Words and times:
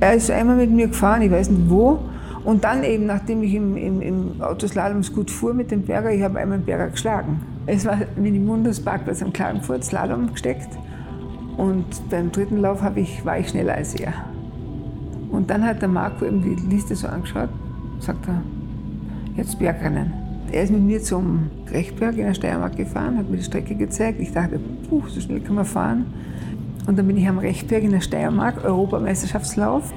Er 0.00 0.14
ist 0.14 0.30
einmal 0.30 0.56
mit 0.56 0.70
mir 0.70 0.88
gefahren, 0.88 1.22
ich 1.22 1.30
weiß 1.30 1.50
nicht 1.50 1.68
wo. 1.68 2.00
Und 2.42 2.64
dann 2.64 2.84
eben, 2.84 3.04
nachdem 3.04 3.42
ich 3.42 3.54
im, 3.54 3.76
im, 3.76 4.00
im 4.00 4.40
Autoslalom 4.40 5.02
gut 5.14 5.30
fuhr 5.30 5.52
mit 5.52 5.70
dem 5.70 5.82
Berger, 5.82 6.10
ich 6.10 6.22
habe 6.22 6.38
einmal 6.38 6.58
den 6.58 6.64
Berger 6.64 6.88
geschlagen. 6.88 7.40
Es 7.66 7.84
war 7.84 7.98
wie 8.16 8.28
im 8.28 8.46
Bundesparkplatz 8.46 9.22
am 9.22 9.32
Klagenfurt, 9.32 9.84
Slalom 9.84 10.32
gesteckt. 10.32 10.70
Und 11.58 11.84
beim 12.08 12.32
dritten 12.32 12.56
Lauf 12.56 12.80
ich, 12.96 13.24
war 13.26 13.38
ich 13.38 13.48
schneller 13.48 13.74
als 13.74 13.94
er. 13.94 14.14
Und 15.30 15.50
dann 15.50 15.64
hat 15.64 15.82
der 15.82 15.88
Marco 15.88 16.24
eben 16.24 16.42
die 16.42 16.74
Liste 16.74 16.96
so 16.96 17.06
angeschaut, 17.06 17.50
sagt 18.00 18.26
er, 18.26 18.40
jetzt 19.36 19.58
Bergrennen. 19.58 20.12
Er 20.50 20.64
ist 20.64 20.72
mit 20.72 20.82
mir 20.82 21.02
zum 21.02 21.50
Rechtberg 21.70 22.16
in 22.16 22.24
der 22.24 22.34
Steiermark 22.34 22.76
gefahren, 22.76 23.18
hat 23.18 23.28
mir 23.30 23.36
die 23.36 23.42
Strecke 23.42 23.74
gezeigt. 23.74 24.18
Ich 24.18 24.32
dachte, 24.32 24.58
puh, 24.88 25.02
so 25.08 25.20
schnell 25.20 25.40
kann 25.40 25.54
man 25.54 25.64
fahren. 25.66 26.06
Und 26.86 26.98
dann 26.98 27.06
bin 27.06 27.16
ich 27.16 27.28
am 27.28 27.38
Rechtberg 27.38 27.82
in 27.82 27.92
der 27.92 28.00
Steiermark, 28.00 28.64
Europameisterschaftslauf, 28.64 29.92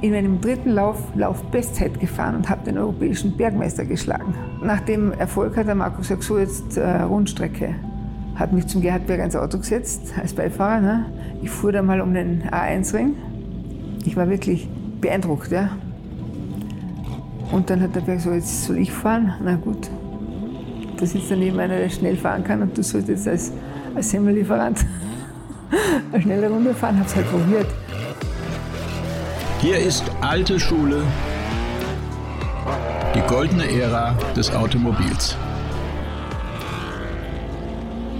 in 0.00 0.12
meinem 0.12 0.40
dritten 0.40 0.70
Lauf 0.70 0.96
Laufbestzeit 1.14 2.00
gefahren 2.00 2.36
und 2.36 2.48
habe 2.48 2.64
den 2.64 2.78
europäischen 2.78 3.36
Bergmeister 3.36 3.84
geschlagen. 3.84 4.34
Nach 4.62 4.80
dem 4.80 5.12
Erfolg 5.12 5.56
hat 5.56 5.66
der 5.66 5.74
Marco 5.74 5.98
gesagt, 5.98 6.22
so 6.22 6.38
jetzt 6.38 6.76
äh, 6.76 7.02
Rundstrecke. 7.02 7.74
Hat 8.36 8.52
mich 8.52 8.66
zum 8.66 8.80
Gerhardberg 8.80 9.20
ins 9.20 9.36
Auto 9.36 9.58
gesetzt 9.58 10.14
als 10.18 10.32
Beifahrer. 10.32 10.80
Ne? 10.80 11.06
Ich 11.42 11.50
fuhr 11.50 11.72
da 11.72 11.82
mal 11.82 12.00
um 12.00 12.14
den 12.14 12.44
A1-Ring. 12.44 13.14
Ich 14.06 14.16
war 14.16 14.30
wirklich 14.30 14.66
beeindruckt. 15.00 15.52
Ja? 15.52 15.70
Und 17.52 17.68
dann 17.68 17.82
hat 17.82 17.94
der 17.94 18.00
Berg 18.00 18.20
so, 18.20 18.32
jetzt 18.32 18.64
soll 18.64 18.78
ich 18.78 18.92
fahren? 18.92 19.34
Na 19.44 19.56
gut. 19.56 19.90
Da 20.96 21.04
sitzt 21.04 21.30
daneben 21.30 21.58
einer, 21.58 21.76
der 21.76 21.88
schnell 21.90 22.16
fahren 22.16 22.44
kann 22.44 22.62
und 22.62 22.76
du 22.76 22.82
sollst 22.82 23.08
jetzt 23.08 23.28
als, 23.28 23.52
als 23.94 24.10
Semmellieferant 24.10 24.86
eine 26.12 26.22
schnelle 26.22 26.48
Runde 26.48 26.74
fahren. 26.74 26.98
Hab's 26.98 27.14
halt 27.14 27.30
probiert. 27.30 27.66
Hier 29.60 29.78
ist 29.78 30.04
alte 30.20 30.58
Schule, 30.58 31.02
die 33.14 33.20
goldene 33.28 33.70
Ära 33.70 34.14
des 34.34 34.50
Automobils. 34.50 35.36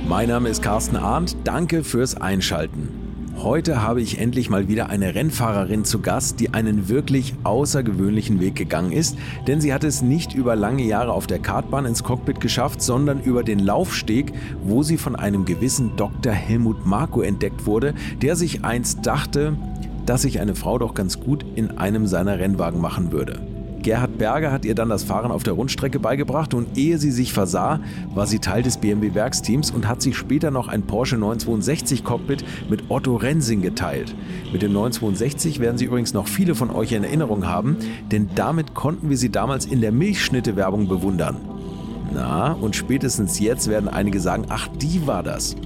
Mein 0.06 0.28
Name 0.28 0.48
ist 0.48 0.62
Carsten 0.62 0.96
Arndt. 0.96 1.36
Danke 1.44 1.84
fürs 1.84 2.20
Einschalten. 2.20 2.99
Heute 3.42 3.80
habe 3.80 4.02
ich 4.02 4.18
endlich 4.18 4.50
mal 4.50 4.68
wieder 4.68 4.90
eine 4.90 5.14
Rennfahrerin 5.14 5.86
zu 5.86 6.00
Gast, 6.00 6.40
die 6.40 6.52
einen 6.52 6.90
wirklich 6.90 7.34
außergewöhnlichen 7.42 8.38
Weg 8.38 8.54
gegangen 8.54 8.92
ist, 8.92 9.16
denn 9.46 9.62
sie 9.62 9.72
hat 9.72 9.82
es 9.82 10.02
nicht 10.02 10.34
über 10.34 10.56
lange 10.56 10.82
Jahre 10.82 11.14
auf 11.14 11.26
der 11.26 11.38
Kartbahn 11.38 11.86
ins 11.86 12.04
Cockpit 12.04 12.38
geschafft, 12.38 12.82
sondern 12.82 13.22
über 13.22 13.42
den 13.42 13.58
Laufsteg, 13.58 14.34
wo 14.62 14.82
sie 14.82 14.98
von 14.98 15.16
einem 15.16 15.46
gewissen 15.46 15.96
Dr. 15.96 16.34
Helmut 16.34 16.84
Marko 16.84 17.22
entdeckt 17.22 17.64
wurde, 17.64 17.94
der 18.20 18.36
sich 18.36 18.62
einst 18.62 19.06
dachte, 19.06 19.56
dass 20.04 20.20
sich 20.20 20.38
eine 20.38 20.54
Frau 20.54 20.78
doch 20.78 20.92
ganz 20.92 21.18
gut 21.18 21.46
in 21.54 21.78
einem 21.78 22.06
seiner 22.06 22.38
Rennwagen 22.38 22.82
machen 22.82 23.10
würde. 23.10 23.40
Gerhard 23.82 24.18
Berger 24.18 24.52
hat 24.52 24.64
ihr 24.64 24.74
dann 24.74 24.88
das 24.88 25.04
Fahren 25.04 25.30
auf 25.30 25.42
der 25.42 25.54
Rundstrecke 25.54 25.98
beigebracht 25.98 26.54
und 26.54 26.76
ehe 26.76 26.98
sie 26.98 27.10
sich 27.10 27.32
versah, 27.32 27.80
war 28.14 28.26
sie 28.26 28.38
Teil 28.38 28.62
des 28.62 28.76
BMW-Werksteams 28.78 29.70
und 29.70 29.88
hat 29.88 30.02
sich 30.02 30.16
später 30.16 30.50
noch 30.50 30.68
ein 30.68 30.82
Porsche 30.82 31.16
962 31.16 32.04
Cockpit 32.04 32.44
mit 32.68 32.90
Otto 32.90 33.16
Rensing 33.16 33.62
geteilt. 33.62 34.14
Mit 34.52 34.62
dem 34.62 34.72
962 34.72 35.60
werden 35.60 35.78
Sie 35.78 35.86
übrigens 35.86 36.12
noch 36.12 36.28
viele 36.28 36.54
von 36.54 36.70
euch 36.70 36.92
in 36.92 37.04
Erinnerung 37.04 37.46
haben, 37.46 37.76
denn 38.10 38.28
damit 38.34 38.74
konnten 38.74 39.08
wir 39.08 39.16
sie 39.16 39.30
damals 39.30 39.66
in 39.66 39.80
der 39.80 39.92
Milchschnitte-Werbung 39.92 40.88
bewundern. 40.88 41.36
Na, 42.12 42.52
und 42.52 42.74
spätestens 42.76 43.38
jetzt 43.38 43.68
werden 43.68 43.88
einige 43.88 44.20
sagen, 44.20 44.46
ach, 44.48 44.68
die 44.68 45.06
war 45.06 45.22
das 45.22 45.56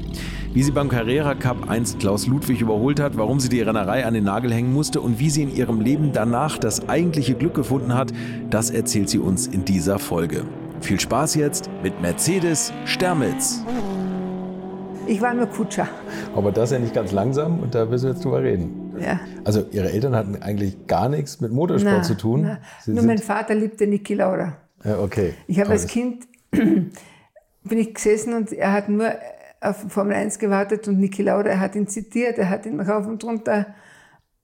wie 0.55 0.63
sie 0.63 0.71
beim 0.71 0.89
Carrera 0.89 1.35
Cup 1.35 1.69
einst 1.69 1.99
Klaus 1.99 2.29
Ludwig 2.29 2.61
überholt 2.61 3.01
hat, 3.01 3.17
warum 3.17 3.41
sie 3.41 3.49
die 3.49 3.61
Rennerei 3.61 4.07
an 4.07 4.15
den 4.15 4.23
Nagel 4.23 4.55
hängen 4.55 4.73
musste 4.73 5.01
und 5.01 5.19
wie 5.19 5.29
sie 5.29 5.43
in 5.43 5.55
ihrem 5.55 5.81
Leben 5.81 6.13
danach 6.13 6.59
das 6.59 6.89
eigentliche 6.89 7.35
Glück 7.35 7.55
gefunden 7.55 7.93
hat, 7.93 8.13
das 8.51 8.71
erzählt 8.71 9.11
sie 9.11 9.19
uns 9.19 9.49
in 9.49 9.65
dieser 9.65 9.99
Folge. 9.99 10.45
Viel 10.81 11.01
Spaß 11.01 11.35
jetzt 11.35 11.69
mit 11.83 12.01
Mercedes 12.01 12.73
Stermitz. 12.85 13.65
Ich 15.09 15.21
war 15.21 15.35
nur 15.35 15.47
Kutscher. 15.47 15.89
Aber 16.37 16.53
das 16.53 16.71
ist 16.71 16.75
ja 16.75 16.79
nicht 16.79 16.95
ganz 16.95 17.11
langsam 17.11 17.59
und 17.59 17.75
da 17.75 17.85
müssen 17.87 18.05
wir 18.05 18.13
jetzt 18.13 18.25
drüber 18.25 18.41
reden. 18.41 18.93
Ja. 19.01 19.19
Also 19.45 19.65
Ihre 19.73 19.91
Eltern 19.91 20.15
hatten 20.15 20.37
eigentlich 20.41 20.87
gar 20.87 21.09
nichts 21.09 21.41
mit 21.41 21.51
Motorsport 21.51 21.97
na, 21.97 22.03
zu 22.03 22.17
tun. 22.17 22.59
Nur 22.87 23.03
mein 23.03 23.19
Vater 23.19 23.57
liebte 23.57 23.89
Niki 23.89 24.15
Lauda. 24.15 24.57
Ja, 24.85 25.01
okay. 25.01 25.35
Ich 25.49 25.59
habe 25.59 25.71
als 25.71 25.89
Kind 25.89 26.29
bin 27.65 27.79
ich 27.79 27.95
gesessen 27.95 28.35
und 28.35 28.53
er 28.53 28.73
hat 28.73 28.89
nur 28.89 29.13
auf 29.61 29.85
Formel 29.89 30.15
1 30.15 30.39
gewartet 30.39 30.87
und 30.89 30.99
Niki 30.99 31.23
Lauda, 31.23 31.51
er 31.51 31.61
hat 31.61 31.75
ihn 31.75 31.89
zitiert, 31.89 32.39
er 32.39 32.51
hat 32.51 32.67
ihn 32.67 32.81
rauf 32.81 33.07
und 33.07 33.25
runter 33.25 33.67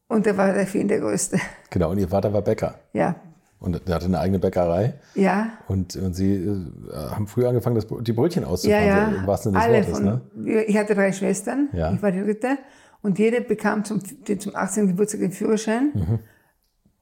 und 0.08 0.26
er 0.26 0.36
war 0.36 0.52
der 0.52 0.66
Fan 0.66 0.88
der 0.88 1.00
Größte. 1.00 1.38
Genau, 1.70 1.90
und 1.90 1.98
Ihr 1.98 2.08
Vater 2.08 2.32
war 2.32 2.42
Bäcker. 2.42 2.74
Ja. 2.92 3.16
Und 3.60 3.86
er 3.86 3.94
hatte 3.94 4.06
eine 4.06 4.18
eigene 4.18 4.38
Bäckerei. 4.38 4.94
Ja. 5.14 5.50
Und, 5.68 5.94
und 5.96 6.14
Sie 6.14 6.34
äh, 6.34 6.94
haben 6.94 7.26
früh 7.26 7.46
angefangen, 7.46 7.76
das, 7.76 7.86
die 8.00 8.12
Brötchen 8.12 8.44
auszufahren, 8.44 8.86
ja, 8.86 9.10
ja. 9.10 9.18
im 9.18 9.26
wahrsten 9.26 9.52
Sinne 9.52 9.66
des 9.66 9.88
Wortes. 9.88 9.98
Von, 9.98 10.44
ne? 10.44 10.64
Ich 10.64 10.76
hatte 10.78 10.94
drei 10.94 11.12
Schwestern, 11.12 11.68
ja. 11.74 11.92
ich 11.92 12.02
war 12.02 12.10
die 12.10 12.22
dritte. 12.22 12.56
Und 13.02 13.18
jede 13.18 13.40
bekam 13.42 13.84
zum, 13.84 14.02
zum 14.02 14.56
18. 14.56 14.88
Geburtstag 14.88 15.20
den 15.20 15.32
Führerschein. 15.32 16.18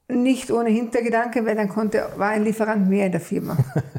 Mhm. 0.07 0.23
Nicht 0.23 0.51
ohne 0.51 0.69
Hintergedanke, 0.69 1.45
weil 1.45 1.55
dann 1.55 1.69
konnte, 1.69 2.05
war 2.17 2.29
ein 2.29 2.43
Lieferant 2.43 2.89
mehr 2.89 3.05
in 3.05 3.11
der 3.11 3.21
Firma. 3.21 3.57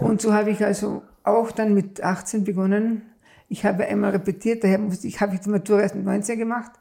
und 0.00 0.20
so 0.20 0.32
habe 0.32 0.50
ich 0.50 0.64
also 0.64 1.02
auch 1.24 1.50
dann 1.50 1.74
mit 1.74 2.02
18 2.02 2.44
begonnen. 2.44 3.02
Ich 3.48 3.64
habe 3.64 3.86
einmal 3.86 4.10
repetiert, 4.10 4.64
daher 4.64 4.78
musste 4.78 5.06
ich, 5.06 5.20
habe 5.20 5.34
ich 5.34 5.40
die 5.40 5.50
Matura 5.50 5.82
erst 5.82 5.94
mit 5.94 6.04
19 6.04 6.38
gemacht. 6.38 6.72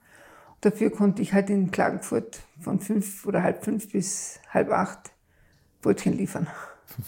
Dafür 0.62 0.90
konnte 0.90 1.22
ich 1.22 1.34
halt 1.34 1.50
in 1.50 1.72
Klagenfurt 1.72 2.40
von 2.60 2.80
fünf 2.80 3.26
oder 3.26 3.44
halb 3.44 3.64
fünf 3.64 3.92
bis 3.92 4.40
halb 4.50 4.72
acht 4.72 5.12
Brötchen 5.82 6.14
liefern. 6.14 6.48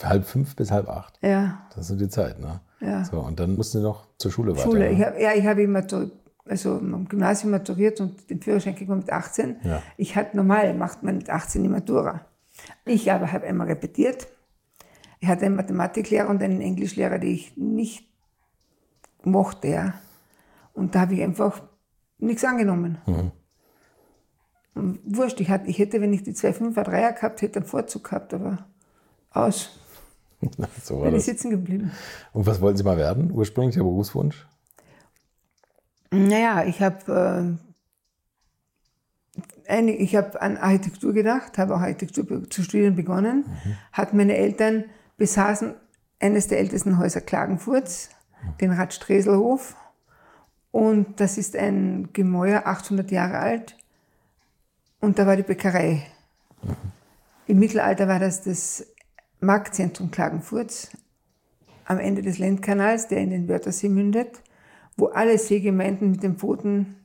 Halb 0.04 0.26
fünf 0.26 0.56
bis 0.56 0.70
halb 0.70 0.90
acht? 0.90 1.18
Ja. 1.22 1.66
Das 1.70 1.82
ist 1.82 1.88
so 1.88 1.96
die 1.96 2.10
Zeit, 2.10 2.40
ne? 2.40 2.60
Ja. 2.80 3.04
So, 3.06 3.20
und 3.20 3.40
dann 3.40 3.56
mussten 3.56 3.80
Sie 3.80 3.84
noch 3.84 4.08
zur 4.18 4.32
Schule 4.32 4.52
weiter? 4.52 4.64
Schule. 4.64 4.90
Ich 4.90 5.02
hab, 5.02 5.20
ja, 5.20 5.34
ich 5.34 5.46
habe 5.46 5.68
Matur, 5.68 6.12
also 6.46 6.78
im 6.78 7.08
Gymnasium 7.08 7.52
maturiert 7.52 8.00
und 8.00 8.30
den 8.30 8.42
Führerschein 8.42 8.76
man 8.88 9.00
mit 9.00 9.12
18. 9.12 9.58
Ja. 9.64 9.82
Ich 9.98 10.16
hatte 10.16 10.38
normal, 10.38 10.74
macht 10.74 11.02
man 11.04 11.18
mit 11.18 11.30
18 11.30 11.64
die 11.64 11.70
Matura. 11.70 12.22
Ich 12.86 13.12
aber 13.12 13.32
habe 13.32 13.48
einmal 13.48 13.68
repetiert 13.68 14.28
ich 15.28 15.32
hatte 15.32 15.46
einen 15.46 15.58
Mathematiklehrer 15.58 16.30
und 16.30 16.42
einen 16.42 16.62
Englischlehrer, 16.62 17.20
die 17.20 17.34
ich 17.34 17.58
nicht 17.58 18.10
mochte. 19.24 19.68
Ja. 19.68 19.94
Und 20.74 20.96
da 20.96 21.02
habe 21.02 21.16
ich 21.16 21.22
einfach 21.22 21.62
nichts 22.18 22.46
angenommen. 22.46 22.98
Mhm. 23.06 23.32
Und 24.74 25.00
wurscht, 25.04 25.42
ich, 25.42 25.50
hatte, 25.50 25.68
ich 25.68 25.80
hätte, 25.80 26.00
wenn 26.00 26.14
ich 26.14 26.24
die 26.24 26.34
zwei 26.34 26.54
Fünfer, 26.54 26.86
Dreier 26.86 27.12
gehabt 27.12 27.42
hätte, 27.42 27.60
einen 27.60 27.68
Vorzug 27.68 28.06
gehabt, 28.06 28.34
aber 28.34 28.68
aus. 29.32 29.78
so 30.82 31.02
Bin 31.02 31.16
ich 31.16 31.26
sitzen 31.26 31.50
geblieben. 31.50 31.92
Und 32.32 32.46
was 32.46 32.62
wollten 32.62 32.78
Sie 32.78 32.86
mal 32.86 32.96
werden, 32.96 33.30
ursprünglich, 33.30 33.76
Ihr 33.76 33.84
Berufswunsch? 33.84 34.48
Naja, 36.10 36.64
ich 36.64 36.82
habe 36.82 37.58
äh, 39.68 39.82
ich 39.92 40.16
habe 40.16 40.42
an 40.42 40.56
Architektur 40.56 41.12
gedacht, 41.12 41.58
habe 41.58 41.76
auch 41.76 41.82
Architektur 41.82 42.50
zu 42.50 42.64
studieren 42.64 42.96
begonnen, 42.96 43.40
mhm. 43.40 43.76
hatten 43.92 44.16
meine 44.16 44.38
Eltern 44.38 44.86
besaßen 45.18 45.76
eines 46.20 46.48
der 46.48 46.60
ältesten 46.60 46.98
Häuser 46.98 47.22
Klagenfurts, 47.22 48.10
den 48.62 48.72
Radstreselhof. 48.72 49.76
Und 50.72 51.20
das 51.20 51.38
ist 51.38 51.56
ein 51.56 52.10
Gemäuer, 52.14 52.66
800 52.66 53.12
Jahre 53.12 53.40
alt. 53.40 53.78
Und 55.00 55.20
da 55.20 55.28
war 55.28 55.36
die 55.36 55.44
Bäckerei. 55.44 56.04
Im 57.48 57.60
Mittelalter 57.60 58.08
war 58.08 58.20
das 58.20 58.44
das 58.44 58.86
Marktzentrum 59.40 60.12
Klagenfurts 60.12 60.92
am 61.86 62.00
Ende 62.00 62.22
des 62.22 62.38
Lendkanals, 62.38 63.08
der 63.08 63.20
in 63.20 63.30
den 63.30 63.48
Wörthersee 63.48 63.90
mündet, 63.90 64.42
wo 64.98 65.08
alle 65.08 65.38
Seegemeinden 65.38 66.12
mit 66.12 66.24
den 66.24 66.36
Booten 66.36 66.96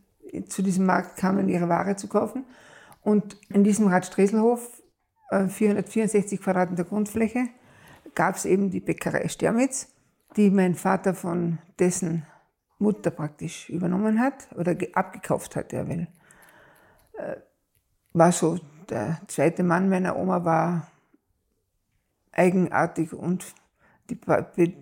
zu 0.48 0.62
diesem 0.62 0.86
Markt 0.86 1.16
kamen, 1.16 1.48
ihre 1.48 1.68
Ware 1.68 1.96
zu 1.96 2.08
kaufen. 2.08 2.44
Und 3.02 3.36
in 3.50 3.64
diesem 3.64 3.86
Radstreselhof, 3.86 4.82
464 5.30 6.38
äh, 6.38 6.42
Quadratmeter 6.42 6.84
Grundfläche, 6.84 7.48
gab 8.14 8.36
es 8.36 8.44
eben 8.44 8.70
die 8.70 8.80
Bäckerei 8.80 9.28
Stermitz, 9.28 9.88
die 10.36 10.50
mein 10.50 10.74
Vater 10.74 11.14
von 11.14 11.58
dessen 11.78 12.26
Mutter 12.78 13.10
praktisch 13.10 13.68
übernommen 13.68 14.20
hat 14.20 14.48
oder 14.56 14.76
abgekauft 14.94 15.56
hat, 15.56 15.72
er 15.72 15.88
will. 15.88 16.08
Äh, 17.14 17.36
war 18.12 18.32
so, 18.32 18.58
der 18.90 19.20
zweite 19.28 19.62
Mann 19.62 19.88
meiner 19.88 20.16
Oma 20.16 20.44
war 20.44 20.88
eigenartig 22.32 23.12
und 23.12 23.54
die, 24.10 24.18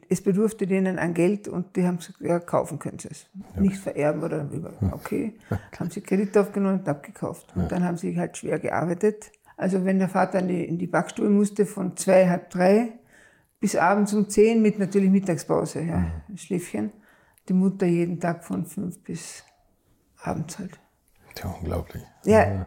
es 0.09 0.23
bedurfte 0.23 0.67
denen 0.67 0.99
an 0.99 1.15
Geld 1.15 1.47
und 1.47 1.77
die 1.77 1.87
haben 1.87 1.99
gesagt, 1.99 2.21
ja, 2.21 2.41
kaufen 2.41 2.79
können 2.79 2.99
sie 2.99 3.09
es. 3.09 3.27
Ja. 3.55 3.61
Nicht 3.61 3.77
vererben 3.77 4.23
oder 4.23 4.49
okay. 4.93 5.35
haben 5.79 5.91
sie 5.91 6.01
Kredit 6.01 6.37
aufgenommen 6.37 6.81
und 6.81 6.89
abgekauft. 6.89 7.53
Und 7.55 7.63
ja. 7.63 7.69
dann 7.69 7.85
haben 7.85 7.97
sie 7.97 8.19
halt 8.19 8.37
schwer 8.37 8.59
gearbeitet. 8.59 9.31
Also 9.57 9.85
wenn 9.85 9.99
der 9.99 10.09
Vater 10.09 10.41
in 10.41 10.49
die, 10.49 10.65
in 10.65 10.79
die 10.79 10.87
Backstube 10.87 11.29
musste 11.29 11.67
von 11.67 11.97
zwei, 11.97 12.29
halb 12.29 12.51
drei, 12.51 12.93
bis 13.61 13.77
abends 13.77 14.13
um 14.15 14.29
zehn 14.29 14.63
mit 14.63 14.79
natürlich 14.79 15.11
Mittagspause, 15.11 15.83
ja, 15.83 15.99
mhm. 16.29 16.37
Schläfchen. 16.37 16.93
Die 17.49 17.53
Mutter 17.53 17.87
jeden 17.87 18.19
Tag 18.21 18.45
von 18.45 18.65
fünf 18.65 18.99
bis 19.03 19.45
abends 20.23 20.59
halt. 20.59 20.79
Ja, 21.43 21.55
unglaublich. 21.59 22.03
Ja, 22.25 22.67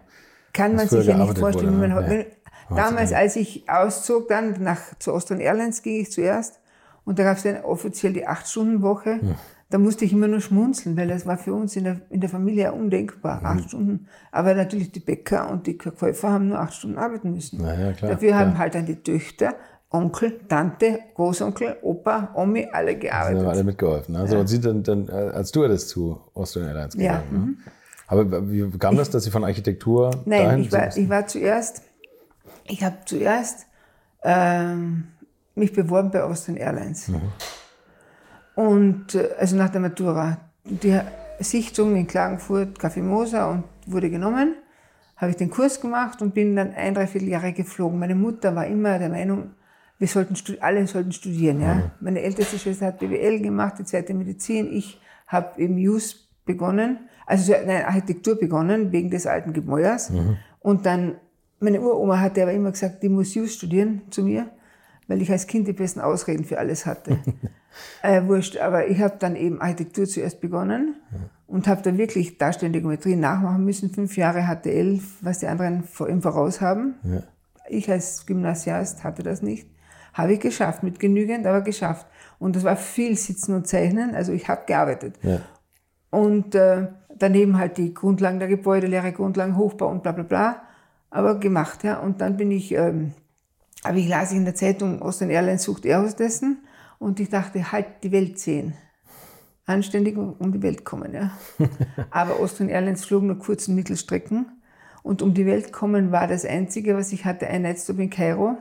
kann 0.53 0.75
man 0.75 0.87
sich 0.87 1.05
ja 1.05 1.17
nicht 1.17 1.37
vorstellen. 1.37 1.77
wurde, 1.79 1.87
ne? 1.89 2.07
wenn, 2.09 2.25
Ja. 2.69 2.75
damals, 2.75 3.11
als 3.13 3.35
ich 3.35 3.69
auszog, 3.69 4.27
dann 4.27 4.61
nach 4.63 4.79
zu 4.99 5.11
Austrian 5.13 5.41
Airlines 5.41 5.81
ging 5.81 5.99
ich 6.01 6.11
zuerst 6.11 6.59
und 7.05 7.19
da 7.19 7.23
gab 7.23 7.37
es 7.37 7.43
dann 7.43 7.61
offiziell 7.63 8.13
die 8.13 8.27
8-Stunden-Woche. 8.27 9.19
Hm. 9.21 9.35
Da 9.69 9.79
musste 9.79 10.05
ich 10.05 10.13
immer 10.13 10.27
nur 10.27 10.39
schmunzeln, 10.39 10.95
weil 10.95 11.07
das 11.07 11.25
war 11.25 11.37
für 11.37 11.53
uns 11.55 11.75
in 11.75 11.83
der, 11.85 12.01
in 12.11 12.21
der 12.21 12.29
Familie 12.29 12.71
undenkbar, 12.73 13.39
Hm. 13.39 13.45
acht 13.47 13.63
Stunden. 13.69 14.07
Aber 14.31 14.53
natürlich 14.53 14.91
die 14.91 14.99
Bäcker 14.99 15.49
und 15.49 15.65
die 15.67 15.77
Verkäufer 15.79 16.29
haben 16.31 16.49
nur 16.49 16.59
acht 16.59 16.73
Stunden 16.73 16.97
arbeiten 16.99 17.31
müssen. 17.33 17.59
Ja, 17.61 17.91
klar, 17.93 18.11
Dafür 18.11 18.35
haben 18.37 18.51
klar. 18.51 18.59
halt 18.59 18.75
dann 18.75 18.85
die 18.85 19.01
Töchter, 19.01 19.55
Onkel, 19.93 20.39
Tante, 20.49 20.99
Großonkel, 21.13 21.77
Opa, 21.83 22.29
Omi, 22.33 22.67
alle 22.71 22.91
haben 22.91 22.99
gearbeitet. 22.99 23.41
wir 23.41 23.49
alle 23.49 23.63
mitgeholfen. 23.63 24.15
Also 24.15 24.39
und 24.39 24.47
Sie 24.47 24.59
dann, 24.59 24.81
dann 24.81 25.07
äh, 25.07 25.11
als 25.11 25.49
Stewardess 25.49 25.87
zu 25.87 26.19
Austrian 26.33 26.67
Airlines 26.67 26.95
Ja, 26.95 27.17
gegangen. 27.19 27.57
Ne? 27.63 27.71
Aber 28.07 28.51
wie 28.51 28.69
kam 28.79 28.97
das, 28.97 29.11
dass 29.11 29.23
Sie 29.23 29.31
von 29.31 29.43
Architektur 29.43 30.09
Nein, 30.25 30.45
dahin 30.45 30.59
ich 30.63 30.71
war, 30.71 30.97
ich 30.97 31.09
war 31.09 31.27
zuerst, 31.27 31.83
ich 32.65 32.83
habe 32.83 32.97
zuerst 33.05 33.67
ähm, 34.23 35.09
mich 35.55 35.73
beworben 35.73 36.09
bei 36.09 36.23
Austrian 36.23 36.57
Airlines. 36.57 37.11
Und 38.55 39.15
äh, 39.15 39.29
also 39.37 39.55
nach 39.55 39.69
der 39.69 39.81
Matura. 39.81 40.37
Die 40.65 40.99
Sichtung 41.39 41.95
in 41.95 42.07
Klagenfurt, 42.07 42.79
Café 42.79 43.01
Moser 43.01 43.49
und 43.49 43.63
wurde 43.85 44.09
genommen. 44.09 44.55
Habe 45.17 45.31
ich 45.31 45.37
den 45.37 45.49
Kurs 45.49 45.79
gemacht 45.79 46.21
und 46.21 46.33
bin 46.33 46.55
dann 46.55 46.73
ein, 46.73 46.95
dreiviertel 46.95 47.29
Jahre 47.29 47.53
geflogen. 47.53 47.99
Meine 47.99 48.15
Mutter 48.15 48.55
war 48.55 48.65
immer 48.65 48.97
der 48.97 49.09
Meinung, 49.09 49.51
wir 50.03 50.07
sollten 50.09 50.35
alle 50.61 50.85
sollten 50.85 51.13
studieren. 51.13 51.61
Ja? 51.61 51.91
Meine 52.01 52.21
älteste 52.21 52.59
Schwester 52.59 52.87
hat 52.87 52.99
BWL 52.99 53.39
gemacht, 53.39 53.75
die 53.79 53.85
zweite 53.85 54.13
Medizin. 54.13 54.67
Ich 54.73 54.99
habe 55.27 55.61
eben 55.61 55.77
Jus 55.77 56.29
begonnen, 56.45 56.97
also 57.25 57.53
so- 57.53 57.65
nein, 57.65 57.85
Architektur 57.85 58.35
begonnen, 58.37 58.91
wegen 58.91 59.09
des 59.09 59.25
alten 59.25 59.53
Gemäuers. 59.53 60.11
Und 60.59 60.85
dann, 60.85 61.15
meine 61.61 61.79
Uroma 61.79 62.19
hatte 62.19 62.41
aber 62.41 62.51
immer 62.51 62.71
gesagt, 62.71 63.01
die 63.01 63.07
muss 63.07 63.33
Jus 63.33 63.53
studieren 63.53 64.01
zu 64.09 64.23
mir, 64.23 64.49
weil 65.07 65.21
ich 65.21 65.31
als 65.31 65.47
Kind 65.47 65.69
die 65.69 65.73
besten 65.73 66.01
Ausreden 66.01 66.43
für 66.43 66.57
alles 66.59 66.85
hatte. 66.85 67.17
äh, 68.03 68.23
wurscht, 68.25 68.57
aber 68.57 68.87
ich 68.87 68.99
habe 68.99 69.15
dann 69.19 69.37
eben 69.37 69.61
Architektur 69.61 70.05
zuerst 70.05 70.41
begonnen 70.41 70.95
und 71.47 71.67
habe 71.69 71.81
da 71.81 71.97
wirklich 71.97 72.37
darstellende 72.37 72.81
Geometrie 72.81 73.15
nachmachen 73.15 73.63
müssen. 73.63 73.89
Fünf 73.89 74.17
Jahre 74.17 74.41
HTL, 74.53 74.99
was 75.21 75.39
die 75.39 75.47
anderen 75.47 75.83
vor- 75.83 76.09
im 76.09 76.21
Voraus 76.21 76.59
haben. 76.59 76.95
Ich 77.69 77.89
als 77.89 78.25
Gymnasiast 78.25 79.05
hatte 79.05 79.23
das 79.23 79.41
nicht. 79.41 79.69
Habe 80.13 80.33
ich 80.33 80.39
geschafft, 80.39 80.83
mit 80.83 80.99
genügend, 80.99 81.45
aber 81.47 81.61
geschafft. 81.61 82.05
Und 82.39 82.55
das 82.55 82.63
war 82.63 82.75
viel 82.75 83.15
Sitzen 83.17 83.55
und 83.55 83.67
Zeichnen, 83.67 84.15
also 84.15 84.31
ich 84.31 84.47
habe 84.47 84.63
gearbeitet. 84.65 85.15
Ja. 85.23 85.41
Und 86.11 86.53
äh, 86.55 86.87
daneben 87.17 87.57
halt 87.57 87.77
die 87.77 87.93
Grundlagen 87.93 88.39
der 88.39 88.47
Gebäude, 88.47 88.87
leere 88.87 89.11
Grundlagen, 89.11 89.57
Hochbau 89.57 89.87
und 89.87 90.03
bla 90.03 90.11
bla 90.11 90.23
bla. 90.23 90.61
Aber 91.09 91.39
gemacht, 91.39 91.83
ja. 91.83 91.99
Und 91.99 92.21
dann 92.21 92.37
bin 92.37 92.51
ich, 92.51 92.73
ähm, 92.73 93.13
aber 93.83 93.97
ich 93.97 94.07
las 94.07 94.31
in 94.31 94.45
der 94.45 94.55
Zeitung, 94.55 95.01
Austrian 95.01 95.31
Airlines 95.31 95.63
sucht 95.63 95.85
Airhostessen. 95.85 96.63
Und 96.99 97.19
ich 97.19 97.29
dachte, 97.29 97.71
halt 97.71 97.87
die 98.03 98.11
Welt 98.11 98.39
sehen. 98.39 98.73
Anständig 99.65 100.17
um 100.17 100.33
um 100.33 100.51
die 100.51 100.61
Welt 100.61 100.85
kommen, 100.85 101.13
ja. 101.13 101.31
Aber 102.11 102.39
Austrian 102.39 102.69
Airlines 102.69 103.05
flog 103.05 103.23
nur 103.23 103.39
kurzen 103.39 103.75
Mittelstrecken. 103.75 104.61
Und 105.03 105.21
um 105.21 105.33
die 105.33 105.45
Welt 105.45 105.73
kommen 105.73 106.11
war 106.11 106.27
das 106.27 106.45
Einzige, 106.45 106.95
was 106.95 107.11
ich 107.11 107.25
hatte, 107.25 107.47
ein 107.47 107.63
Nightstop 107.63 107.99
in 107.99 108.09
Kairo. 108.09 108.57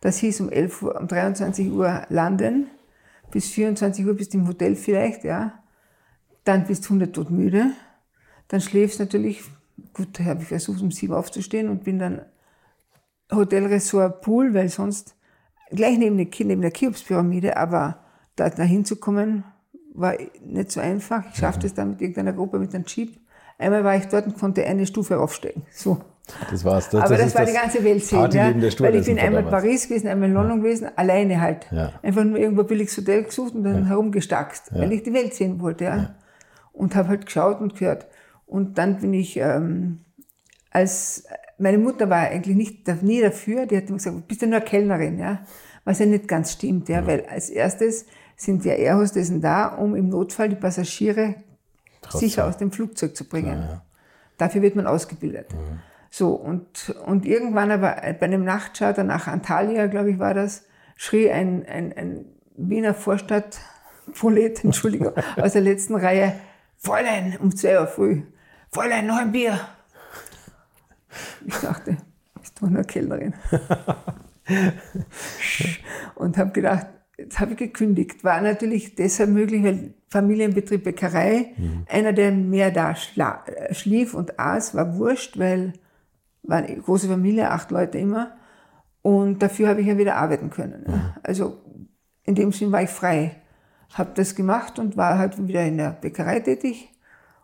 Das 0.00 0.18
hieß 0.18 0.40
um 0.40 0.50
11 0.50 0.82
Uhr, 0.82 1.00
um 1.00 1.08
23 1.08 1.70
Uhr 1.70 2.02
landen, 2.08 2.68
bis 3.30 3.48
24 3.48 4.06
Uhr 4.06 4.14
bist 4.14 4.34
du 4.34 4.38
im 4.38 4.48
Hotel 4.48 4.74
vielleicht, 4.76 5.24
ja. 5.24 5.52
Dann 6.44 6.66
bist 6.66 6.84
du 6.84 6.90
hundert 6.90 7.30
müde. 7.30 7.72
Dann 8.48 8.60
schläfst 8.60 8.98
natürlich, 8.98 9.42
gut, 9.92 10.18
da 10.18 10.24
habe 10.24 10.42
ich 10.42 10.48
versucht, 10.48 10.80
um 10.80 10.90
sieben 10.90 11.14
aufzustehen 11.14 11.68
und 11.68 11.84
bin 11.84 11.98
dann 11.98 12.22
Hotelressort 13.30 14.22
Pool, 14.22 14.54
weil 14.54 14.68
sonst 14.68 15.14
gleich 15.70 15.98
neben 15.98 16.16
der, 16.16 16.26
neben 16.46 16.62
der 16.62 16.72
Cheops-Pyramide, 16.72 17.56
aber 17.56 18.00
da 18.36 18.50
dahin 18.50 18.84
zu 18.84 18.96
kommen, 18.96 19.44
war 19.94 20.16
nicht 20.44 20.72
so 20.72 20.80
einfach. 20.80 21.24
Ich 21.30 21.36
schaffte 21.36 21.66
es 21.66 21.74
dann 21.74 21.90
mit 21.90 22.00
irgendeiner 22.00 22.32
Gruppe 22.32 22.58
mit 22.58 22.74
einem 22.74 22.84
Jeep. 22.86 23.20
Einmal 23.58 23.84
war 23.84 23.96
ich 23.96 24.06
dort 24.06 24.26
und 24.26 24.38
konnte 24.38 24.64
eine 24.64 24.86
Stufe 24.86 25.20
aufsteigen. 25.20 25.62
So. 25.70 26.00
Das 26.50 26.64
war's. 26.64 26.88
Das, 26.90 27.04
Aber 27.04 27.16
das, 27.16 27.26
ist 27.26 27.34
war 27.34 27.44
die 27.44 27.52
ganze 27.52 27.82
Welt 27.84 28.04
sehen. 28.04 28.18
Ja? 28.18 28.26
Partyleben 28.26 28.80
Weil 28.80 28.94
ich 28.96 29.06
bin 29.06 29.18
einmal 29.18 29.42
in. 29.42 29.48
Paris 29.48 29.88
gewesen, 29.88 30.08
einmal 30.08 30.28
in 30.28 30.34
London 30.34 30.62
gewesen, 30.62 30.88
alleine 30.96 31.40
halt. 31.40 31.66
Ja. 31.70 31.92
Einfach 32.02 32.24
nur 32.24 32.38
irgendwo 32.38 32.62
ein 32.62 32.66
billiges 32.66 32.96
Hotel 32.96 33.24
gesucht 33.24 33.54
und 33.54 33.64
dann 33.64 33.86
herumgestackst, 33.86 34.74
weil 34.74 34.92
ich 34.92 35.02
die 35.02 35.12
Welt 35.12 35.34
sehen 35.34 35.60
wollte. 35.60 35.84
Ja? 35.84 36.14
Und 36.72 36.94
habe 36.96 37.08
halt 37.08 37.26
geschaut 37.26 37.60
und 37.60 37.76
gehört. 37.76 38.06
Und 38.46 38.78
dann 38.78 38.98
bin 38.98 39.14
ich, 39.14 39.36
ähm, 39.36 40.00
als 40.70 41.24
meine 41.58 41.78
Mutter 41.78 42.08
war 42.10 42.18
eigentlich 42.18 42.56
nicht, 42.56 43.02
nie 43.02 43.20
dafür, 43.20 43.66
die 43.66 43.76
hat 43.76 43.84
immer 43.88 43.98
gesagt, 43.98 44.16
du 44.16 44.22
bist 44.22 44.42
ja 44.42 44.48
nur 44.48 44.60
Kellnerin, 44.60 45.18
ja. 45.18 45.40
Was 45.84 45.98
ja 45.98 46.06
nicht 46.06 46.28
ganz 46.28 46.52
stimmt, 46.52 46.88
ja, 46.88 47.06
weil 47.06 47.24
als 47.26 47.48
erstes 47.48 48.06
sind 48.36 48.64
ja 48.64 48.74
Airhostessen 48.74 49.40
da, 49.40 49.66
um 49.66 49.94
im 49.94 50.08
Notfall 50.08 50.48
die 50.48 50.56
Passagiere 50.56 51.36
sicher 52.08 52.46
aus 52.46 52.56
dem 52.56 52.72
Flugzeug 52.72 53.16
zu 53.16 53.24
bringen. 53.24 53.80
Dafür 54.38 54.62
wird 54.62 54.76
man 54.76 54.86
ausgebildet. 54.86 55.54
So, 56.10 56.30
und, 56.30 56.90
und 57.06 57.24
irgendwann 57.24 57.70
aber 57.70 57.96
bei 58.18 58.26
einem 58.26 58.44
Nachtscharter 58.44 59.04
nach 59.04 59.28
Antalya, 59.28 59.86
glaube 59.86 60.10
ich, 60.10 60.18
war 60.18 60.34
das, 60.34 60.64
schrie 60.96 61.30
ein, 61.30 61.64
ein, 61.66 61.92
ein 61.96 62.24
Wiener 62.56 62.94
Vorstadtprolet, 62.94 64.64
Entschuldigung, 64.64 65.12
aus 65.36 65.52
der 65.52 65.62
letzten 65.62 65.94
Reihe, 65.94 66.34
Fräulein, 66.76 67.36
um 67.40 67.54
zwei 67.54 67.80
Uhr 67.80 67.86
früh, 67.86 68.22
Fräulein, 68.70 69.06
noch 69.06 69.18
ein 69.18 69.32
Bier. 69.32 69.60
Ich 71.46 71.56
dachte, 71.58 71.96
ist 72.42 72.60
doch 72.60 72.68
nur 72.68 72.84
Kellnerin. 72.84 73.34
und 76.16 76.38
habe 76.38 76.50
gedacht, 76.52 76.86
jetzt 77.18 77.38
habe 77.38 77.52
ich 77.52 77.58
gekündigt. 77.58 78.24
War 78.24 78.40
natürlich 78.40 78.94
deshalb 78.94 79.30
möglich, 79.30 79.62
weil 79.62 79.94
Familienbetrieb 80.08 80.84
Bäckerei, 80.84 81.54
einer, 81.88 82.12
der 82.12 82.32
mehr 82.32 82.70
da 82.70 82.92
äh, 82.92 83.74
schlief 83.74 84.14
und 84.14 84.38
aß, 84.38 84.74
war 84.74 84.96
wurscht, 84.96 85.38
weil 85.38 85.74
war 86.50 86.58
eine 86.58 86.76
große 86.76 87.08
Familie, 87.08 87.50
acht 87.50 87.70
Leute 87.70 87.98
immer. 87.98 88.36
Und 89.02 89.42
dafür 89.42 89.68
habe 89.68 89.80
ich 89.80 89.86
ja 89.86 89.96
wieder 89.96 90.16
arbeiten 90.16 90.50
können. 90.50 90.84
ne? 90.86 91.14
Also 91.22 91.58
in 92.24 92.34
dem 92.34 92.52
Sinn 92.52 92.70
war 92.70 92.82
ich 92.82 92.90
frei. 92.90 93.36
Habe 93.94 94.10
das 94.14 94.34
gemacht 94.34 94.78
und 94.78 94.96
war 94.96 95.18
halt 95.18 95.46
wieder 95.48 95.64
in 95.64 95.78
der 95.78 95.90
Bäckerei 95.90 96.40
tätig 96.40 96.90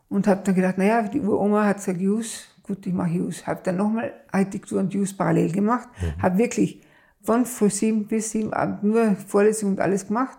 und 0.08 0.26
habe 0.26 0.42
dann 0.44 0.54
gedacht, 0.54 0.78
naja, 0.78 1.02
die 1.02 1.20
Uroma 1.20 1.64
hat 1.64 1.78
gesagt, 1.78 2.00
Jus, 2.00 2.46
gut, 2.62 2.86
ich 2.86 2.92
mache 2.92 3.10
Jus. 3.10 3.46
Habe 3.46 3.60
dann 3.64 3.76
nochmal 3.76 4.12
Architektur 4.30 4.80
und 4.80 4.92
Jus 4.92 5.16
parallel 5.16 5.50
gemacht. 5.50 5.88
Habe 6.20 6.38
wirklich 6.38 6.82
von 7.22 7.46
früh 7.46 7.70
sieben 7.70 8.06
bis 8.06 8.30
sieben 8.30 8.52
Abend 8.52 8.84
nur 8.84 9.16
Vorlesungen 9.16 9.74
und 9.74 9.80
alles 9.80 10.06
gemacht. 10.06 10.38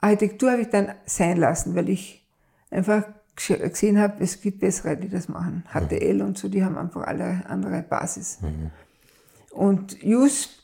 Architektur 0.00 0.50
habe 0.52 0.62
ich 0.62 0.68
dann 0.68 0.92
sein 1.06 1.38
lassen, 1.38 1.74
weil 1.74 1.88
ich 1.88 2.26
einfach 2.70 3.04
gesehen 3.46 3.98
habe, 3.98 4.22
es 4.22 4.40
gibt 4.40 4.60
bessere, 4.60 4.96
die 4.96 5.08
das 5.08 5.28
machen. 5.28 5.64
HTL 5.72 6.22
und 6.22 6.36
so, 6.36 6.48
die 6.48 6.64
haben 6.64 6.76
einfach 6.76 7.02
alle 7.02 7.44
andere 7.48 7.82
Basis. 7.82 8.38
Und 9.52 10.02
Jus 10.02 10.58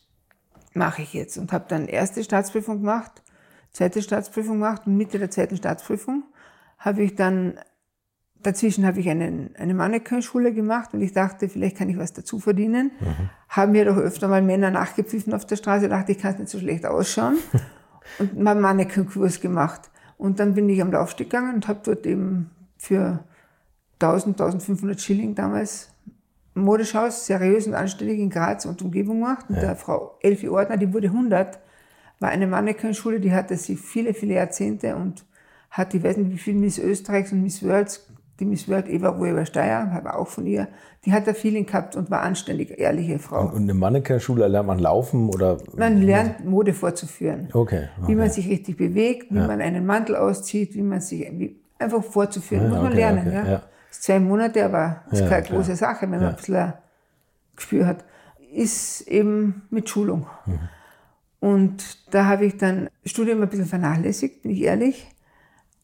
mache 0.75 1.03
ich 1.03 1.15
jetzt 1.15 1.39
und 1.39 1.53
habe 1.53 1.67
dann 1.69 1.87
erste 1.87 2.23
Staatsprüfung 2.23 2.81
gemacht, 2.81 3.23
zweite 3.73 4.03
Staatsprüfung 4.03 4.55
gemacht 4.55 4.83
und 4.87 4.97
Mitte 4.97 5.19
der 5.19 5.31
zweiten 5.31 5.57
Staatsprüfung 5.57 6.25
habe 6.79 7.03
ich 7.03 7.15
dann, 7.15 7.55
dazwischen 8.43 8.85
habe 8.85 9.01
ich 9.01 9.09
einen, 9.09 9.55
eine 9.57 9.75
Mannequin-Schule 9.75 10.53
gemacht 10.53 10.93
und 10.93 11.01
ich 11.01 11.13
dachte, 11.13 11.49
vielleicht 11.49 11.79
kann 11.79 11.89
ich 11.89 11.97
was 11.97 12.13
dazu 12.13 12.39
verdienen. 12.39 12.91
Haben 13.49 13.73
mir 13.73 13.85
doch 13.85 13.97
öfter 13.97 14.29
mal 14.29 14.43
Männer 14.43 14.71
nachgepfiffen 14.71 15.33
auf 15.33 15.47
der 15.47 15.57
Straße, 15.57 15.89
dachte 15.89 16.13
ich, 16.13 16.19
kann 16.19 16.37
nicht 16.37 16.51
so 16.51 16.59
schlecht 16.59 16.85
ausschauen 16.85 17.39
und 18.19 18.39
mal 18.39 18.55
Mannequin-Kurs 18.55 19.41
gemacht. 19.41 19.91
Und 20.19 20.41
dann 20.41 20.55
bin 20.55 20.69
ich 20.69 20.83
am 20.83 20.93
Laufsteg 20.93 21.31
gegangen 21.31 21.55
und 21.55 21.69
habe 21.69 21.81
dort 21.83 22.07
eben 22.07 22.51
für 22.85 23.25
1000, 24.01 24.41
1500 24.41 25.01
Schilling 25.01 25.35
damals 25.35 25.91
Modeshaus, 26.55 27.27
seriös 27.27 27.67
und 27.67 27.75
anständig 27.75 28.19
in 28.19 28.31
Graz 28.31 28.65
und 28.65 28.81
Umgebung 28.83 29.21
gemacht. 29.21 29.47
Und 29.49 29.57
der 29.61 29.75
Frau 29.75 30.17
Elfi 30.21 30.49
Ordner, 30.49 30.77
die 30.77 30.93
wurde 30.93 31.09
100, 31.09 31.59
war 32.21 32.29
eine 32.29 32.47
Mannequin-Schule, 32.47 33.19
die 33.21 33.33
hatte 33.33 33.57
sie 33.57 33.77
viele, 33.77 34.15
viele 34.15 34.35
Jahrzehnte 34.35 34.95
und 34.95 35.25
hat, 35.71 35.95
ich 35.95 36.05
weiß 36.05 36.17
nicht 36.19 36.31
wie 36.31 36.39
viel 36.39 36.55
Miss 36.55 36.79
Österreichs 36.79 37.33
und 37.33 37.43
Miss 37.43 37.63
Worlds, 37.65 38.07
die 38.39 38.45
Miss 38.45 38.69
World 38.69 38.89
Eva 38.89 39.09
Rueber 39.09 39.47
Steyr, 39.47 40.01
war 40.03 40.19
auch 40.19 40.29
von 40.29 40.47
ihr, 40.47 40.69
die 41.05 41.13
hat 41.13 41.27
da 41.27 41.35
Feeling 41.35 41.67
gehabt 41.67 41.97
und 41.97 42.11
war 42.11 42.23
anständig, 42.23 42.79
ehrliche 42.79 43.19
Frau. 43.19 43.49
Und 43.49 43.69
in 43.69 43.77
Mannequin-Schule 43.77 44.47
lernt 44.47 44.69
man 44.69 44.79
laufen 44.79 45.29
oder? 45.29 45.59
Man 45.77 46.03
lernt 46.03 46.45
Mode 46.45 46.73
vorzuführen. 46.73 47.49
Okay. 47.53 47.89
Wie 48.07 48.15
man 48.15 48.27
okay. 48.27 48.35
sich 48.35 48.49
richtig 48.49 48.77
bewegt, 48.77 49.31
wie 49.31 49.39
man 49.39 49.61
einen 49.61 49.85
Mantel 49.85 50.15
auszieht, 50.15 50.75
wie 50.75 50.83
man 50.83 51.01
sich 51.01 51.29
wie, 51.33 51.64
einfach 51.79 52.03
vorzuführen. 52.05 52.65
Ja, 52.65 52.69
Muss 52.71 52.79
man 52.79 52.87
okay, 52.89 52.97
lernen. 52.97 53.27
okay, 53.29 53.35
ja. 53.37 53.45
ja. 53.47 53.63
Ist 53.91 54.03
zwei 54.03 54.19
Monate, 54.21 54.65
aber 54.65 55.03
ist 55.11 55.21
Ja, 55.21 55.29
keine 55.29 55.47
große 55.47 55.77
Sache, 55.77 56.03
wenn 56.03 56.11
man 56.21 56.25
ein 56.31 56.37
bisschen 56.37 56.57
ein 56.57 56.73
Gespür 57.57 57.87
hat. 57.87 58.05
Ist 58.53 59.03
eben 59.03 59.63
mit 59.71 59.89
Schulung. 59.89 60.27
Mhm. 60.47 60.59
Und 61.41 62.13
da 62.15 62.25
habe 62.27 62.47
ich 62.47 62.57
dann 62.57 62.89
Studium 63.05 63.43
ein 63.43 63.49
bisschen 63.49 63.67
vernachlässigt, 63.67 64.43
bin 64.43 64.53
ich 64.53 64.63
ehrlich. 64.63 65.11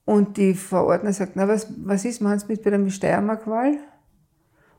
Und 0.05 0.37
die 0.39 0.55
Frau 0.55 0.87
Ordner 0.87 1.13
sagt, 1.13 1.33
na, 1.37 1.47
was, 1.47 1.69
was 1.85 2.05
ist, 2.05 2.21
machen 2.21 2.39
Sie 2.39 2.47
mit 2.47 2.63
bei 2.65 2.71
der 2.71 2.89
Steiermark-Wahl? 2.91 3.75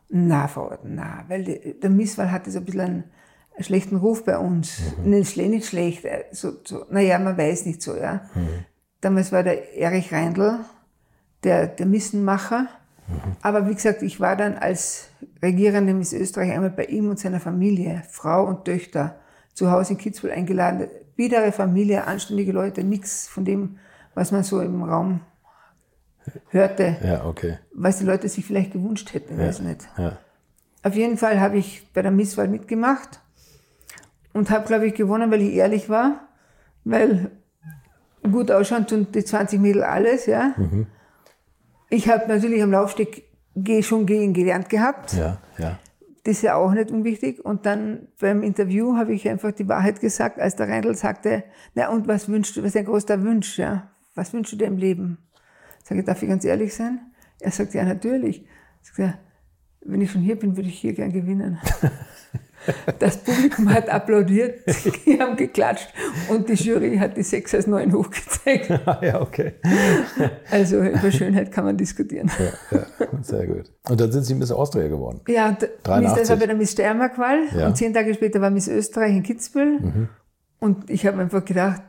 Na, 0.09 0.47
Frau 0.47 0.77
na, 0.83 1.23
weil 1.27 1.43
die, 1.43 1.79
der 1.79 1.89
Misswahl 1.89 2.31
hatte 2.31 2.51
so 2.51 2.59
ein 2.59 2.65
bisschen 2.65 2.81
einen, 2.81 3.03
einen 3.55 3.63
schlechten 3.63 3.95
Ruf 3.95 4.25
bei 4.25 4.37
uns. 4.37 4.81
Nicht, 5.05 5.31
schle- 5.37 5.47
nicht 5.47 5.67
schlecht, 5.67 6.03
äh, 6.03 6.25
so, 6.31 6.51
so, 6.65 6.85
naja, 6.89 7.17
man 7.19 7.37
weiß 7.37 7.65
nicht 7.65 7.81
so, 7.81 7.95
ja. 7.95 8.21
Damals 8.99 9.31
war 9.31 9.43
der 9.43 9.77
Erich 9.77 10.11
Reindl, 10.11 10.59
der, 11.43 11.67
der 11.67 11.85
Missenmacher. 11.85 12.67
Aber 13.41 13.67
wie 13.67 13.75
gesagt, 13.75 14.03
ich 14.03 14.19
war 14.19 14.35
dann 14.35 14.55
als 14.57 15.09
regierende 15.41 15.93
Miss 15.93 16.13
Österreich 16.13 16.51
einmal 16.51 16.69
bei 16.69 16.85
ihm 16.85 17.09
und 17.09 17.19
seiner 17.19 17.39
Familie, 17.39 18.03
Frau 18.09 18.45
und 18.45 18.65
Töchter, 18.65 19.15
zu 19.53 19.69
Hause 19.69 19.93
in 19.93 19.99
Kitzbühel 19.99 20.31
eingeladen. 20.31 20.87
Biedere 21.15 21.51
Familie, 21.51 22.07
anständige 22.07 22.53
Leute, 22.53 22.83
nichts 22.83 23.27
von 23.27 23.43
dem, 23.43 23.77
was 24.13 24.31
man 24.31 24.43
so 24.43 24.61
im 24.61 24.83
Raum 24.83 25.21
hörte, 26.49 26.97
Ja, 27.03 27.25
okay. 27.25 27.57
was 27.73 27.97
die 27.97 28.05
Leute 28.05 28.29
sich 28.29 28.45
vielleicht 28.45 28.73
gewünscht 28.73 29.13
hätten, 29.13 29.37
weiß 29.37 29.59
nicht. 29.61 29.87
Ja. 29.97 30.17
Auf 30.83 30.95
jeden 30.95 31.17
Fall 31.17 31.39
habe 31.39 31.57
ich 31.57 31.87
bei 31.93 32.01
der 32.01 32.11
Misswahl 32.11 32.47
mitgemacht 32.47 33.19
und 34.33 34.49
habe, 34.49 34.65
glaube 34.65 34.87
ich, 34.87 34.93
gewonnen, 34.93 35.31
weil 35.31 35.41
ich 35.41 35.53
ehrlich 35.53 35.89
war, 35.89 36.27
weil 36.83 37.31
gut 38.23 38.51
ausschauen 38.51 38.87
tun 38.87 39.07
die 39.13 39.23
20 39.23 39.59
Mädel 39.59 39.83
alles, 39.83 40.25
ja. 40.27 40.53
Ich 41.91 42.07
habe 42.07 42.25
natürlich 42.27 42.63
am 42.63 42.71
Laufsteg 42.71 43.25
schon 43.81 44.05
gehen 44.05 44.33
gelernt 44.33 44.69
gehabt. 44.69 45.13
Ja, 45.13 45.39
ja. 45.57 45.77
Das 46.23 46.37
ist 46.37 46.43
ja 46.43 46.55
auch 46.55 46.71
nicht 46.71 46.89
unwichtig. 46.89 47.43
Und 47.43 47.65
dann 47.65 48.07
beim 48.19 48.43
Interview 48.43 48.95
habe 48.95 49.13
ich 49.13 49.27
einfach 49.27 49.51
die 49.51 49.67
Wahrheit 49.67 49.99
gesagt, 49.99 50.39
als 50.39 50.55
der 50.55 50.69
Reindl 50.69 50.95
sagte, 50.95 51.43
na 51.75 51.89
und 51.89 52.07
was 52.07 52.29
wünschst 52.29 52.55
du, 52.55 52.61
was 52.61 52.67
ist 52.67 52.75
dein 52.77 52.85
größter 52.85 53.21
Wunsch, 53.23 53.59
ja? 53.59 53.91
Was 54.15 54.31
wünschst 54.31 54.53
du 54.53 54.57
dir 54.57 54.67
im 54.67 54.77
Leben? 54.77 55.17
Sag 55.83 55.97
ich, 55.97 56.05
darf 56.05 56.23
ich 56.23 56.29
ganz 56.29 56.45
ehrlich 56.45 56.73
sein? 56.73 56.99
Er 57.41 57.51
sagt, 57.51 57.73
ja, 57.73 57.83
natürlich. 57.83 58.45
Sag 58.81 58.93
ich, 58.93 59.05
ja, 59.05 59.13
wenn 59.81 59.99
ich 59.99 60.11
schon 60.11 60.21
hier 60.21 60.39
bin, 60.39 60.55
würde 60.55 60.69
ich 60.69 60.79
hier 60.79 60.93
gern 60.93 61.11
gewinnen. 61.11 61.59
Das 62.99 63.17
Publikum 63.17 63.73
hat 63.73 63.89
applaudiert, 63.89 64.59
die 65.05 65.19
haben 65.19 65.35
geklatscht 65.35 65.89
und 66.29 66.47
die 66.49 66.53
Jury 66.53 66.97
hat 66.97 67.17
die 67.17 67.23
6 67.23 67.55
als 67.55 67.67
9 67.67 67.91
hochgezeigt. 67.93 68.69
ja, 69.01 69.21
okay. 69.21 69.53
Also 70.49 70.77
über 70.79 71.11
Schönheit 71.11 71.51
kann 71.51 71.65
man 71.65 71.77
diskutieren. 71.77 72.29
Ja, 72.71 72.77
ja, 72.79 73.07
sehr 73.21 73.47
gut. 73.47 73.71
Und 73.89 73.99
dann 73.99 74.11
sind 74.11 74.23
Sie 74.23 74.35
Miss 74.35 74.51
Austria 74.51 74.87
geworden. 74.87 75.21
Ja, 75.27 75.57
83. 75.83 76.19
das 76.19 76.29
war 76.29 76.37
bei 76.37 76.45
der 76.47 76.55
Miss 76.55 76.71
Steiermark-Wahl 76.73 77.39
Ja. 77.55 77.67
und 77.67 77.77
zehn 77.77 77.93
Tage 77.93 78.13
später 78.13 78.41
war 78.41 78.49
Miss 78.51 78.67
Österreich 78.67 79.15
in 79.15 79.23
Kitzbühel. 79.23 80.09
Und 80.59 80.89
ich 80.89 81.05
habe 81.07 81.19
einfach 81.19 81.43
gedacht, 81.43 81.81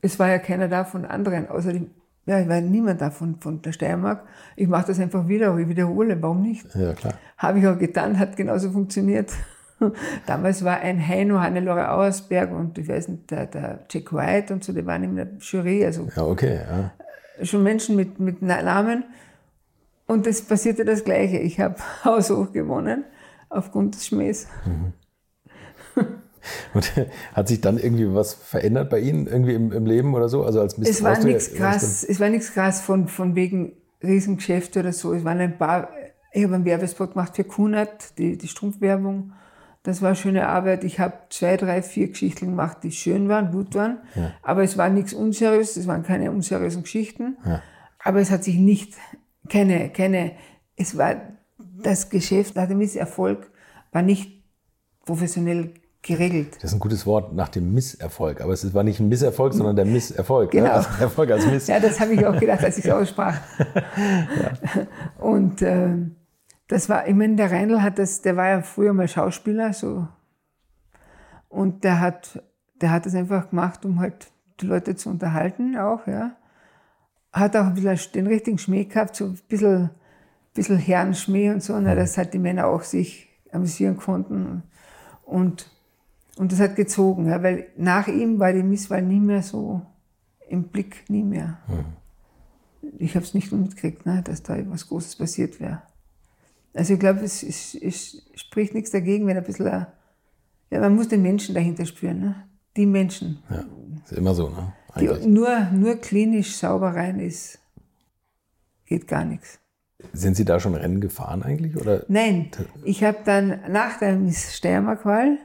es 0.00 0.18
war 0.18 0.28
ja 0.28 0.38
keiner 0.38 0.68
da 0.68 0.84
von 0.84 1.04
anderen, 1.04 1.48
außer 1.48 1.72
die, 1.72 1.90
ja, 2.26 2.38
es 2.38 2.48
war 2.48 2.60
niemand 2.60 3.00
da 3.00 3.10
von, 3.10 3.36
von 3.40 3.62
der 3.62 3.72
Steiermark. 3.72 4.24
Ich 4.54 4.68
mache 4.68 4.86
das 4.88 5.00
einfach 5.00 5.26
wieder, 5.26 5.56
ich 5.58 5.68
wiederhole, 5.68 6.20
warum 6.22 6.42
nicht? 6.42 6.66
Ja, 6.74 6.92
klar. 6.92 7.14
Habe 7.38 7.58
ich 7.58 7.66
auch 7.66 7.78
getan, 7.78 8.18
hat 8.18 8.36
genauso 8.36 8.70
funktioniert. 8.70 9.32
Damals 10.26 10.64
war 10.64 10.80
ein 10.80 11.06
Heino, 11.06 11.40
Hannelore 11.40 11.90
Auersberg 11.90 12.50
und 12.52 12.78
ich 12.78 12.88
weiß 12.88 13.08
nicht, 13.08 13.30
der, 13.30 13.46
der 13.46 13.80
Jack 13.90 14.12
White 14.12 14.52
und 14.52 14.64
so, 14.64 14.72
die 14.72 14.84
waren 14.86 15.02
in 15.04 15.16
der 15.16 15.28
Jury, 15.40 15.84
also 15.84 16.08
Ja, 16.14 16.24
okay. 16.24 16.60
Ja. 16.68 17.44
schon 17.44 17.62
Menschen 17.62 17.96
mit, 17.96 18.20
mit 18.20 18.42
Namen. 18.42 19.04
Und 20.06 20.26
es 20.26 20.42
passierte 20.42 20.84
das 20.84 21.04
Gleiche. 21.04 21.38
Ich 21.38 21.60
habe 21.60 21.76
haushoch 22.04 22.52
gewonnen 22.52 23.04
aufgrund 23.48 23.94
des 23.94 24.06
Schmähs. 24.06 24.46
Und 26.74 26.92
hat 27.34 27.48
sich 27.48 27.60
dann 27.60 27.78
irgendwie 27.78 28.12
was 28.12 28.34
verändert 28.34 28.90
bei 28.90 28.98
Ihnen 28.98 29.28
irgendwie 29.28 29.54
im, 29.54 29.70
im 29.70 29.86
Leben 29.86 30.14
oder 30.14 30.28
so? 30.28 30.44
Also 30.44 30.60
als 30.60 30.76
Es 30.78 31.02
war 31.02 31.16
nichts 31.22 31.54
krass, 31.54 32.02
es 32.02 32.18
war 32.18 32.28
nichts 32.28 32.52
krass 32.52 32.80
von, 32.80 33.06
von 33.06 33.36
wegen 33.36 33.74
Riesengeschäfte 34.02 34.80
oder 34.80 34.92
so. 34.92 35.12
Es 35.12 35.24
waren 35.24 35.38
ein 35.38 35.56
paar, 35.56 35.90
ich 36.32 36.42
habe 36.42 36.56
einen 36.56 36.64
Werbespot 36.64 37.12
gemacht 37.12 37.36
für 37.36 37.44
Kunert, 37.44 38.18
die, 38.18 38.36
die 38.36 38.48
Strumpfwerbung. 38.48 39.32
Das 39.82 40.00
war 40.00 40.14
schöne 40.14 40.46
Arbeit. 40.46 40.84
Ich 40.84 41.00
habe 41.00 41.14
zwei, 41.30 41.56
drei, 41.56 41.82
vier 41.82 42.08
Geschichten 42.08 42.46
gemacht, 42.46 42.78
die 42.82 42.92
schön 42.92 43.28
waren, 43.28 43.50
gut 43.50 43.74
waren. 43.74 43.98
Aber 44.42 44.62
es 44.62 44.78
war 44.78 44.88
nichts 44.88 45.12
unseriös, 45.12 45.76
es 45.76 45.86
waren 45.86 46.04
keine 46.04 46.30
unseriösen 46.30 46.82
Geschichten. 46.82 47.36
Aber 47.98 48.20
es 48.20 48.30
hat 48.30 48.44
sich 48.44 48.56
nicht, 48.56 48.94
keine, 49.48 49.90
keine, 49.90 50.32
es 50.76 50.96
war, 50.96 51.16
das 51.58 52.10
Geschäft 52.10 52.54
nach 52.54 52.68
dem 52.68 52.78
Misserfolg 52.78 53.50
war 53.90 54.02
nicht 54.02 54.42
professionell 55.04 55.74
geregelt. 56.02 56.56
Das 56.56 56.64
ist 56.64 56.74
ein 56.74 56.80
gutes 56.80 57.06
Wort 57.06 57.32
nach 57.32 57.48
dem 57.48 57.72
Misserfolg. 57.72 58.40
Aber 58.40 58.52
es 58.52 58.74
war 58.74 58.82
nicht 58.82 59.00
ein 59.00 59.08
Misserfolg, 59.08 59.54
sondern 59.54 59.76
der 59.76 59.84
Misserfolg. 59.84 60.50
Genau. 60.50 60.66
Ne? 60.66 60.72
Also 60.72 60.88
Erfolg 61.00 61.30
als 61.30 61.46
Miss. 61.46 61.68
Ja, 61.68 61.78
das 61.78 62.00
habe 62.00 62.14
ich 62.14 62.26
auch 62.26 62.38
gedacht, 62.38 62.64
als 62.64 62.78
ich 62.78 62.84
es 62.84 62.90
aussprach. 62.92 63.38
Und 65.18 65.62
ähm, 65.62 66.16
das 66.72 66.88
war, 66.88 67.06
ich 67.06 67.14
meine, 67.14 67.36
der 67.36 67.50
Reindl 67.50 67.82
hat 67.82 67.98
das, 67.98 68.22
der 68.22 68.36
war 68.36 68.48
ja 68.48 68.62
früher 68.62 68.94
mal 68.94 69.06
Schauspieler, 69.06 69.74
so. 69.74 70.08
Und 71.48 71.84
der 71.84 72.00
hat, 72.00 72.42
der 72.80 72.90
hat 72.90 73.04
das 73.04 73.14
einfach 73.14 73.50
gemacht, 73.50 73.84
um 73.84 74.00
halt 74.00 74.32
die 74.60 74.66
Leute 74.66 74.96
zu 74.96 75.10
unterhalten 75.10 75.76
auch, 75.76 76.06
ja. 76.06 76.34
Hat 77.30 77.56
auch 77.56 77.66
ein 77.66 77.74
bisschen 77.74 78.12
den 78.14 78.26
richtigen 78.26 78.58
Schmäh 78.58 78.84
gehabt, 78.84 79.16
so 79.16 79.26
ein 79.26 79.38
bisschen, 79.48 79.90
bisschen 80.54 80.78
Herrenschmäh 80.78 81.50
und 81.50 81.62
so, 81.62 81.78
ne, 81.78 81.94
dass 81.94 82.16
halt 82.16 82.32
die 82.32 82.38
Männer 82.38 82.66
auch 82.66 82.82
sich 82.82 83.28
amüsieren 83.52 83.98
konnten. 83.98 84.62
Und, 85.24 85.70
und 86.36 86.52
das 86.52 86.60
hat 86.60 86.76
gezogen, 86.76 87.26
ja, 87.26 87.42
weil 87.42 87.68
nach 87.76 88.08
ihm 88.08 88.38
war 88.38 88.52
die 88.52 88.62
Misswahl 88.62 89.02
nie 89.02 89.20
mehr 89.20 89.42
so 89.42 89.82
im 90.48 90.64
Blick, 90.64 91.04
nie 91.08 91.22
mehr. 91.22 91.58
Ich 92.98 93.14
habe 93.14 93.24
es 93.24 93.34
nicht 93.34 93.52
mitgekriegt, 93.52 94.06
ne, 94.06 94.22
dass 94.22 94.42
da 94.42 94.56
was 94.70 94.88
Großes 94.88 95.16
passiert 95.16 95.60
wäre. 95.60 95.82
Also 96.74 96.94
ich 96.94 97.00
glaube, 97.00 97.20
es, 97.20 97.42
es, 97.42 97.74
es 97.74 98.22
spricht 98.34 98.74
nichts 98.74 98.90
dagegen, 98.90 99.26
wenn 99.26 99.36
ein 99.36 99.44
bisschen, 99.44 99.66
äh, 99.66 99.86
ja, 100.70 100.80
man 100.80 100.94
muss 100.94 101.08
den 101.08 101.22
Menschen 101.22 101.54
dahinter 101.54 101.84
spüren, 101.84 102.20
ne? 102.20 102.46
die 102.76 102.86
Menschen. 102.86 103.42
Ja, 103.50 103.64
ist 104.04 104.12
immer 104.12 104.34
so, 104.34 104.48
ne? 104.48 104.72
Die, 104.98 105.26
nur, 105.26 105.68
nur 105.72 105.96
klinisch 105.96 106.56
sauber 106.56 106.94
rein 106.94 107.18
ist, 107.18 107.58
geht 108.86 109.08
gar 109.08 109.24
nichts. 109.24 109.58
Sind 110.12 110.36
Sie 110.36 110.44
da 110.44 110.60
schon 110.60 110.74
Rennen 110.74 111.00
gefahren 111.00 111.42
eigentlich? 111.42 111.76
Oder? 111.76 112.04
Nein, 112.08 112.50
ich 112.84 113.04
habe 113.04 113.18
dann 113.24 113.60
nach 113.70 113.98
der 113.98 114.16
Miss 114.16 114.56
Steiermark-Wahl 114.56 115.38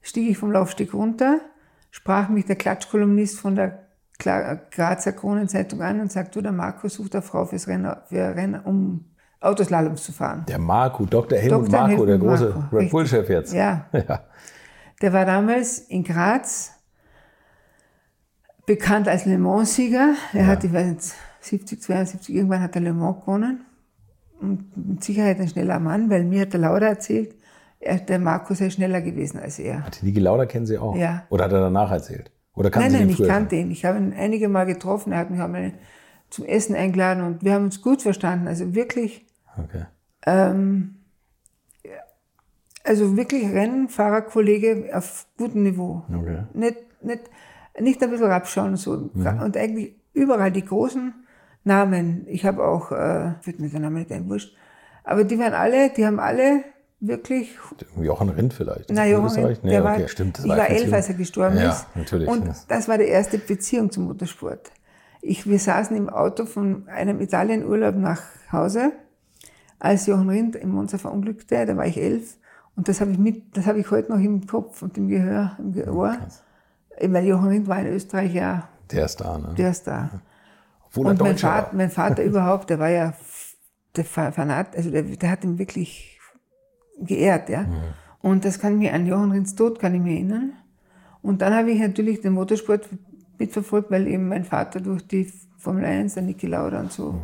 stieg 0.00 0.30
ich 0.30 0.38
vom 0.38 0.50
Laufsteg 0.50 0.94
runter, 0.94 1.40
sprach 1.90 2.28
mich 2.28 2.46
der 2.46 2.56
Klatschkolumnist 2.56 3.38
von 3.38 3.54
der 3.54 3.84
Grazer 4.18 5.12
Kronenzeitung 5.12 5.80
an 5.82 6.00
und 6.00 6.10
sagte, 6.10 6.38
du, 6.38 6.42
der 6.42 6.52
Marco 6.52 6.88
sucht 6.88 7.14
eine 7.14 7.22
Frau 7.22 7.44
fürs 7.44 7.68
Rennen, 7.68 7.94
für 8.08 8.34
Rennen 8.34 8.60
um 8.60 9.04
Autoslaloms 9.40 10.02
zu 10.02 10.12
fahren. 10.12 10.44
Der 10.48 10.58
Marco, 10.58 11.06
Dr. 11.06 11.38
Helmut 11.38 11.68
Dr. 11.68 11.80
Marco, 11.80 12.06
der 12.06 12.14
Helmut 12.16 12.28
große 12.28 12.54
Marko, 12.54 12.76
Red 12.76 12.90
Bull-Chef 12.90 13.28
jetzt. 13.28 13.52
Ja, 13.52 13.86
ja. 13.92 14.20
der 15.00 15.12
war 15.12 15.24
damals 15.24 15.78
in 15.78 16.02
Graz 16.02 16.72
bekannt 18.66 19.08
als 19.08 19.24
Le 19.24 19.38
Mans-Sieger. 19.38 20.14
Er 20.32 20.46
hat, 20.46 20.64
ich 20.64 20.72
weiß 20.72 20.86
nicht, 20.86 21.14
70, 21.40 21.82
72, 21.82 22.34
irgendwann 22.34 22.60
hat 22.60 22.74
er 22.74 22.82
Le 22.82 22.92
Mans 22.92 23.20
gewonnen. 23.20 23.64
Und 24.40 24.76
mit 24.76 25.04
Sicherheit 25.04 25.40
ein 25.40 25.48
schneller 25.48 25.80
Mann, 25.80 26.10
weil 26.10 26.24
mir 26.24 26.42
hat 26.42 26.52
der 26.52 26.60
Lauda 26.60 26.86
erzählt, 26.86 27.34
er, 27.80 27.98
der 27.98 28.18
Marco 28.18 28.54
sei 28.54 28.70
schneller 28.70 29.00
gewesen 29.00 29.38
als 29.38 29.58
er. 29.58 29.84
Die 30.00 30.06
Niki 30.06 30.20
Lauda 30.20 30.46
kennen 30.46 30.66
Sie 30.66 30.78
auch? 30.78 30.96
Ja. 30.96 31.24
Oder 31.30 31.44
hat 31.44 31.52
er 31.52 31.60
danach 31.60 31.90
erzählt? 31.90 32.30
Oder 32.54 32.70
kannten 32.70 32.92
Nein, 32.92 33.08
Sie 33.08 33.14
nein, 33.14 33.22
ich 33.22 33.28
kannte 33.28 33.56
ihn. 33.56 33.70
Ich 33.70 33.84
habe 33.84 33.98
ihn 33.98 34.12
einige 34.12 34.48
Mal 34.48 34.66
getroffen. 34.66 35.12
Er 35.12 35.18
hat 35.18 35.30
mich 35.30 35.40
auch 35.40 35.48
mal 35.48 35.72
zum 36.28 36.44
Essen 36.44 36.74
eingeladen 36.74 37.22
und 37.22 37.44
wir 37.44 37.54
haben 37.54 37.64
uns 37.64 37.80
gut 37.82 38.02
verstanden. 38.02 38.48
Also 38.48 38.74
wirklich, 38.74 39.26
Okay. 39.64 39.84
also 42.84 43.16
wirklich 43.16 43.44
Rennfahrerkollege 43.52 44.90
auf 44.94 45.26
gutem 45.36 45.62
Niveau. 45.62 46.02
Okay. 46.14 46.44
Nicht, 46.54 46.76
nicht, 47.02 47.22
nicht 47.80 48.02
ein 48.02 48.10
bisschen 48.10 48.26
rabschauen 48.26 48.70
und 48.70 48.76
so. 48.76 49.10
Mhm. 49.14 49.40
Und 49.42 49.56
eigentlich 49.56 49.94
überall 50.12 50.50
die 50.50 50.64
großen 50.64 51.14
Namen. 51.64 52.24
Ich 52.28 52.44
habe 52.44 52.64
auch, 52.66 52.92
äh, 52.92 53.32
wird 53.44 53.60
mir 53.60 53.68
der 53.68 53.80
Name 53.80 54.00
nicht 54.00 54.12
einwurscht, 54.12 54.56
aber 55.04 55.24
die 55.24 55.38
waren 55.38 55.54
alle, 55.54 55.90
die 55.90 56.04
haben 56.06 56.18
alle 56.18 56.64
wirklich 57.00 57.56
Jochen 58.00 58.28
Rindt 58.30 58.54
vielleicht. 58.54 58.90
Na, 58.90 59.06
Johann, 59.06 59.26
Österreich? 59.26 59.62
Nee, 59.62 59.70
der 59.70 59.84
war, 59.84 59.94
okay, 59.94 60.08
stimmt. 60.08 60.38
das 60.38 60.44
ich 60.44 60.50
war 60.50 60.68
elf, 60.68 60.92
als 60.92 61.08
er 61.08 61.14
gestorben 61.14 61.56
ja, 61.56 61.70
ist. 61.70 61.86
natürlich. 61.94 62.28
Und 62.28 62.48
Das- 62.48 62.66
das 62.66 62.88
war 62.88 62.98
die 62.98 63.04
erste 63.04 63.38
Beziehung 63.38 63.90
zum 63.90 64.04
Motorsport. 64.06 64.72
Ich, 65.20 65.48
wir 65.48 65.58
saßen 65.58 65.96
im 65.96 66.08
Auto 66.08 66.46
von 66.46 66.88
einem 66.88 67.20
Italienurlaub 67.20 67.96
nach 67.96 68.22
Hause, 68.52 68.92
als 69.78 70.06
Johann 70.06 70.28
Rindt 70.28 70.56
im 70.56 70.70
Monza 70.70 70.98
verunglückte, 70.98 71.64
da 71.66 71.76
war 71.76 71.86
ich 71.86 71.96
elf. 71.98 72.36
Und 72.76 72.88
das 72.88 73.00
habe 73.00 73.10
ich 73.10 73.18
mit, 73.18 73.56
das 73.56 73.66
habe 73.66 73.80
ich 73.80 73.90
heute 73.90 74.12
noch 74.12 74.20
im 74.20 74.46
Kopf 74.46 74.82
und 74.82 74.96
im 74.98 75.08
Gehör, 75.08 75.56
im 75.58 75.76
Ohr. 75.94 76.16
Eben, 76.98 77.12
Weil 77.12 77.26
Johann 77.26 77.48
Rindt 77.48 77.68
war 77.68 77.80
in 77.80 77.86
Österreich 77.88 78.34
ja 78.34 78.68
Der 78.90 79.04
ist 79.04 79.16
da, 79.20 79.38
ne? 79.38 79.54
der 79.56 79.72
Star. 79.74 80.22
Obwohl 80.86 81.06
er 81.06 81.10
Und 81.10 81.20
mein 81.20 81.30
Deutscher 81.32 81.48
Vater, 81.48 81.66
war. 81.68 81.74
mein 81.74 81.90
Vater 81.90 82.22
überhaupt, 82.32 82.70
der 82.70 82.78
war 82.78 82.88
ja 82.90 83.14
der 83.96 84.04
Fa- 84.04 84.32
Fanat, 84.32 84.76
also 84.76 84.90
der, 84.90 85.02
der 85.02 85.30
hat 85.30 85.44
ihn 85.44 85.58
wirklich 85.58 86.18
geehrt, 87.00 87.48
ja. 87.48 87.66
Und 88.20 88.44
das 88.44 88.58
kann 88.58 88.74
ich 88.74 88.78
mir 88.78 88.94
an 88.94 89.06
Johann 89.06 89.30
Rinds 89.32 89.54
Tod 89.54 89.78
kann 89.78 89.94
ich 89.94 90.00
mich 90.00 90.14
erinnern. 90.14 90.52
Und 91.22 91.42
dann 91.42 91.54
habe 91.54 91.70
ich 91.70 91.80
natürlich 91.80 92.20
den 92.20 92.32
Motorsport 92.32 92.88
mitverfolgt, 93.38 93.90
weil 93.90 94.06
eben 94.08 94.28
mein 94.28 94.44
Vater 94.44 94.80
durch 94.80 95.06
die 95.06 95.32
Formel 95.56 95.84
1, 95.84 96.14
der 96.14 96.22
Niki 96.24 96.46
Lauda 96.46 96.80
und 96.80 96.92
so, 96.92 97.20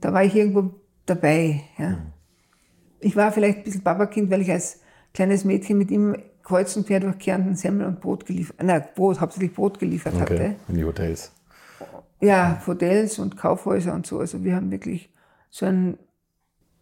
da 0.00 0.12
war 0.12 0.22
ich 0.24 0.34
irgendwo 0.34 0.70
dabei, 1.06 1.62
ja. 1.78 1.98
Ich 3.00 3.14
war 3.16 3.30
vielleicht 3.32 3.58
ein 3.58 3.64
bisschen 3.64 3.82
Papakind, 3.84 4.30
weil 4.30 4.40
ich 4.42 4.50
als 4.50 4.80
kleines 5.14 5.44
Mädchen 5.44 5.78
mit 5.78 5.90
ihm 5.90 6.16
kreuz 6.42 6.76
und 6.76 6.86
quer 6.86 7.00
durch 7.00 7.18
Kärnten 7.18 7.56
Semmel 7.56 7.86
und 7.86 8.00
Brot 8.00 8.24
geliefert, 8.26 8.56
nein, 8.62 8.84
Brot, 8.94 9.20
hauptsächlich 9.20 9.52
Brot 9.54 9.78
geliefert 9.78 10.14
Okay. 10.14 10.22
hatte. 10.22 10.56
In 10.68 10.74
die 10.76 10.84
Hotels. 10.84 11.32
Ja, 12.20 12.62
Hotels 12.66 13.18
und 13.18 13.36
Kaufhäuser 13.36 13.92
und 13.94 14.06
so. 14.06 14.18
Also 14.20 14.42
wir 14.44 14.56
haben 14.56 14.70
wirklich 14.70 15.10
so 15.50 15.66
einen 15.66 15.98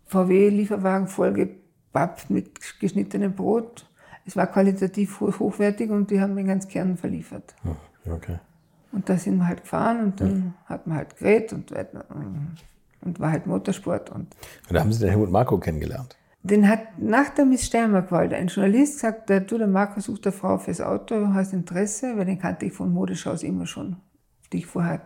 VW-Lieferwagen 0.06 1.08
vollgepappt 1.08 2.30
mit 2.30 2.78
geschnittenem 2.80 3.34
Brot. 3.34 3.88
Es 4.26 4.36
war 4.36 4.46
qualitativ 4.46 5.20
ho- 5.20 5.32
hochwertig 5.38 5.90
und 5.90 6.10
die 6.10 6.20
haben 6.20 6.36
den 6.36 6.46
ganz 6.46 6.68
Kern 6.68 6.96
verliefert. 6.96 7.54
Okay. 8.06 8.38
Und 8.92 9.08
da 9.08 9.16
sind 9.18 9.38
wir 9.38 9.48
halt 9.48 9.62
gefahren 9.62 10.04
und 10.04 10.20
dann 10.20 10.54
hat 10.66 10.86
man 10.86 10.98
halt 10.98 11.16
geredet 11.16 11.52
und, 11.52 11.72
weiter- 11.72 12.04
und 13.04 13.20
war 13.20 13.30
halt 13.30 13.46
Motorsport. 13.46 14.10
Und 14.10 14.34
Und 14.68 14.74
da 14.74 14.80
haben 14.80 14.92
Sie 14.92 15.00
den 15.00 15.10
Helmut 15.10 15.30
Marko 15.30 15.58
kennengelernt. 15.58 16.16
den 16.42 16.68
hat 16.68 16.98
nach 16.98 17.30
der 17.30 17.44
Miss 17.44 17.64
Steiermark-Wahl 17.64 18.32
ein 18.34 18.48
Journalist 18.48 18.94
gesagt, 18.94 19.30
der, 19.30 19.40
du, 19.40 19.58
der 19.58 19.66
Marco 19.66 20.00
sucht 20.00 20.26
eine 20.26 20.32
Frau 20.32 20.58
fürs 20.58 20.80
Auto, 20.80 21.28
hast 21.32 21.52
Interesse, 21.52 22.16
weil 22.16 22.26
den 22.26 22.38
kannte 22.38 22.66
ich 22.66 22.72
von 22.72 22.92
Modeschaus 22.92 23.42
immer 23.42 23.66
schon, 23.66 23.96
die 24.52 24.58
ich 24.58 24.66
vorher, 24.66 25.00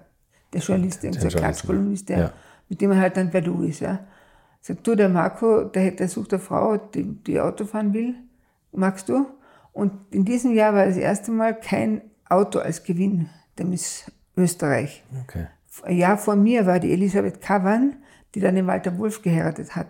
der 0.53 0.61
Journalist, 0.61 1.03
der 1.03 1.13
Klatschkolumnist, 1.13 2.09
der, 2.09 2.19
ja. 2.19 2.33
mit 2.69 2.81
dem 2.81 2.91
er 2.91 3.01
halt 3.01 3.17
dann 3.17 3.31
per 3.31 3.43
Du 3.43 3.63
ist. 3.63 3.81
Ja. 3.81 4.01
Sagt, 4.61 4.87
du, 4.87 4.95
der 4.95 5.09
Marco, 5.09 5.65
der, 5.65 5.93
der 5.93 6.09
sucht 6.09 6.33
eine 6.33 6.41
Frau, 6.41 6.77
die, 6.77 7.05
die 7.05 7.41
Auto 7.41 7.65
fahren 7.65 7.93
will, 7.93 8.15
magst 8.73 9.09
du? 9.09 9.27
Und 9.73 9.93
in 10.11 10.25
diesem 10.25 10.55
Jahr 10.55 10.75
war 10.75 10.87
das 10.87 10.97
erste 10.97 11.31
Mal 11.31 11.55
kein 11.55 12.01
Auto 12.29 12.59
als 12.59 12.83
Gewinn 12.83 13.29
der 13.59 13.67
Miss 13.67 14.11
Österreich. 14.37 15.05
Okay. 15.23 15.47
Ein 15.83 15.97
Jahr 15.97 16.19
vor 16.19 16.37
mir 16.37 16.67
war 16.67 16.79
die 16.81 16.93
Elisabeth 16.93 17.41
Kavan, 17.41 17.97
die 18.35 18.41
dann 18.41 18.55
den 18.55 18.67
Walter 18.67 18.97
Wolf 18.99 19.23
geheiratet 19.23 19.75
hat. 19.77 19.89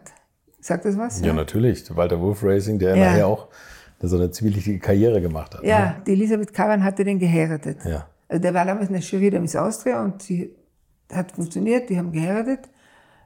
Sagt 0.60 0.84
das 0.84 0.96
was? 0.98 1.20
Ja, 1.20 1.32
natürlich. 1.32 1.84
Der 1.84 1.96
Walter 1.96 2.20
Wolf 2.20 2.42
Racing, 2.42 2.78
der 2.78 2.96
Ja. 2.96 3.04
nachher 3.10 3.26
auch 3.26 3.48
so 4.00 4.16
eine 4.16 4.30
ziemlich 4.30 4.56
wichtige 4.56 4.78
Karriere 4.78 5.20
gemacht 5.20 5.54
hat. 5.54 5.64
Ja, 5.64 5.96
die 6.06 6.12
Elisabeth 6.12 6.52
Kavan 6.52 6.84
hatte 6.84 7.04
den 7.04 7.18
geheiratet. 7.18 7.84
Ne? 7.84 7.90
Ja. 7.92 8.06
Also 8.28 8.42
der 8.42 8.54
war 8.54 8.64
damals 8.64 8.88
in 8.88 8.92
der 8.94 9.02
Jury 9.02 9.30
der 9.30 9.40
Miss 9.40 9.56
Austria 9.56 10.02
und 10.02 10.22
sie 10.22 10.54
hat 11.12 11.32
funktioniert, 11.32 11.88
die 11.90 11.98
haben 11.98 12.12
geheiratet. 12.12 12.60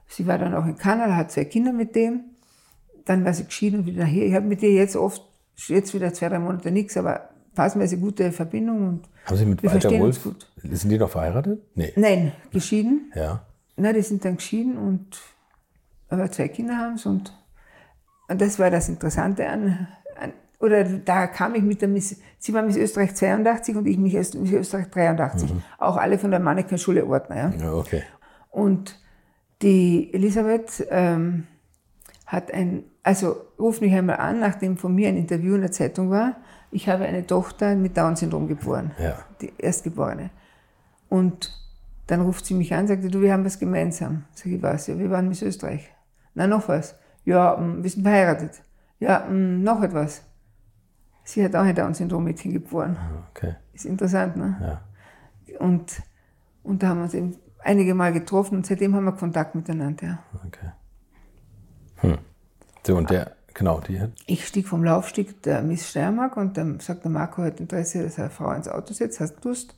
Sie 0.07 0.25
war 0.27 0.37
dann 0.37 0.53
auch 0.53 0.65
in 0.65 0.77
Kanada, 0.77 1.15
hat 1.15 1.31
zwei 1.31 1.45
Kinder 1.45 1.73
mit 1.73 1.95
dem. 1.95 2.21
Dann 3.05 3.25
war 3.25 3.33
sie 3.33 3.45
geschieden 3.45 3.81
und 3.81 3.85
wieder 3.85 4.05
hier. 4.05 4.25
Ich 4.25 4.33
habe 4.33 4.45
mit 4.45 4.61
ihr 4.63 4.71
jetzt 4.71 4.95
oft, 4.95 5.21
jetzt 5.67 5.93
wieder 5.93 6.13
zwei, 6.13 6.29
drei 6.29 6.39
Monate 6.39 6.71
nichts, 6.71 6.95
aber 6.97 7.29
passenweise 7.55 7.97
gute 7.97 8.31
Verbindung. 8.31 8.87
Und 8.87 9.09
Haben 9.25 9.37
Sie 9.37 9.45
mit 9.45 9.63
Walter 9.63 9.91
Wolf, 9.99 10.27
sind 10.61 10.89
die 10.89 10.97
noch 10.97 11.09
verheiratet? 11.09 11.61
Nee. 11.75 11.93
Nein, 11.95 12.31
geschieden. 12.51 13.11
Ja. 13.15 13.45
Na, 13.75 13.93
die 13.93 14.01
sind 14.01 14.23
dann 14.23 14.37
geschieden 14.37 14.77
und 14.77 15.17
aber 16.09 16.31
zwei 16.31 16.47
Kinder 16.47 16.77
haben 16.77 16.97
sie 16.97 17.09
und, 17.09 17.33
und 18.27 18.39
das 18.39 18.59
war 18.59 18.69
das 18.69 18.87
Interessante 18.87 19.47
an, 19.47 19.87
an 20.15 20.33
oder 20.59 20.83
da 20.83 21.27
kam 21.27 21.55
ich 21.55 21.63
mit 21.63 21.81
der 21.81 21.89
Miss, 21.89 22.17
sie 22.37 22.53
war 22.53 22.61
Miss 22.61 22.77
Österreich 22.77 23.15
82 23.15 23.75
und 23.75 23.87
ich 23.87 23.97
mich 23.97 24.13
Miss 24.13 24.35
Österreich 24.35 24.89
83. 24.91 25.51
Auch 25.79 25.97
alle 25.97 26.19
von 26.19 26.31
der 26.31 26.39
Mannequin-Schule 26.39 27.05
Ordner, 27.05 27.35
ja. 27.35 27.53
Ja, 27.59 27.73
okay. 27.73 28.03
Und 28.49 28.99
die 29.63 30.13
Elisabeth 30.13 30.85
ähm, 30.89 31.47
hat 32.25 32.53
ein, 32.53 32.83
also 33.03 33.35
ruft 33.59 33.81
mich 33.81 33.93
einmal 33.93 34.17
an, 34.17 34.39
nachdem 34.39 34.77
von 34.77 34.93
mir 34.95 35.09
ein 35.09 35.17
Interview 35.17 35.55
in 35.55 35.61
der 35.61 35.71
Zeitung 35.71 36.09
war. 36.09 36.37
Ich 36.71 36.89
habe 36.89 37.05
eine 37.05 37.25
Tochter 37.27 37.75
mit 37.75 37.97
Down-Syndrom 37.97 38.47
geboren, 38.47 38.91
Ja. 38.97 39.17
die 39.41 39.53
Erstgeborene. 39.57 40.29
Und 41.09 41.51
dann 42.07 42.21
ruft 42.21 42.45
sie 42.45 42.53
mich 42.55 42.73
an, 42.73 42.87
sagte, 42.87 43.09
du, 43.09 43.21
wir 43.21 43.31
haben 43.33 43.45
was 43.45 43.59
gemeinsam. 43.59 44.23
Sag 44.33 44.47
ich, 44.47 44.61
was? 44.61 44.87
Ja, 44.87 44.97
wir 44.97 45.09
waren 45.09 45.27
Miss 45.29 45.41
Österreich. 45.41 45.91
Na, 46.33 46.47
noch 46.47 46.67
was? 46.67 46.95
Ja, 47.25 47.55
mm, 47.57 47.83
wir 47.83 47.89
sind 47.89 48.03
verheiratet. 48.03 48.61
Ja, 48.99 49.19
mm, 49.29 49.61
noch 49.63 49.81
etwas. 49.83 50.23
Sie 51.23 51.43
hat 51.43 51.55
auch 51.55 51.61
ein 51.63 51.75
Down-Syndrom-Mädchen 51.75 52.51
geboren. 52.51 52.97
Okay. 53.31 53.55
Ist 53.73 53.85
interessant, 53.85 54.35
ne? 54.35 54.57
Ja. 55.47 55.57
Und, 55.59 56.01
und 56.63 56.81
da 56.83 56.87
haben 56.89 56.97
wir 56.99 57.03
uns 57.03 57.13
eben 57.13 57.35
einige 57.63 57.93
Mal 57.93 58.11
getroffen 58.11 58.57
und 58.57 58.65
seitdem 58.65 58.95
haben 58.95 59.05
wir 59.05 59.13
Kontakt 59.13 59.55
miteinander. 59.55 60.05
Ja. 60.05 60.19
Okay. 60.45 60.71
Hm. 62.03 62.17
So, 62.85 62.95
und 62.95 63.09
der, 63.09 63.31
genau, 63.53 63.79
die 63.79 63.99
hat. 63.99 64.11
Ich 64.27 64.45
stieg 64.45 64.67
vom 64.67 64.83
Laufstieg 64.83 65.41
der 65.43 65.61
Miss 65.61 65.89
Steiermark 65.89 66.37
und 66.37 66.57
dann 66.57 66.79
sagt 66.79 67.03
der 67.03 67.11
Marco 67.11 67.41
hat 67.41 67.59
Interesse, 67.59 68.03
dass 68.03 68.17
er 68.17 68.29
Frau 68.29 68.51
ins 68.51 68.67
Auto 68.67 68.93
setzt, 68.93 69.19
hast 69.19 69.43
Lust. 69.43 69.75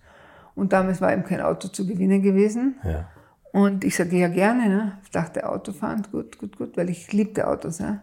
Und 0.55 0.73
damals 0.73 1.01
war 1.01 1.13
eben 1.13 1.23
kein 1.23 1.41
Auto 1.41 1.67
zu 1.67 1.85
gewinnen 1.85 2.21
gewesen. 2.21 2.75
Ja. 2.83 3.07
Und 3.51 3.83
ich 3.83 3.95
sagte, 3.95 4.15
ja 4.15 4.27
gerne. 4.27 4.67
Ne? 4.67 4.97
Ich 5.03 5.11
dachte, 5.11 5.47
Autofahren, 5.47 6.05
gut, 6.11 6.37
gut, 6.37 6.57
gut, 6.57 6.75
weil 6.75 6.89
ich 6.89 7.13
liebte 7.13 7.47
Autos. 7.47 7.79
Ne? 7.79 8.01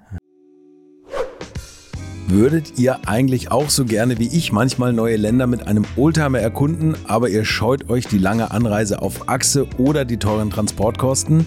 Würdet 2.29 2.79
ihr 2.79 3.01
eigentlich 3.07 3.53
auch 3.53 3.69
so 3.69 3.85
gerne 3.85 4.19
wie 4.19 4.29
ich 4.29 4.53
manchmal 4.53 4.95
neue 4.95 5.17
Länder 5.17 5.47
mit 5.47 5.67
einem 5.67 5.85
Oldtimer 5.97 6.39
erkunden, 6.39 6.97
aber 7.07 7.29
ihr 7.29 7.45
scheut 7.45 7.91
euch 7.91 8.07
die 8.07 8.17
lange 8.17 8.51
Anreise 8.53 9.03
auf 9.03 9.29
Achse 9.29 9.67
oder 9.77 10.07
die 10.07 10.17
teuren 10.17 10.49
Transportkosten? 10.49 11.47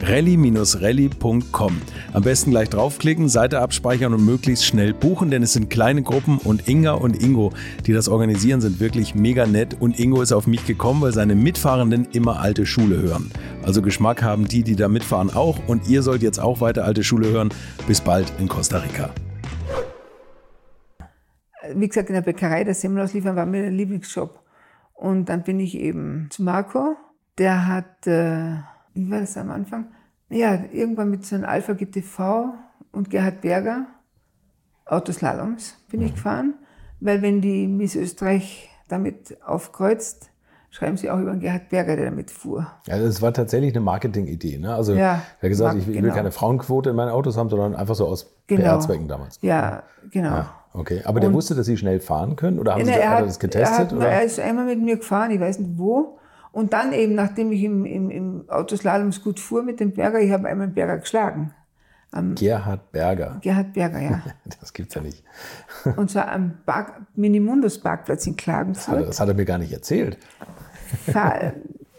rally-rally.com. 0.00 1.82
Am 2.12 2.22
besten 2.22 2.50
gleich 2.50 2.68
draufklicken, 2.70 3.28
Seite 3.28 3.60
abspeichern 3.60 4.14
und 4.14 4.24
möglichst 4.24 4.64
schnell 4.64 4.94
buchen, 4.94 5.30
denn 5.30 5.42
es 5.42 5.52
sind 5.52 5.70
kleine 5.70 6.02
Gruppen 6.02 6.38
und 6.38 6.68
Inga 6.68 6.92
und 6.92 7.22
Ingo, 7.22 7.52
die 7.86 7.92
das 7.92 8.08
organisieren, 8.08 8.60
sind 8.60 8.80
wirklich 8.80 9.14
mega 9.14 9.46
nett 9.46 9.76
und 9.80 9.98
Ingo 9.98 10.22
ist 10.22 10.32
auf 10.32 10.46
mich 10.46 10.66
gekommen, 10.66 11.00
weil 11.02 11.12
seine 11.12 11.34
Mitfahrenden 11.34 12.08
immer 12.12 12.40
alte 12.40 12.66
Schule 12.66 13.00
hören. 13.00 13.30
Also 13.62 13.82
Geschmack 13.82 14.22
haben 14.22 14.46
die, 14.48 14.62
die 14.62 14.76
da 14.76 14.88
mitfahren 14.88 15.30
auch 15.34 15.58
und 15.66 15.88
ihr 15.88 16.02
sollt 16.02 16.22
jetzt 16.22 16.38
auch 16.38 16.60
weiter 16.60 16.84
alte 16.84 17.04
Schule 17.04 17.28
hören. 17.28 17.50
Bis 17.86 18.00
bald 18.00 18.32
in 18.38 18.48
Costa 18.48 18.78
Rica. 18.78 19.10
Wie 21.74 21.88
gesagt, 21.88 22.08
in 22.08 22.14
der 22.14 22.22
Bäckerei 22.22 22.64
das 22.64 22.80
Semmel 22.80 23.02
ausliefern 23.02 23.36
war 23.36 23.46
mir 23.46 23.62
der 23.62 23.70
Lieblingsjob. 23.70 24.40
Und 24.94 25.28
dann 25.28 25.42
bin 25.42 25.60
ich 25.60 25.76
eben 25.76 26.28
zu 26.30 26.42
Marco. 26.42 26.96
Der 27.38 27.66
hat, 27.66 28.06
äh, 28.06 28.56
wie 28.94 29.10
war 29.10 29.20
das 29.20 29.36
am 29.36 29.50
Anfang? 29.50 29.86
Ja, 30.30 30.58
irgendwann 30.72 31.10
mit 31.10 31.24
so 31.26 31.34
einem 31.36 31.44
Alpha 31.44 31.74
GTV 31.74 32.54
und 32.92 33.10
Gerhard 33.10 33.40
Berger, 33.42 33.86
Autoslaloms, 34.86 35.76
bin 35.90 36.02
ich 36.02 36.14
gefahren. 36.14 36.54
Weil 37.00 37.22
wenn 37.22 37.40
die 37.40 37.66
Miss 37.66 37.96
Österreich 37.96 38.70
damit 38.88 39.36
aufkreuzt, 39.44 40.30
schreiben 40.70 40.96
sie 40.96 41.10
auch 41.10 41.18
über 41.18 41.34
Gerhard 41.36 41.68
Berger, 41.68 41.96
der 41.96 42.06
damit 42.06 42.30
fuhr. 42.30 42.66
Ja, 42.86 42.98
das 42.98 43.20
war 43.22 43.32
tatsächlich 43.32 43.74
eine 43.74 43.84
Marketingidee. 43.84 44.58
Ne? 44.58 44.74
Also, 44.74 44.92
Ja, 44.94 45.00
er 45.00 45.16
hat 45.16 45.40
gesagt, 45.40 45.78
ich 45.78 45.86
will 45.86 45.94
genau. 46.00 46.14
keine 46.14 46.30
Frauenquote 46.32 46.90
in 46.90 46.96
meinen 46.96 47.10
Autos 47.10 47.36
haben, 47.36 47.48
sondern 47.48 47.74
einfach 47.74 47.94
so 47.94 48.06
aus 48.06 48.34
Genau. 48.46 48.62
PR-Zwecken 48.62 49.08
damals. 49.08 49.38
Ja, 49.42 49.84
genau. 50.10 50.30
Ja, 50.30 50.54
okay. 50.72 51.02
Aber 51.04 51.20
der 51.20 51.28
Und- 51.30 51.34
wusste, 51.36 51.54
dass 51.54 51.66
sie 51.66 51.76
schnell 51.76 52.00
fahren 52.00 52.36
können? 52.36 52.58
Oder 52.58 52.72
haben 52.72 52.80
Nee, 52.82 52.86
sie, 52.86 52.98
er, 52.98 53.10
hat 53.10 53.14
er 53.16 53.20
hat, 53.20 53.26
das 53.28 53.36
er, 53.36 53.40
getestet? 53.40 53.78
hat, 53.78 53.92
oder? 53.92 54.08
er 54.08 54.22
ist 54.24 54.40
einmal 54.40 54.66
mit 54.66 54.80
mir 54.80 54.96
gefahren, 54.96 55.30
ich 55.30 55.40
weiß 55.40 55.58
nicht 55.60 55.78
wo. 55.78 56.18
Und 56.54 56.72
dann 56.72 56.92
eben, 56.92 57.16
nachdem 57.16 57.50
ich 57.50 57.64
im, 57.64 57.84
im, 57.84 58.10
im 58.10 58.44
Autoslalom 58.48 59.10
gut 59.24 59.40
fuhr 59.40 59.64
mit 59.64 59.80
dem 59.80 59.90
Berger, 59.92 60.20
ich 60.20 60.30
habe 60.30 60.46
einmal 60.46 60.68
Berger 60.68 60.98
geschlagen. 60.98 61.52
Gerhard 62.36 62.92
Berger. 62.92 63.38
Gerhard 63.40 63.72
Berger, 63.72 63.98
ja. 63.98 64.22
Das 64.60 64.72
gibt's 64.72 64.94
ja 64.94 65.00
nicht. 65.02 65.24
Und 65.96 66.12
zwar 66.12 66.30
am 66.30 66.58
Park, 66.64 67.02
Minimundus 67.16 67.80
Parkplatz 67.80 68.28
in 68.28 68.36
Das 68.36 68.38
hat, 68.38 68.44
Klagenfurt. 68.44 69.08
das 69.08 69.18
hat 69.18 69.28
er 69.28 69.34
mir 69.34 69.44
gar 69.44 69.58
nicht 69.58 69.72
erzählt. 69.72 70.16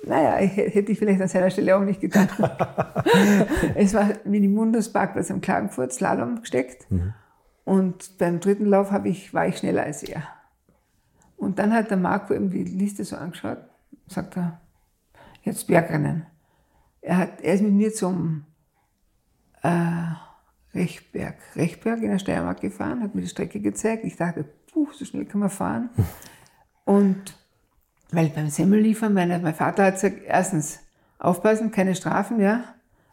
Naja, 0.07 0.35
hätte 0.35 0.91
ich 0.91 0.99
vielleicht 0.99 1.19
an 1.19 1.27
seiner 1.27 1.49
Stelle 1.49 1.75
auch 1.75 1.81
nicht 1.81 1.99
getan. 1.99 2.27
es 3.73 3.95
war 3.95 4.09
Minimundus 4.23 4.93
Parkplatz 4.93 5.31
am 5.31 5.41
Klagenfurt, 5.41 5.91
Slalom 5.91 6.41
gesteckt. 6.41 6.85
Und 7.63 8.19
beim 8.19 8.39
dritten 8.39 8.67
Lauf 8.67 8.91
habe 8.91 9.09
ich, 9.09 9.33
war 9.33 9.47
ich 9.47 9.57
schneller 9.57 9.81
als 9.81 10.03
er. 10.03 10.21
Und 11.37 11.57
dann 11.57 11.73
hat 11.73 11.89
der 11.89 11.97
Marco 11.97 12.35
eben 12.35 12.51
die 12.51 12.63
Liste 12.65 13.03
so 13.03 13.15
angeschaut, 13.15 13.57
sagt 14.07 14.37
er, 14.37 14.59
jetzt 15.43 15.67
Bergrennen. 15.67 16.25
Er, 17.01 17.17
hat, 17.17 17.41
er 17.41 17.53
ist 17.53 17.61
mit 17.61 17.73
mir 17.73 17.93
zum 17.93 18.45
äh, 19.61 20.13
Rechberg, 20.73 21.35
Rechberg 21.55 22.01
in 22.01 22.11
der 22.11 22.19
Steiermark 22.19 22.61
gefahren, 22.61 23.01
hat 23.01 23.15
mir 23.15 23.21
die 23.21 23.27
Strecke 23.27 23.59
gezeigt. 23.59 24.03
Ich 24.03 24.17
dachte, 24.17 24.45
puh, 24.71 24.87
so 24.93 25.05
schnell 25.05 25.25
kann 25.25 25.39
man 25.39 25.49
fahren. 25.49 25.89
Und 26.85 27.37
weil 28.11 28.29
beim 28.29 28.49
Semmelliefern, 28.49 29.13
meine, 29.13 29.39
mein 29.39 29.55
Vater 29.55 29.85
hat 29.85 29.95
gesagt, 29.95 30.17
erstens, 30.25 30.79
aufpassen, 31.17 31.71
keine 31.71 31.95
Strafen, 31.95 32.39
ja. 32.39 32.63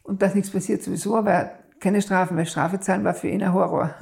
Und 0.02 0.22
dass 0.22 0.34
nichts 0.34 0.50
passiert 0.50 0.82
sowieso, 0.82 1.16
aber 1.16 1.52
keine 1.80 2.02
Strafen, 2.02 2.36
weil 2.36 2.46
Strafe 2.46 2.80
zahlen 2.80 3.04
war 3.04 3.14
für 3.14 3.28
ihn 3.28 3.42
ein 3.42 3.52
Horror. 3.52 3.94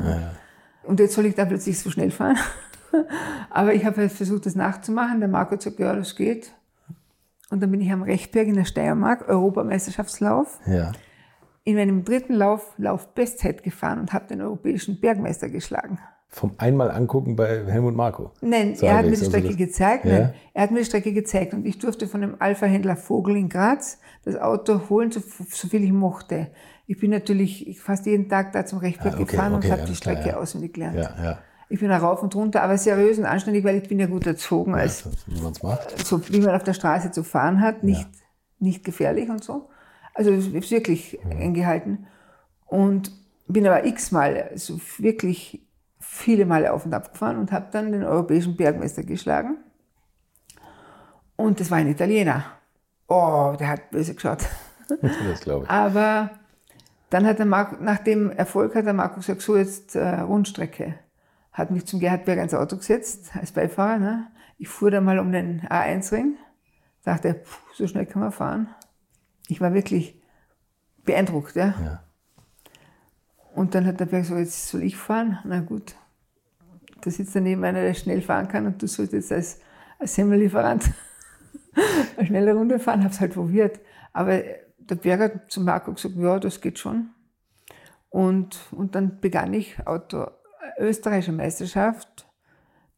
Und 0.83 1.00
jetzt 1.00 1.14
soll 1.14 1.26
ich 1.26 1.35
da 1.35 1.44
plötzlich 1.44 1.79
so 1.79 1.90
schnell 1.90 2.11
fahren. 2.11 2.38
aber 3.50 3.74
ich 3.74 3.85
habe 3.85 3.98
halt 3.98 4.12
versucht, 4.12 4.46
das 4.46 4.55
nachzumachen. 4.55 5.20
Der 5.20 5.29
Marco 5.29 5.53
hat 5.53 5.61
gesagt, 5.61 5.79
ja, 5.79 5.94
das 5.94 6.16
geht. 6.16 6.53
Und 7.51 7.61
dann 7.63 7.71
bin 7.71 7.81
ich 7.81 7.91
am 7.93 8.03
Rechberg 8.03 8.47
in 8.47 8.55
der 8.55 8.65
Steiermark, 8.65 9.29
Europameisterschaftslauf, 9.29 10.61
Ja. 10.67 10.93
in 11.65 11.77
meinem 11.77 12.05
dritten 12.05 12.35
Lauf 12.35 12.73
Laufbestzeit 12.79 13.63
gefahren 13.63 14.01
und 14.01 14.13
habe 14.13 14.27
den 14.29 14.41
europäischen 14.41 15.01
Bergmeister 15.01 15.49
geschlagen. 15.49 15.99
Vom 16.33 16.53
einmal 16.59 16.93
angucken 16.93 17.35
bei 17.35 17.65
Helmut 17.67 17.97
Marko. 17.97 18.31
Nein, 18.41 18.77
er 18.81 18.99
hat 18.99 19.05
mir 19.05 19.11
die 19.11 19.17
also 19.17 19.25
Strecke 19.31 19.57
gezeigt. 19.57 20.05
Ja? 20.05 20.13
Nein, 20.13 20.35
er 20.55 20.63
hat 20.63 20.71
mir 20.71 20.79
die 20.79 20.85
Strecke 20.85 21.13
gezeigt 21.13 21.53
und 21.55 21.67
ich 21.67 21.79
durfte 21.81 22.07
von 22.07 22.21
dem 22.21 22.37
Alpha-Händler 22.39 22.95
Vogel 22.95 23.37
in 23.37 23.49
Graz 23.49 23.99
das 24.25 24.37
Auto 24.37 24.89
holen, 24.89 25.11
so, 25.11 25.21
so 25.49 25.67
viel 25.67 25.83
ich 25.83 25.93
mochte. 25.93 26.53
Ich 26.87 26.99
bin 26.99 27.11
natürlich 27.11 27.81
fast 27.81 28.07
jeden 28.07 28.29
Tag 28.29 28.53
da 28.53 28.65
zum 28.65 28.79
Rechtberg 28.79 29.15
Ah, 29.15 29.21
okay, 29.21 29.25
gefahren 29.33 29.55
okay, 29.55 29.67
und 29.67 29.73
habe 29.73 29.83
die 29.83 29.93
klar, 29.93 30.15
Strecke 30.15 30.29
ja. 30.31 30.37
auswendig 30.37 30.75
gelernt. 30.75 30.97
Ja, 30.99 31.15
ja. 31.23 31.39
Ich 31.71 31.81
bin 31.81 31.89
da 31.89 31.99
rauf 31.99 32.23
und 32.23 32.35
runter, 32.35 32.63
aber 32.63 32.77
seriös 32.77 33.19
und 33.19 33.25
anständig, 33.27 33.65
weil 33.65 33.77
ich 33.77 33.89
bin 33.89 34.01
ja 34.01 34.07
gut 34.07 34.27
erzogen, 34.27 34.75
als 34.75 35.05
Das, 35.05 35.13
wie 35.29 35.41
man 35.41 35.53
es 35.53 35.63
macht. 35.63 36.07
so 36.07 36.29
wie 36.29 36.41
man 36.41 36.55
auf 36.55 36.65
der 36.65 36.75
Straße 36.75 37.13
zu 37.13 37.23
fahren 37.23 37.61
hat, 37.61 37.85
nicht, 37.85 38.09
nicht 38.59 38.85
gefährlich 38.85 39.31
und 39.31 39.43
so. 39.43 39.71
Also 40.13 40.33
es 40.33 40.49
ist 40.49 40.71
wirklich 40.71 41.19
eng 41.25 41.55
gehalten. 41.55 42.07
Und 42.67 43.13
bin 43.47 43.67
aber 43.67 43.87
x-mal, 43.87 44.49
also 44.51 44.81
wirklich 44.99 45.65
viele 46.01 46.45
Male 46.45 46.73
auf 46.73 46.85
und 46.85 46.93
ab 46.93 47.13
gefahren 47.13 47.39
und 47.39 47.53
habe 47.53 47.69
dann 47.71 47.93
den 47.93 48.03
europäischen 48.05 48.57
Bergmeister 48.57 49.05
geschlagen. 49.05 49.59
Und 51.37 51.61
das 51.61 51.71
war 51.71 51.79
ein 51.79 51.89
Italiener. 51.89 52.45
Oh, 53.07 53.55
der 53.59 53.69
hat 53.69 53.91
böse 53.91 54.15
geschaut. 54.15 54.41
Das 55.01 55.41
glaube 55.41 55.65
ich. 55.65 55.71
Aber 55.71 56.31
dann 57.11 57.27
hat 57.27 57.39
der 57.39 57.47
Marco, 57.47 57.77
nach 57.81 57.99
dem 57.99 58.31
Erfolg 58.33 58.75
hat 58.75 58.87
der 58.87 58.93
Marco 58.93 59.17
gesagt, 59.17 59.41
so 59.41 59.57
jetzt 59.57 59.95
äh, 59.95 60.21
Rundstrecke. 60.21 60.97
Hat 61.53 61.71
mich 61.71 61.87
zum 61.87 62.01
Gerhard 62.01 62.25
Berger 62.25 62.43
ins 62.43 62.55
Auto 62.55 62.77
gesetzt, 62.77 63.31
als 63.35 63.53
Beifahrer. 63.53 63.99
Ne? 63.99 64.31
Ich 64.59 64.69
fuhr 64.69 64.91
dann 64.91 65.05
mal 65.05 65.19
um 65.19 65.33
den 65.33 65.63
A1-Ring. 65.63 66.37
Dachte, 67.05 67.35
puh, 67.35 67.75
so 67.75 67.87
schnell 67.87 68.07
kann 68.07 68.23
man 68.23 68.33
fahren. 68.33 68.69
Ich 69.49 69.61
war 69.61 69.75
wirklich 69.75 70.21
beeindruckt. 71.05 71.57
Ja? 71.57 71.75
Ja. 71.83 72.05
Und 73.55 73.75
dann 73.75 73.87
hat 73.87 74.01
der 74.01 74.07
Berg 74.07 74.23
gesagt, 74.23 74.41
jetzt 74.41 74.69
soll 74.69 74.83
ich 74.83 74.97
fahren. 74.97 75.39
Na 75.45 75.61
gut, 75.61 75.97
da 77.01 77.11
sitzt 77.11 77.35
daneben 77.35 77.65
einer, 77.65 77.83
der 77.83 77.95
schnell 77.95 78.23
fahren 78.23 78.49
kann 78.49 78.67
und 78.67 78.81
du 78.81 78.87
sollst 78.87 79.13
jetzt 79.13 79.33
als, 79.33 79.61
als 79.99 80.15
Semmellieferant 80.15 80.91
eine 82.17 82.27
schnelle 82.27 82.55
Runde 82.55 82.79
fahren. 82.79 83.03
Hab's 83.05 83.21
halt 83.21 83.35
probiert. 83.35 83.81
Aber 84.13 84.43
der 84.79 84.95
Berger 84.97 85.25
hat 85.25 85.51
zum 85.51 85.65
Marco 85.65 85.93
gesagt, 85.93 86.17
ja, 86.17 86.39
das 86.39 86.61
geht 86.61 86.79
schon. 86.79 87.11
Und, 88.09 88.59
und 88.73 88.95
dann 88.95 89.21
begann 89.21 89.55
ich 89.55 89.87
Auto, 89.87 90.27
österreichische 90.79 91.33
Meisterschaft, 91.33 92.27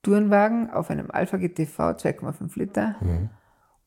Tourenwagen 0.03 0.71
auf 0.71 0.91
einem 0.91 1.11
Alpha 1.11 1.37
GTV 1.37 1.91
2,5 1.93 2.59
Liter 2.59 2.97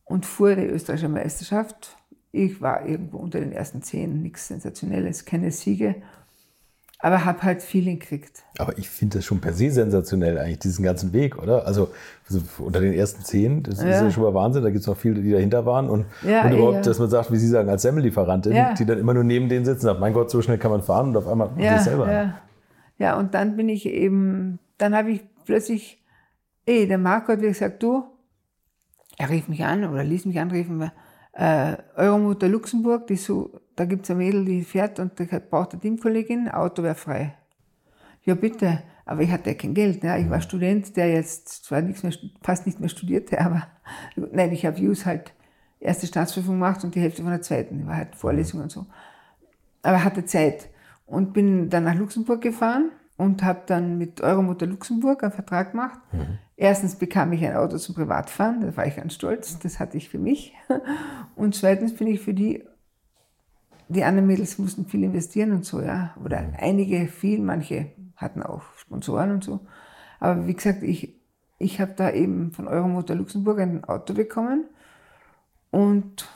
und 0.05 0.25
fuhr 0.25 0.55
die 0.55 0.65
österreichische 0.65 1.09
Meisterschaft. 1.09 1.97
Ich 2.31 2.61
war 2.61 2.85
irgendwo 2.85 3.17
unter 3.17 3.39
den 3.39 3.51
ersten 3.51 3.81
zehn, 3.81 4.21
nichts 4.21 4.47
Sensationelles, 4.49 5.25
keine 5.25 5.51
Siege, 5.51 5.95
aber 6.99 7.23
habe 7.25 7.43
halt 7.43 7.61
Feeling 7.61 7.99
gekriegt. 7.99 8.43
Aber 8.57 8.77
ich 8.77 8.89
finde 8.89 9.17
das 9.17 9.25
schon 9.25 9.39
per 9.39 9.53
se 9.53 9.69
sensationell 9.71 10.37
eigentlich, 10.37 10.59
diesen 10.59 10.83
ganzen 10.83 11.13
Weg, 11.13 11.37
oder? 11.41 11.65
Also 11.67 11.89
so 12.27 12.41
unter 12.63 12.79
den 12.79 12.93
ersten 12.93 13.23
zehn, 13.23 13.63
das 13.63 13.75
ist 13.79 13.83
Ja. 13.83 14.03
ja 14.03 14.11
schon 14.11 14.23
mal 14.23 14.33
Wahnsinn, 14.33 14.63
da 14.63 14.69
gibt 14.69 14.81
es 14.81 14.87
noch 14.87 14.97
viele, 14.97 15.21
die 15.21 15.31
dahinter 15.31 15.65
waren. 15.65 15.89
Und, 15.89 16.05
Ja, 16.23 16.43
und 16.43 16.51
eh, 16.51 16.55
überhaupt, 16.55 16.75
ja. 16.77 16.81
dass 16.81 16.99
man 16.99 17.09
sagt, 17.09 17.31
wie 17.31 17.37
Sie 17.37 17.47
sagen, 17.49 17.69
als 17.69 17.81
Semmellieferantin, 17.83 18.53
Ja. 18.53 18.73
die 18.73 18.85
dann 18.85 18.97
immer 18.99 19.13
nur 19.13 19.23
neben 19.25 19.49
denen 19.49 19.65
sitzen, 19.65 19.81
sagt, 19.83 19.99
mein 19.99 20.13
Gott, 20.13 20.31
so 20.31 20.41
schnell 20.41 20.57
kann 20.57 20.71
man 20.71 20.81
fahren 20.81 21.09
und 21.09 21.17
auf 21.17 21.27
einmal 21.27 21.51
ja, 21.57 21.63
Ja, 21.73 21.79
selber. 21.79 22.11
ja. 22.11 22.33
Ja, 22.97 23.17
und 23.17 23.33
dann 23.33 23.55
bin 23.57 23.69
ich 23.69 23.85
eben, 23.87 24.59
dann 24.77 24.95
habe 24.95 25.11
ich 25.11 25.21
plötzlich, 25.45 26.03
eh, 26.65 26.87
der 26.87 26.97
Marco 26.97 27.31
hat 27.33 27.39
wieder 27.39 27.49
gesagt, 27.49 27.83
du, 27.83 28.05
er 29.17 29.29
rief 29.29 29.47
mich 29.47 29.63
an 29.63 29.85
oder 29.85 30.03
ließ 30.03 30.25
mich 30.25 30.39
anrufen, 30.39 30.91
äh, 31.33 31.77
Euromotor 31.95 32.49
Luxemburg, 32.49 33.07
die 33.07 33.15
so, 33.15 33.59
da 33.75 33.85
gibt 33.85 34.05
es 34.05 34.11
ein 34.11 34.17
Mädel, 34.17 34.45
die 34.45 34.63
fährt 34.63 34.99
und 34.99 35.17
die 35.19 35.29
hat- 35.29 35.49
braucht 35.49 35.73
eine 35.73 35.81
Teamkollegin, 35.81 36.49
Auto 36.49 36.83
wäre 36.83 36.95
frei. 36.95 37.35
Ja, 38.23 38.35
bitte. 38.35 38.83
Aber 39.05 39.21
ich 39.21 39.31
hatte 39.31 39.51
ja 39.51 39.55
kein 39.55 39.73
Geld. 39.75 40.03
Ne? 40.03 40.19
Ich 40.19 40.29
war 40.29 40.41
Student, 40.41 40.97
der 40.97 41.09
jetzt 41.11 41.65
zwar 41.65 41.81
nichts 41.81 42.01
mehr, 42.03 42.13
fast 42.41 42.65
nicht 42.65 42.79
mehr 42.79 42.89
studierte, 42.89 43.39
aber 43.39 43.67
nein, 44.31 44.51
ich 44.51 44.65
habe 44.65 44.79
Jus 44.79 45.05
halt 45.05 45.33
erste 45.79 46.07
Staatsprüfung 46.07 46.55
gemacht 46.55 46.83
und 46.83 46.95
die 46.95 47.01
Hälfte 47.01 47.21
von 47.21 47.31
der 47.31 47.41
zweiten. 47.41 47.79
Die 47.79 47.87
war 47.87 47.97
halt 47.97 48.15
Vorlesung 48.15 48.61
und 48.61 48.71
so. 48.71 48.87
Aber 49.83 50.03
hatte 50.03 50.25
Zeit 50.25 50.69
und 51.05 51.33
bin 51.33 51.69
dann 51.69 51.83
nach 51.83 51.95
Luxemburg 51.95 52.41
gefahren 52.41 52.91
und 53.17 53.43
habe 53.43 53.61
dann 53.65 53.97
mit 53.97 54.21
Euromotor 54.21 54.67
Luxemburg 54.67 55.23
einen 55.23 55.31
Vertrag 55.31 55.71
gemacht. 55.71 55.99
Erstens 56.57 56.95
bekam 56.95 57.33
ich 57.33 57.45
ein 57.45 57.55
Auto 57.55 57.77
zum 57.77 57.95
Privatfahren, 57.95 58.61
da 58.61 58.75
war 58.77 58.85
ich 58.85 58.95
ganz 58.95 59.13
stolz, 59.13 59.59
das 59.59 59.79
hatte 59.79 59.97
ich 59.97 60.09
für 60.09 60.19
mich. 60.19 60.53
Und 61.35 61.55
zweitens 61.55 61.95
bin 61.95 62.07
ich 62.07 62.21
für 62.21 62.33
die 62.33 62.63
die 63.87 64.03
anderen 64.03 64.27
Mädels 64.27 64.57
mussten 64.57 64.85
viel 64.85 65.03
investieren 65.03 65.51
und 65.51 65.65
so, 65.65 65.81
ja. 65.81 66.15
Oder 66.23 66.53
einige 66.57 67.07
viel, 67.07 67.39
manche 67.41 67.91
hatten 68.15 68.41
auch 68.41 68.63
Sponsoren 68.77 69.31
und 69.31 69.43
so. 69.43 69.59
Aber 70.19 70.47
wie 70.47 70.53
gesagt, 70.53 70.81
ich, 70.83 71.19
ich 71.59 71.79
habe 71.79 71.93
da 71.95 72.11
eben 72.11 72.51
von 72.51 72.67
Euromotor 72.67 73.15
Luxemburg 73.15 73.59
ein 73.59 73.83
Auto 73.83 74.13
bekommen 74.13 74.65
und 75.71 76.27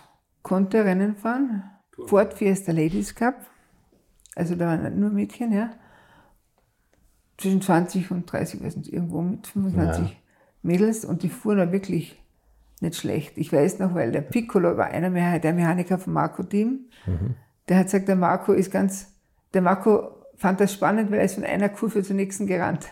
konnte 0.43 0.85
Rennen 0.85 1.15
fahren. 1.15 1.63
Ford 2.05 2.33
Fiesta 2.33 2.71
Ladies 2.71 3.15
Cup. 3.15 3.35
Also 4.39 4.55
da 4.55 4.65
waren 4.67 4.99
nur 4.99 5.09
Mädchen, 5.09 5.51
ja. 5.51 5.69
Zwischen 7.37 7.61
20 7.61 8.11
und 8.11 8.31
30, 8.31 8.63
weiß 8.63 8.75
nicht, 8.77 8.91
irgendwo 8.91 9.21
mit 9.21 9.47
25 9.47 10.09
Ja. 10.09 10.15
Mädels 10.61 11.05
und 11.05 11.23
die 11.23 11.29
fuhren 11.29 11.57
da 11.57 11.71
wirklich 11.71 12.21
nicht 12.81 12.95
schlecht. 12.95 13.37
Ich 13.37 13.51
weiß 13.53 13.79
noch, 13.79 13.93
weil 13.93 14.11
der 14.11 14.21
Piccolo 14.21 14.75
war 14.77 14.87
einer 14.87 15.09
Me- 15.09 15.39
der 15.39 15.53
Mechaniker 15.53 15.97
vom 15.97 16.13
Marco-Team. 16.13 16.85
Der 17.67 17.77
hat 17.77 17.85
gesagt, 17.85 18.07
der 18.07 18.15
Marco 18.15 18.51
ist 18.53 18.71
ganz, 18.71 19.13
der 19.53 19.61
Marco 19.61 20.15
fand 20.35 20.59
das 20.59 20.73
spannend, 20.73 21.11
weil 21.11 21.19
er 21.19 21.25
ist 21.25 21.35
von 21.35 21.43
einer 21.43 21.69
Kurve 21.69 22.01
zur 22.03 22.15
nächsten 22.15 22.45
gerannt. 22.47 22.87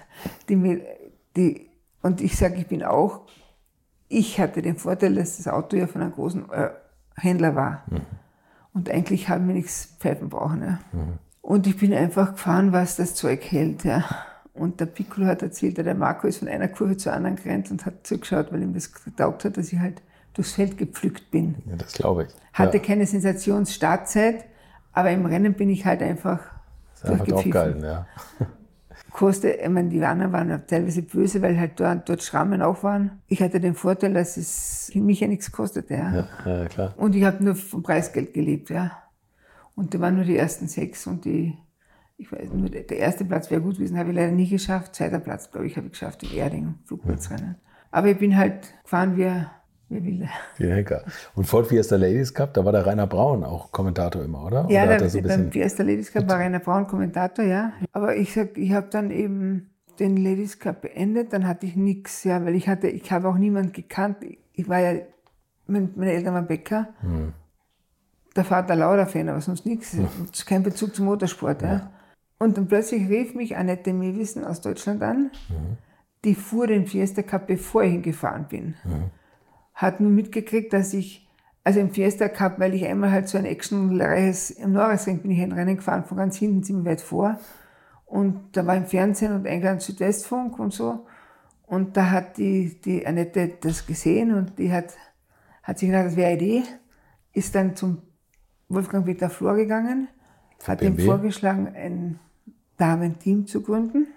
Die, 0.50 0.82
die, 1.36 1.70
und 2.02 2.22
ich 2.22 2.38
sage, 2.38 2.56
ich 2.56 2.68
bin 2.68 2.84
auch, 2.84 3.28
ich 4.10 4.40
hatte 4.40 4.62
den 4.62 4.78
Vorteil, 4.78 5.16
dass 5.16 5.38
das 5.38 5.48
Auto 5.48 5.76
ja 5.78 5.88
von 5.88 6.02
einem 6.02 6.12
großen 6.14 6.50
äh, 6.52 6.70
Händler 7.16 7.56
war. 7.56 7.84
Und 8.74 8.90
eigentlich 8.90 9.28
haben 9.30 9.48
wir 9.48 9.56
nichts 9.56 9.96
pfeifen 10.00 10.30
brauchen. 10.30 10.62
Ja. 10.62 10.80
Und 11.48 11.66
ich 11.66 11.78
bin 11.78 11.94
einfach 11.94 12.34
gefahren, 12.34 12.74
was 12.74 12.98
das 12.98 13.16
Zeug 13.16 13.42
hält. 13.50 13.86
Ja. 13.86 14.04
Und 14.54 14.82
der 14.82 14.86
Piccolo 14.86 15.28
hat 15.28 15.42
erzählt, 15.42 15.78
der 15.78 15.96
Marco 15.96 16.28
ist 16.28 16.40
von 16.40 16.50
einer 16.50 16.68
Kurve 16.68 16.98
zur 16.98 17.14
anderen 17.14 17.38
gerannt 17.38 17.72
und 17.72 17.86
hat 17.86 18.06
zugeschaut, 18.06 18.52
weil 18.52 18.64
ihm 18.64 18.74
das 18.74 18.92
getaugt 18.92 19.46
hat, 19.46 19.56
dass 19.56 19.72
ich 19.72 19.80
halt 19.80 20.02
durchs 20.34 20.52
Feld 20.52 20.78
gepflückt 20.78 21.32
bin. 21.32 21.56
Ja, 21.66 21.78
das 21.78 21.94
glaube 21.94 22.24
ich. 22.26 22.30
Hatte 22.52 22.80
ja, 22.80 22.84
keine 22.84 23.06
Sensationsstartzeit, 23.06 24.44
aber 24.92 25.12
im 25.12 25.26
Rennen 25.26 25.54
bin 25.54 25.70
ich 25.70 25.86
halt 25.86 26.02
einfach 26.02 26.42
ist 26.94 27.06
einfach 27.06 27.26
durchgepfiffen. 27.26 27.82
ja. 27.82 28.06
kostet, 29.14 29.62
ich 29.62 29.70
meine, 29.70 29.88
die 29.88 30.04
anderen 30.04 30.34
waren 30.34 30.68
teilweise 30.68 31.02
böse, 31.02 31.42
weil 31.42 31.58
halt 31.58 31.80
dort, 31.80 32.10
dort 32.10 32.24
Schrammen 32.24 32.62
auch 32.62 32.84
waren. 32.84 33.22
Ich 33.30 33.42
hatte 33.42 33.62
den 33.62 33.74
Vorteil, 33.74 34.14
dass 34.14 34.36
es 34.36 34.92
mich 34.96 35.22
ja 35.22 35.28
nichts 35.28 35.50
kostete. 35.50 35.94
Ja. 35.94 36.28
Ja, 36.46 36.58
ja 36.58 36.66
klar. 36.66 36.94
Und 36.98 37.16
ich 37.16 37.24
habe 37.24 37.42
nur 37.42 37.56
vom 37.56 37.84
Preisgeld 37.84 38.34
gelebt, 38.34 38.70
ja. 38.70 38.92
Und 39.78 39.94
da 39.94 40.00
waren 40.00 40.16
nur 40.16 40.26
die 40.26 40.36
ersten 40.36 40.68
sechs 40.68 41.06
und 41.06 41.24
die, 41.24 41.56
ich 42.18 42.32
weiß 42.32 42.52
nur, 42.52 42.68
der 42.68 42.98
erste 42.98 43.24
Platz 43.24 43.52
wäre 43.52 43.62
gut 43.62 43.76
gewesen, 43.76 44.00
habe 44.00 44.10
ich 44.10 44.16
leider 44.16 44.32
nie 44.32 44.50
geschafft. 44.50 44.96
Zweiter 44.96 45.20
Platz, 45.20 45.52
glaube 45.52 45.68
ich, 45.68 45.78
habe 45.78 45.86
ich 45.86 45.92
geschafft 45.94 46.24
in 46.24 46.36
Erding, 46.36 46.76
Flugplatzrennen. 46.86 47.58
Aber 47.92 48.08
ich 48.08 48.18
bin 48.18 48.36
halt 48.36 48.74
gefahren 48.82 49.16
wie, 49.18 49.32
wie 49.90 50.04
Wilde. 50.04 50.30
Die 50.58 50.68
Henker. 50.68 51.06
Und 51.36 51.46
Ford 51.46 51.68
Fiesta 51.68 51.96
Ladies 51.96 52.34
Cup, 52.34 52.56
da 52.56 52.66
war 52.66 52.72
der 52.72 52.88
Rainer 52.88 53.06
Braun 53.06 53.44
auch 53.44 53.72
Kommentator 53.72 54.24
immer, 54.24 54.46
oder? 54.46 54.66
Ja, 54.68 54.82
oder 54.82 54.94
hat 54.94 55.02
der, 55.02 55.02
er 55.04 55.10
so 55.10 55.20
ein 55.20 55.28
beim 55.28 55.52
Fiesta 55.52 55.84
Ladies 55.84 56.12
Cup 56.12 56.28
war 56.28 56.40
Rainer 56.40 56.60
Braun 56.60 56.88
Kommentator, 56.88 57.46
ja. 57.46 57.74
Aber 57.92 58.16
ich 58.16 58.34
sag, 58.34 58.58
ich 58.58 58.72
habe 58.72 58.88
dann 58.90 59.12
eben 59.12 59.70
den 60.00 60.18
Ladies 60.18 60.58
Cup 60.58 60.82
beendet, 60.82 61.34
dann 61.34 61.48
hatte 61.48 61.68
ich 61.68 61.76
nichts, 61.76 62.24
ja, 62.24 62.44
weil 62.44 62.56
ich 62.56 62.68
hatte, 62.68 62.88
ich 62.88 63.12
habe 63.12 63.30
auch 63.30 63.38
niemand 63.38 63.76
gekannt. 63.76 64.18
Ich 64.54 64.68
war 64.68 64.80
ja, 64.80 65.02
mein, 65.68 65.92
meine 65.96 66.14
Eltern 66.14 66.34
waren 66.34 66.48
Bäcker. 66.48 66.88
Hm. 67.02 67.34
Der 68.38 68.46
Vater 68.46 68.76
Lauda-Fan, 68.76 69.30
aber 69.30 69.42
sonst 69.42 69.66
nichts. 69.66 69.98
Kein 70.46 70.62
Bezug 70.62 70.96
zum 70.96 71.06
Motorsport, 71.06 71.64
ja. 71.64 71.90
Und 72.38 72.56
dann 72.56 72.68
plötzlich 72.68 73.10
rief 73.10 73.34
mich 73.34 73.58
Annette 73.58 73.94
Mewissen 73.94 74.46
aus 74.46 74.62
Deutschland 74.62 75.02
an. 75.02 75.32
Mhm. 75.50 75.78
Die 76.24 76.36
fuhr 76.36 76.68
den 76.68 76.86
Fiesta 76.86 77.24
Cup, 77.24 77.48
bevor 77.48 77.84
ich 77.84 77.94
hingefahren 77.94 78.48
bin. 78.48 78.76
Hat 79.74 80.00
nur 80.00 80.12
mitgekriegt, 80.12 80.72
dass 80.72 80.94
ich, 80.94 81.28
also 81.64 81.80
im 81.80 81.90
Fiesta 81.90 82.30
Cup, 82.30 82.60
weil 82.60 82.76
ich 82.76 82.86
einmal 82.86 83.12
halt 83.12 83.28
so 83.28 83.40
ein 83.40 83.46
actionreiches, 83.46 84.52
im 84.52 84.74
Norrisring 84.74 85.24
bin 85.24 85.32
ich 85.32 85.42
ein 85.42 85.52
Rennen 85.52 85.78
gefahren, 85.78 86.06
von 86.06 86.18
ganz 86.18 86.38
hinten 86.38 86.64
ziemlich 86.64 86.86
weit 86.86 87.02
vor. 87.02 87.40
Und 88.06 88.56
da 88.56 88.68
war 88.68 88.76
im 88.76 88.86
Fernsehen 88.86 89.34
und 89.34 89.48
England 89.48 89.82
Südwestfunk 89.82 90.60
und 90.60 90.74
so. 90.74 91.08
Und 91.66 91.98
da 91.98 92.12
hat 92.12 92.38
die, 92.38 92.80
die 92.82 93.06
Annette 93.06 93.54
das 93.62 93.88
gesehen 93.88 94.34
und 94.34 94.60
die 94.60 94.72
hat, 94.72 94.94
hat 95.64 95.80
sich 95.80 95.90
gedacht, 95.90 96.06
das 96.06 96.16
wäre 96.16 96.30
eine 96.30 96.38
Idee. 96.38 96.64
Ist 97.34 97.56
dann 97.56 97.76
zum 97.76 98.04
Wolfgang 98.70 99.06
Peter 99.06 99.30
Flor 99.30 99.56
gegangen, 99.56 100.08
hat 100.66 100.82
ihm 100.82 100.96
BMW? 100.96 101.06
vorgeschlagen, 101.06 101.68
ein 101.76 102.20
Damenteam 102.78 103.48
zu 103.48 103.62
gründen. 103.62 104.08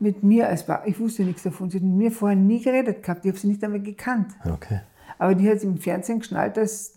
Mit 0.00 0.22
mir 0.22 0.48
als 0.48 0.64
Ba- 0.64 0.82
ich 0.86 0.98
wusste 1.00 1.24
nichts 1.24 1.42
davon. 1.42 1.70
Sie 1.70 1.78
hat 1.78 1.84
mit 1.84 1.94
mir 1.96 2.12
vorher 2.12 2.36
nie 2.36 2.62
geredet 2.62 3.02
gehabt, 3.02 3.24
ich 3.24 3.30
habe 3.30 3.38
sie 3.38 3.48
nicht 3.48 3.62
einmal 3.64 3.80
gekannt. 3.80 4.34
okay. 4.50 4.80
Aber 5.20 5.34
die 5.34 5.50
hat 5.50 5.62
im 5.64 5.78
Fernsehen 5.78 6.20
geschnallt, 6.20 6.56
dass, 6.56 6.94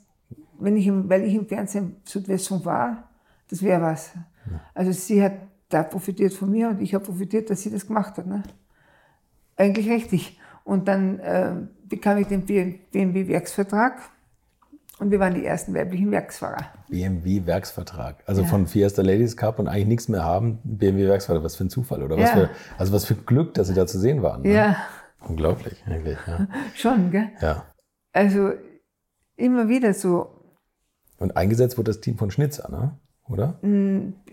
wenn 0.59 0.77
ich 0.77 0.85
im, 0.85 1.09
weil 1.09 1.23
ich 1.23 1.33
im 1.33 1.47
Fernsehen 1.47 1.95
Südwestfunk 2.05 2.65
war, 2.65 3.09
das 3.49 3.63
wäre 3.63 3.81
was. 3.81 4.11
Also 4.75 4.91
sie 4.91 5.23
hat 5.23 5.33
da 5.69 5.81
profitiert 5.83 6.31
von 6.33 6.51
mir 6.51 6.69
und 6.69 6.81
ich 6.81 6.93
habe 6.93 7.03
profitiert, 7.03 7.49
dass 7.49 7.61
sie 7.63 7.71
das 7.71 7.87
gemacht 7.87 8.17
hat. 8.17 8.27
Ne? 8.27 8.43
Eigentlich 9.57 9.89
richtig. 9.89 10.39
Und 10.63 10.87
dann 10.87 11.17
äh, 11.19 11.55
bekam 11.89 12.17
ich 12.19 12.27
den 12.27 12.45
BMW-Werksvertrag 12.45 13.93
und 15.01 15.11
wir 15.11 15.19
waren 15.19 15.33
die 15.33 15.43
ersten 15.45 15.73
weiblichen 15.73 16.11
Werksfahrer. 16.11 16.65
BMW 16.89 17.45
Werksvertrag. 17.45 18.23
Also 18.27 18.43
von 18.45 18.67
Fiesta 18.67 19.01
Ladies 19.01 19.35
Cup 19.35 19.59
und 19.59 19.67
eigentlich 19.67 19.87
nichts 19.87 20.07
mehr 20.07 20.23
haben, 20.23 20.59
BMW 20.63 21.07
Werksvertrag. 21.07 21.43
Was 21.43 21.55
für 21.55 21.65
ein 21.65 21.69
Zufall, 21.69 22.03
oder? 22.03 22.15
Was 22.17 22.29
Ja. 22.29 22.35
für, 22.35 22.49
also 22.77 22.93
was 22.93 23.05
für 23.05 23.15
Glück, 23.15 23.53
dass 23.55 23.67
sie 23.67 23.73
da 23.73 23.85
zu 23.87 23.99
sehen 23.99 24.21
waren. 24.21 24.43
Ne? 24.43 24.53
Ja, 24.53 24.75
Unglaublich, 25.27 25.83
eigentlich. 25.85 26.17
Ja. 26.25 26.47
schon, 26.75 27.11
gell? 27.11 27.29
ja. 27.41 27.65
Also 28.13 28.51
immer 29.35 29.67
wieder 29.69 29.93
so, 29.93 30.43
Und 31.19 31.37
eingesetzt 31.37 31.77
wurde 31.77 31.91
das 31.91 32.01
Team 32.01 32.17
von 32.17 32.31
Schnitzer, 32.31 32.69
ne? 32.71 32.97
oder? 33.27 33.59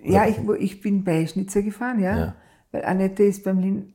Ja, 0.03 0.27
ich, 0.27 0.39
ich 0.59 0.81
bin 0.81 1.05
bei 1.05 1.27
Schnitzer 1.27 1.63
gefahren, 1.63 2.01
ja. 2.01 2.19
Ja. 2.19 2.35
Weil 2.73 2.85
Annette 2.85 3.23
ist 3.25 3.45
beim 3.45 3.59
Lin. 3.61 3.95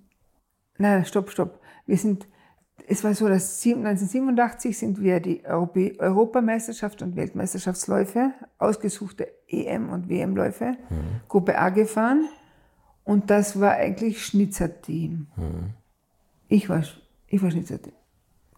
Nein, 0.77 1.05
stopp, 1.05 1.29
stopp. 1.29 1.59
Wir 1.85 1.97
sind, 1.97 2.27
es 2.87 3.03
war 3.03 3.13
so, 3.13 3.27
dass 3.27 3.61
sieben- 3.61 3.85
1987 3.85 4.77
sind 4.77 5.01
wir 5.01 5.19
die 5.19 5.45
Europä 5.45 5.93
Europameisterschaft 5.99 7.01
und 7.01 7.15
Weltmeisterschaftsläufe, 7.15 8.31
ausgesuchte 8.57 9.27
EM- 9.47 9.89
und 9.89 10.09
WM-Läufe, 10.09 10.73
Gruppe 11.27 11.57
A 11.57 11.69
gefahren. 11.69 12.27
Und 13.03 13.29
das 13.29 13.59
war 13.59 13.71
eigentlich 13.73 14.25
Schnitzer-Team. 14.25 15.27
Ich 16.47 16.69
war, 16.69 16.83
ich 17.27 17.41
war 17.43 17.51
Schnitzer-Team. 17.51 17.93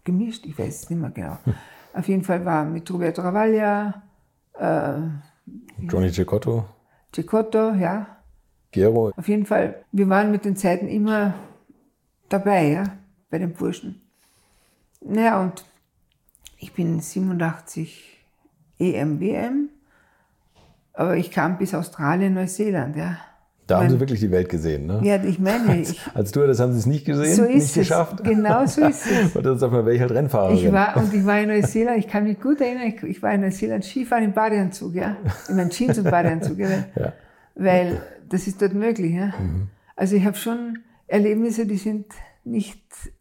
Gemischt, 0.04 0.46
ich 0.46 0.58
weiß 0.58 0.82
es 0.82 0.90
nicht 0.90 1.00
mehr 1.00 1.10
genau. 1.10 1.38
Auf 1.92 2.06
jeden 2.08 2.22
Fall 2.22 2.44
war 2.44 2.64
mit 2.64 2.90
Roberto 2.90 3.22
Ravaglia, 3.22 4.02
Johnny 5.80 6.10
Cecotto, 6.12 6.64
Cecotto, 7.14 7.72
ja, 7.74 8.06
Gero. 8.70 9.12
Auf 9.16 9.28
jeden 9.28 9.46
Fall, 9.46 9.84
wir 9.92 10.08
waren 10.08 10.30
mit 10.30 10.44
den 10.44 10.56
Zeiten 10.56 10.88
immer 10.88 11.34
dabei, 12.28 12.70
ja, 12.70 12.84
bei 13.30 13.38
den 13.38 13.52
Burschen. 13.52 14.02
Naja, 15.08 15.40
und 15.42 15.64
ich 16.58 16.72
bin 16.72 17.00
87 17.00 18.18
EM, 18.78 19.20
WM, 19.20 19.68
aber 20.92 21.16
ich 21.16 21.30
kam 21.30 21.58
bis 21.58 21.74
Australien, 21.74 22.34
Neuseeland, 22.34 22.96
ja. 22.96 23.18
Da 23.66 23.80
haben 23.80 23.90
sie 23.90 23.98
wirklich 23.98 24.20
die 24.20 24.30
Welt 24.30 24.48
gesehen. 24.48 24.86
Ne? 24.86 25.00
Ja, 25.02 25.16
ich 25.24 25.40
meine, 25.40 25.80
ich, 25.80 26.00
Als 26.14 26.30
du 26.30 26.46
das 26.46 26.60
haben 26.60 26.72
sie 26.72 26.78
es 26.78 26.86
nicht 26.86 27.04
gesehen, 27.04 27.34
so 27.34 27.42
ist 27.42 27.52
nicht 27.54 27.64
es. 27.64 27.74
geschafft. 27.74 28.22
Genau 28.22 28.64
so 28.64 28.82
ist 28.82 29.04
es. 29.10 29.34
Und 29.34 29.44
das 29.44 29.60
auf 29.60 29.70
einmal 29.72 29.86
wäre 29.86 29.96
ich 29.96 30.00
halt 30.00 30.12
Rennfahrerin. 30.12 30.56
Ich 30.56 30.70
war, 30.72 30.96
und 30.96 31.12
ich 31.12 31.26
war 31.26 31.40
in 31.40 31.48
Neuseeland, 31.48 31.98
ich 31.98 32.06
kann 32.06 32.22
mich 32.24 32.38
gut 32.40 32.60
erinnern, 32.60 32.86
ich, 32.86 33.02
ich 33.02 33.20
war 33.22 33.32
in 33.34 33.40
Neuseeland 33.40 33.84
Skifahren 33.84 34.22
im 34.22 34.32
Badeanzug, 34.32 34.94
ja. 34.94 35.16
In 35.48 35.56
meinen 35.56 35.70
Jeans 35.70 35.98
und 35.98 36.04
Badeanzug, 36.04 36.58
ja. 36.58 36.68
Weil, 36.68 36.84
Ja. 36.96 37.12
weil 37.56 38.02
das 38.28 38.46
ist 38.46 38.62
dort 38.62 38.72
möglich, 38.74 39.14
ja. 39.14 39.34
Also 39.96 40.14
ich 40.14 40.24
habe 40.24 40.36
schon 40.36 40.78
Erlebnisse, 41.08 41.66
die 41.66 41.76
sind 41.78 42.06
nicht, 42.44 42.80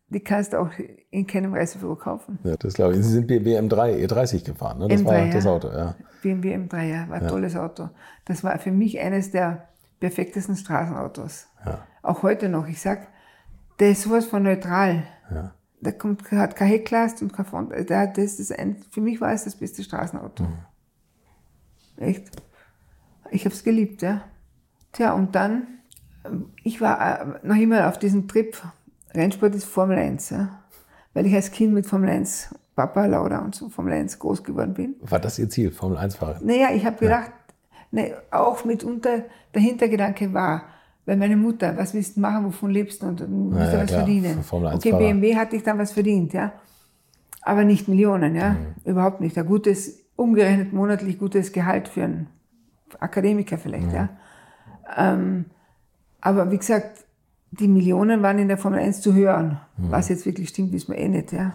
die 0.09 0.19
kannst 0.19 0.53
du 0.53 0.59
auch 0.61 0.69
in 1.09 1.25
keinem 1.27 1.53
Reisebüro 1.53 1.95
kaufen. 1.95 2.39
ja, 2.43 2.55
das 2.57 2.73
glaube 2.75 2.95
ich. 2.95 3.03
Sie 3.03 3.11
sind 3.11 3.27
BMW 3.27 3.57
M3, 3.59 4.05
E30 4.07 4.45
gefahren, 4.45 4.79
ne? 4.79 4.87
Das 4.87 5.01
M3, 5.01 5.05
war 5.05 5.17
ja. 5.17 5.33
das 5.33 5.45
Auto, 5.47 5.67
ja. 5.69 5.95
BMW 6.21 6.55
M3, 6.55 6.83
ja, 6.83 7.09
war 7.09 7.17
ein 7.21 7.27
tolles 7.27 7.55
Auto. 7.55 7.89
Das 8.25 8.43
war 8.43 8.57
für 8.59 8.71
mich 8.71 8.99
eines 8.99 9.31
der 9.31 9.67
perfektesten 9.99 10.55
Straßenautos. 10.55 11.47
Auch 12.03 12.21
heute 12.23 12.49
noch. 12.49 12.67
Ich 12.67 12.81
sag, 12.81 13.07
der 13.79 13.91
ist 13.91 14.03
sowas 14.03 14.25
von 14.25 14.43
neutral. 14.43 15.03
Der 15.81 15.93
kommt, 15.93 16.29
hat 16.31 16.55
kein 16.55 16.67
Heckglas 16.67 17.21
und 17.21 17.33
kein 17.33 17.45
Front. 17.45 17.71
Der, 17.89 17.99
hat- 17.99 18.17
das 18.17 18.39
ist 18.39 18.57
ein, 18.57 18.77
für 18.91 19.01
mich 19.01 19.19
war 19.21 19.33
es 19.33 19.43
das 19.45 19.55
beste 19.55 19.83
Straßenauto. 19.83 20.45
Echt. 21.97 22.29
Ich 23.31 23.45
habe 23.45 23.55
es 23.55 23.63
geliebt, 23.63 24.01
ja. 24.01 24.21
Tja, 24.91 25.13
und 25.13 25.35
dann, 25.35 25.67
ähm, 26.25 26.49
ich 26.63 26.79
war 26.81 27.21
äh, 27.21 27.47
noch 27.47 27.55
immer 27.55 27.87
auf 27.89 27.97
diesem 27.99 28.27
Trip, 28.27 28.55
Rennsport 29.15 29.55
ist 29.55 29.65
Formel 29.65 29.97
1, 29.97 30.29
ja. 30.31 30.49
Weil 31.13 31.25
ich 31.25 31.33
als 31.33 31.51
Kind 31.51 31.73
mit 31.73 31.85
Formel 31.85 32.09
1, 32.09 32.53
Papa, 32.75 33.05
Laura 33.05 33.39
und 33.39 33.55
so 33.55 33.69
Formel 33.69 33.93
1 33.93 34.19
groß 34.19 34.43
geworden 34.43 34.73
bin. 34.73 34.95
War 35.01 35.19
das 35.19 35.39
Ihr 35.39 35.49
Ziel, 35.49 35.71
Formel 35.71 35.97
1-Fahrerin? 35.97 36.45
Naja, 36.45 36.69
ich 36.73 36.85
habe 36.85 36.97
gedacht, 36.97 37.31
ne, 37.91 38.13
auch 38.31 38.65
mitunter 38.65 39.23
der 39.53 39.61
Hintergedanke 39.61 40.33
war, 40.33 40.63
weil 41.05 41.17
meine 41.17 41.37
Mutter, 41.37 41.77
was 41.77 41.93
willst 41.93 42.17
du 42.17 42.21
machen, 42.21 42.45
wovon 42.45 42.71
lebst 42.71 43.01
du 43.01 43.07
und 43.07 43.19
du 43.21 43.27
musst 43.27 43.59
Ja, 43.59 43.65
ja, 43.65 43.73
ja, 43.73 43.81
was 43.81 43.87
klar, 43.87 43.99
verdienen. 43.99 44.37
1 44.39 44.51
okay. 44.51 44.91
BMW 44.91 45.35
hatte 45.35 45.55
ich 45.55 45.63
dann 45.63 45.77
was 45.77 45.91
verdient, 45.91 46.33
ja. 46.33 46.51
Aber 47.41 47.63
nicht 47.63 47.87
Millionen, 47.87 48.35
ja. 48.35 48.51
Mhm. 48.51 48.75
Überhaupt 48.83 49.21
nicht. 49.21 49.37
Ein 49.37 49.45
gutes, 49.45 50.03
umgerechnet 50.15 50.73
monatlich 50.73 51.19
gutes 51.19 51.53
Gehalt 51.53 51.87
für 51.87 52.03
einen 52.03 52.27
Akademiker 52.99 53.57
vielleicht, 53.57 53.91
ja. 53.93 54.09
Ähm, 54.97 55.45
aber 56.21 56.51
wie 56.51 56.57
gesagt, 56.57 57.04
die 57.51 57.67
Millionen 57.67 58.21
waren 58.21 58.39
in 58.39 58.47
der 58.47 58.57
Formel 58.57 58.79
1 58.79 59.01
zu 59.01 59.13
hören. 59.13 59.59
Mhm. 59.77 59.91
Was 59.91 60.09
jetzt 60.09 60.25
wirklich 60.25 60.49
stimmt, 60.49 60.71
wissen 60.73 60.93
wir 60.93 60.99
eh 60.99 61.07
nicht, 61.07 61.31
ja. 61.31 61.53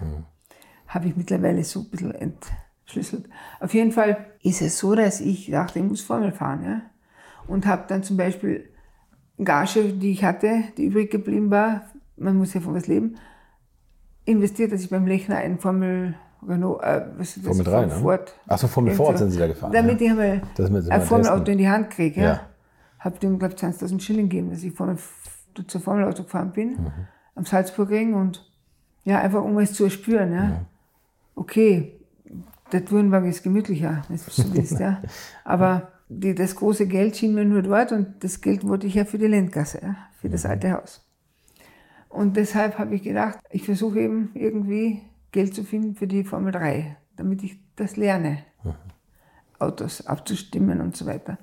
Habe 0.88 1.08
ich 1.08 1.16
mittlerweile 1.16 1.62
so 1.64 1.80
ein 1.80 1.90
bisschen 1.90 2.14
entschlüsselt. 2.14 3.28
Auf 3.60 3.74
jeden 3.74 3.92
Fall 3.92 4.16
ist 4.42 4.62
es 4.62 4.78
so, 4.78 4.94
dass 4.94 5.20
ich 5.20 5.50
dachte, 5.50 5.78
ich 5.78 5.84
muss 5.84 6.00
Formel 6.00 6.32
fahren, 6.32 6.64
ja. 6.64 6.82
Und 7.46 7.66
habe 7.66 7.84
dann 7.88 8.02
zum 8.02 8.16
Beispiel 8.16 8.70
Gage, 9.42 9.92
die 9.94 10.12
ich 10.12 10.24
hatte, 10.24 10.64
die 10.76 10.86
übrig 10.86 11.10
geblieben 11.10 11.50
war, 11.50 11.82
man 12.16 12.36
muss 12.36 12.54
ja 12.54 12.60
von 12.60 12.74
was 12.74 12.86
leben, 12.86 13.16
investiert, 14.24 14.72
dass 14.72 14.82
ich 14.82 14.90
beim 14.90 15.06
Lechner 15.06 15.36
einen 15.36 15.58
Formel 15.58 16.14
Renault, 16.46 16.82
äh, 16.82 17.06
was, 17.16 17.36
was 17.38 17.44
Formel 17.44 17.64
3, 17.64 17.86
ne? 17.86 17.92
Ford. 17.92 18.34
Ach 18.46 18.58
so, 18.58 18.66
Formel 18.66 18.94
Ford 18.94 19.18
sind 19.18 19.30
Sie 19.30 19.38
da 19.38 19.46
gefahren, 19.46 19.72
Damit 19.72 20.00
ja. 20.00 20.06
ich 20.06 20.10
einmal 20.10 20.42
Das 20.54 20.70
ein 20.90 21.02
Formelauto 21.02 21.50
in 21.50 21.58
die 21.58 21.68
Hand 21.68 21.90
kriege. 21.90 22.20
Ja. 22.20 22.26
Ja. 22.26 22.40
Habe 22.98 23.18
dem, 23.18 23.38
glaube 23.38 23.54
ich, 23.54 23.62
20.000 23.62 24.00
Schilling 24.00 24.28
gegeben, 24.28 24.50
dass 24.50 24.62
ich 24.62 24.72
Formel, 24.72 24.96
zur 25.66 25.80
Formelauto 25.80 26.24
gefahren 26.24 26.52
bin, 26.52 26.70
Mhm. 26.72 26.92
am 27.34 27.44
Salzburgring 27.44 28.14
und 28.14 28.50
ja, 29.04 29.18
einfach 29.20 29.42
um 29.42 29.58
es 29.58 29.72
zu 29.72 29.84
erspüren. 29.84 30.32
Ja. 30.32 30.60
Okay, 31.34 31.94
der 32.72 32.84
Tourenwagen 32.84 33.28
ist 33.28 33.42
gemütlicher, 33.42 34.02
wenn 34.08 34.16
du 34.16 34.54
willst, 34.54 34.78
ja. 34.78 35.02
Aber 35.44 35.88
die, 36.08 36.34
das 36.34 36.54
große 36.56 36.86
Geld 36.86 37.16
schien 37.16 37.34
mir 37.34 37.44
nur 37.44 37.62
dort 37.62 37.92
und 37.92 38.22
das 38.22 38.40
Geld 38.40 38.66
wollte 38.66 38.86
ich 38.86 38.94
ja 38.94 39.04
für 39.04 39.18
die 39.18 39.26
Landgasse, 39.26 39.80
ja, 39.82 39.96
für 40.20 40.28
das 40.28 40.44
alte 40.44 40.72
Haus. 40.72 41.06
Und 42.08 42.36
deshalb 42.36 42.78
habe 42.78 42.94
ich 42.96 43.02
gedacht, 43.02 43.38
ich 43.50 43.64
versuche 43.64 44.00
eben 44.00 44.30
irgendwie 44.34 45.02
Geld 45.32 45.54
zu 45.54 45.62
finden 45.62 45.94
für 45.94 46.08
die 46.08 46.24
Formel 46.24 46.50
3, 46.52 46.96
damit 47.16 47.42
ich 47.44 47.58
das 47.76 47.96
lerne, 47.96 48.38
Autos 49.60 50.06
abzustimmen 50.06 50.80
und 50.80 50.96
so 50.96 51.06
weiter. 51.06 51.38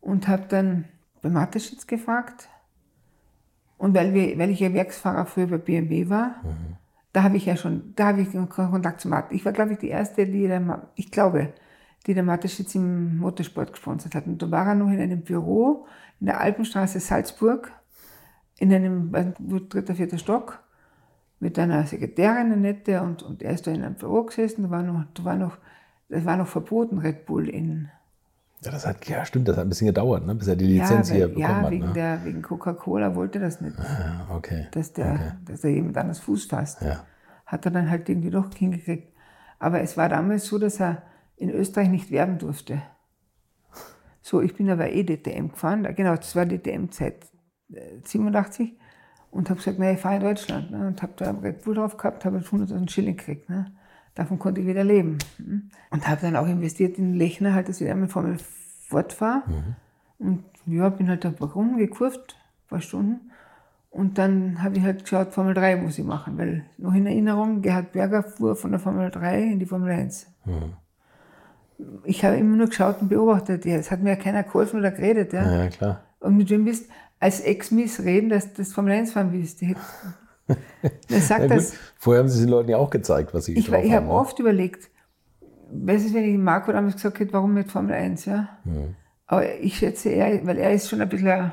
Und 0.00 0.28
habe 0.28 0.44
dann 0.48 0.84
bei 1.22 1.28
Mateschitz 1.30 1.86
gefragt, 1.86 2.48
Und 3.78 3.94
weil, 3.94 4.14
wir, 4.14 4.38
weil 4.38 4.50
ich 4.50 4.60
ja 4.60 4.72
Werksfahrer 4.72 5.26
früher 5.26 5.46
bei 5.46 5.58
BMW 5.58 6.08
war, 6.08 6.36
da 7.12 7.22
habe 7.22 7.36
ich 7.36 7.46
ja 7.46 7.56
schon, 7.56 7.94
da 7.96 8.08
habe 8.08 8.22
ich 8.22 8.28
Kontakt 8.30 9.00
zu 9.00 9.08
Martin. 9.08 9.36
Ich 9.36 9.44
war, 9.44 9.52
glaube 9.52 9.72
ich, 9.72 9.78
die 9.78 9.88
erste, 9.88 10.26
die 10.26 10.46
der, 10.46 10.88
ich 10.94 11.10
glaube, 11.10 11.52
die 12.06 12.14
der 12.14 12.22
Mateschitz 12.22 12.74
im 12.74 13.18
Motorsport 13.18 13.72
gesponsert 13.72 14.14
hat. 14.14 14.26
Und 14.26 14.40
da 14.40 14.50
war 14.50 14.66
er 14.66 14.74
noch 14.74 14.90
in 14.90 15.00
einem 15.00 15.22
Büro 15.22 15.86
in 16.20 16.26
der 16.26 16.40
Alpenstraße 16.40 17.00
Salzburg, 17.00 17.72
in 18.58 18.72
einem 18.72 19.12
dritter, 19.68 19.94
vierter 19.94 20.18
Stock, 20.18 20.62
mit 21.40 21.58
einer 21.58 21.84
Sekretärin, 21.84 22.52
eine 22.52 22.56
nette, 22.56 23.02
und, 23.02 23.22
und 23.22 23.42
er 23.42 23.52
ist 23.52 23.66
da 23.66 23.70
in 23.70 23.82
einem 23.82 23.96
Büro 23.96 24.24
gesessen, 24.24 24.62
da 24.62 24.70
war 24.70 24.82
noch, 24.82 25.04
da 25.14 25.24
war 25.24 25.36
noch, 25.36 25.58
das 26.08 26.24
war 26.24 26.36
noch 26.36 26.46
verboten, 26.46 26.98
Red 26.98 27.26
Bull 27.26 27.48
in, 27.48 27.90
Ja, 28.66 28.72
das 28.72 28.86
hat, 28.86 29.06
ja, 29.08 29.24
stimmt, 29.24 29.48
das 29.48 29.56
hat 29.56 29.64
ein 29.64 29.68
bisschen 29.68 29.86
gedauert, 29.86 30.26
ne, 30.26 30.34
bis 30.34 30.48
er 30.48 30.56
die 30.56 30.66
Lizenz 30.66 31.08
ja, 31.10 31.14
hier 31.16 31.28
bekommen 31.28 31.42
ja 31.48 31.62
hat. 31.62 31.70
wegen, 31.70 31.86
Ne? 31.86 31.92
der, 31.92 32.24
wegen 32.24 32.42
Coca-Cola 32.42 33.14
wollte 33.14 33.38
das 33.38 33.60
nicht, 33.60 33.76
Ja, 33.78 34.26
okay. 34.30 34.66
dass, 34.72 34.92
der, 34.92 35.36
dass 35.44 35.60
da 35.60 35.68
jemand 35.68 35.96
anders 35.96 36.18
Fuß 36.20 36.46
fasst. 36.46 36.82
Ja. 36.82 37.04
Hat 37.46 37.64
er 37.64 37.70
dann 37.70 37.88
halt 37.90 38.08
irgendwie 38.08 38.30
doch 38.30 38.52
hingekriegt. 38.52 39.14
Aber 39.58 39.80
es 39.80 39.96
war 39.96 40.08
damals 40.08 40.46
so, 40.46 40.58
dass 40.58 40.80
er 40.80 41.02
in 41.36 41.50
Österreich 41.50 41.88
nicht 41.88 42.10
werben 42.10 42.38
durfte. 42.38 42.82
So, 44.20 44.40
ich 44.42 44.56
bin 44.56 44.68
aber 44.70 44.90
eh 44.90 45.04
DTM 45.04 45.50
gefahren, 45.50 45.86
genau, 45.94 46.16
das 46.16 46.34
war 46.34 46.44
DTM-Zeit 46.46 47.26
äh, 47.72 47.98
87 48.04 48.76
und 49.30 49.48
habe 49.48 49.58
gesagt, 49.58 49.78
na, 49.78 49.92
ich 49.92 50.00
fahre 50.00 50.16
in 50.16 50.22
Deutschland 50.22 50.70
ne, 50.72 50.88
und 50.88 51.00
habe 51.02 51.12
da 51.16 51.30
Red 51.30 51.62
Bull 51.62 51.76
drauf 51.76 51.96
gehabt, 51.96 52.24
habe 52.24 52.38
100.000 52.38 52.90
Schilling 52.90 53.16
gekriegt. 53.16 53.48
Ne. 53.48 53.66
Davon 54.16 54.38
konnte 54.40 54.60
ich 54.60 54.66
wieder 54.66 54.82
leben. 54.82 55.18
hm. 55.36 55.70
Und 55.90 56.08
habe 56.08 56.20
dann 56.22 56.34
auch 56.36 56.48
investiert 56.48 56.98
in 56.98 57.14
Lechner, 57.14 57.54
halt, 57.54 57.68
dass 57.68 57.80
ich 57.80 57.88
einmal 57.88 58.08
Formel 58.08 58.38
fortfahre. 58.88 59.42
Und 60.18 60.42
ja, 60.66 60.88
bin 60.88 61.08
halt 61.08 61.24
da 61.24 61.28
rumgekurvt, 61.40 62.34
ein 62.34 62.68
paar 62.68 62.80
Stunden. 62.80 63.30
Und 63.90 64.18
dann 64.18 64.62
habe 64.62 64.76
ich 64.76 64.82
halt 64.82 65.02
geschaut, 65.04 65.32
Formel 65.32 65.54
3 65.54 65.76
muss 65.76 65.98
ich 65.98 66.04
machen, 66.04 66.36
weil 66.36 66.64
noch 66.76 66.92
in 66.94 67.06
Erinnerung, 67.06 67.62
Gerhard 67.62 67.92
Berger 67.92 68.22
fuhr 68.24 68.56
von 68.56 68.70
der 68.72 68.80
Formel 68.80 69.10
3 69.10 69.42
in 69.42 69.58
die 69.58 69.64
Formel 69.66 69.90
1. 69.92 70.26
Ich 72.04 72.24
habe 72.24 72.36
immer 72.36 72.56
nur 72.56 72.66
geschaut 72.68 73.00
und 73.02 73.08
beobachtet. 73.08 73.64
Ja, 73.66 73.76
es 73.76 73.90
hat 73.90 74.00
mir 74.02 74.10
ja 74.10 74.16
keiner 74.16 74.42
geholfen 74.42 74.78
oder 74.80 74.90
geredet. 74.90 75.32
Ja. 75.32 75.64
Ja, 75.64 75.68
klar. 75.68 76.00
Und 76.20 76.36
mit 76.36 76.48
wem 76.50 76.64
bist 76.64 76.90
als 77.20 77.40
Ex-Miss 77.40 78.00
reden, 78.02 78.28
dass 78.30 78.52
du 78.52 78.62
das 78.62 78.72
Formel 78.72 78.92
1 78.92 79.12
fahren 79.12 79.32
willst. 79.32 79.60
Die 79.60 79.66
hätt- 79.66 79.76
Wer 81.08 81.20
sagt 81.20 81.42
Ja, 81.42 81.48
das? 81.48 81.74
Vorher 81.96 82.22
haben 82.22 82.28
sie 82.28 82.40
den 82.40 82.50
Leuten 82.50 82.70
ja 82.70 82.76
auch 82.76 82.90
gezeigt, 82.90 83.34
was 83.34 83.46
sie 83.46 83.54
Ich, 83.54 83.66
drauf 83.66 83.84
ich 83.84 83.92
habe 83.92 84.06
ne? 84.06 84.12
oft 84.12 84.38
überlegt, 84.38 84.90
was 85.70 86.04
ist, 86.04 86.14
wenn 86.14 86.24
ich 86.24 86.38
Marco 86.38 86.72
damals 86.72 86.94
gesagt 86.94 87.18
hätte, 87.18 87.32
warum 87.32 87.54
nicht 87.54 87.70
Formel 87.70 87.94
1, 87.94 88.24
ja? 88.26 88.48
Aber 89.26 89.54
ich 89.58 89.78
schätze 89.78 90.10
eher, 90.10 90.46
weil 90.46 90.58
er 90.58 90.72
ist 90.72 90.88
schon 90.88 91.00
ein 91.00 91.08
bisschen 91.08 91.28
ein, 91.28 91.52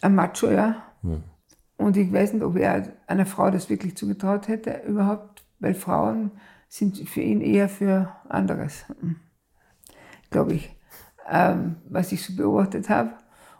ein 0.00 0.14
Macho, 0.14 0.50
ja? 0.50 0.82
Und 1.76 1.96
ich 1.96 2.10
weiß 2.12 2.32
nicht, 2.32 2.42
ob 2.42 2.56
er 2.56 2.92
einer 3.06 3.26
Frau 3.26 3.50
das 3.50 3.68
wirklich 3.68 3.96
zugetraut 3.96 4.48
hätte, 4.48 4.82
überhaupt, 4.86 5.44
weil 5.58 5.74
Frauen 5.74 6.30
sind 6.68 6.96
für 7.08 7.20
ihn 7.20 7.42
eher 7.42 7.68
für 7.68 8.10
anderes, 8.28 8.84
glaube 10.30 10.54
ich. 10.54 10.74
Ähm, 11.30 11.76
was 11.88 12.10
ich 12.12 12.22
so 12.24 12.34
beobachtet 12.34 12.88
habe. 12.88 13.10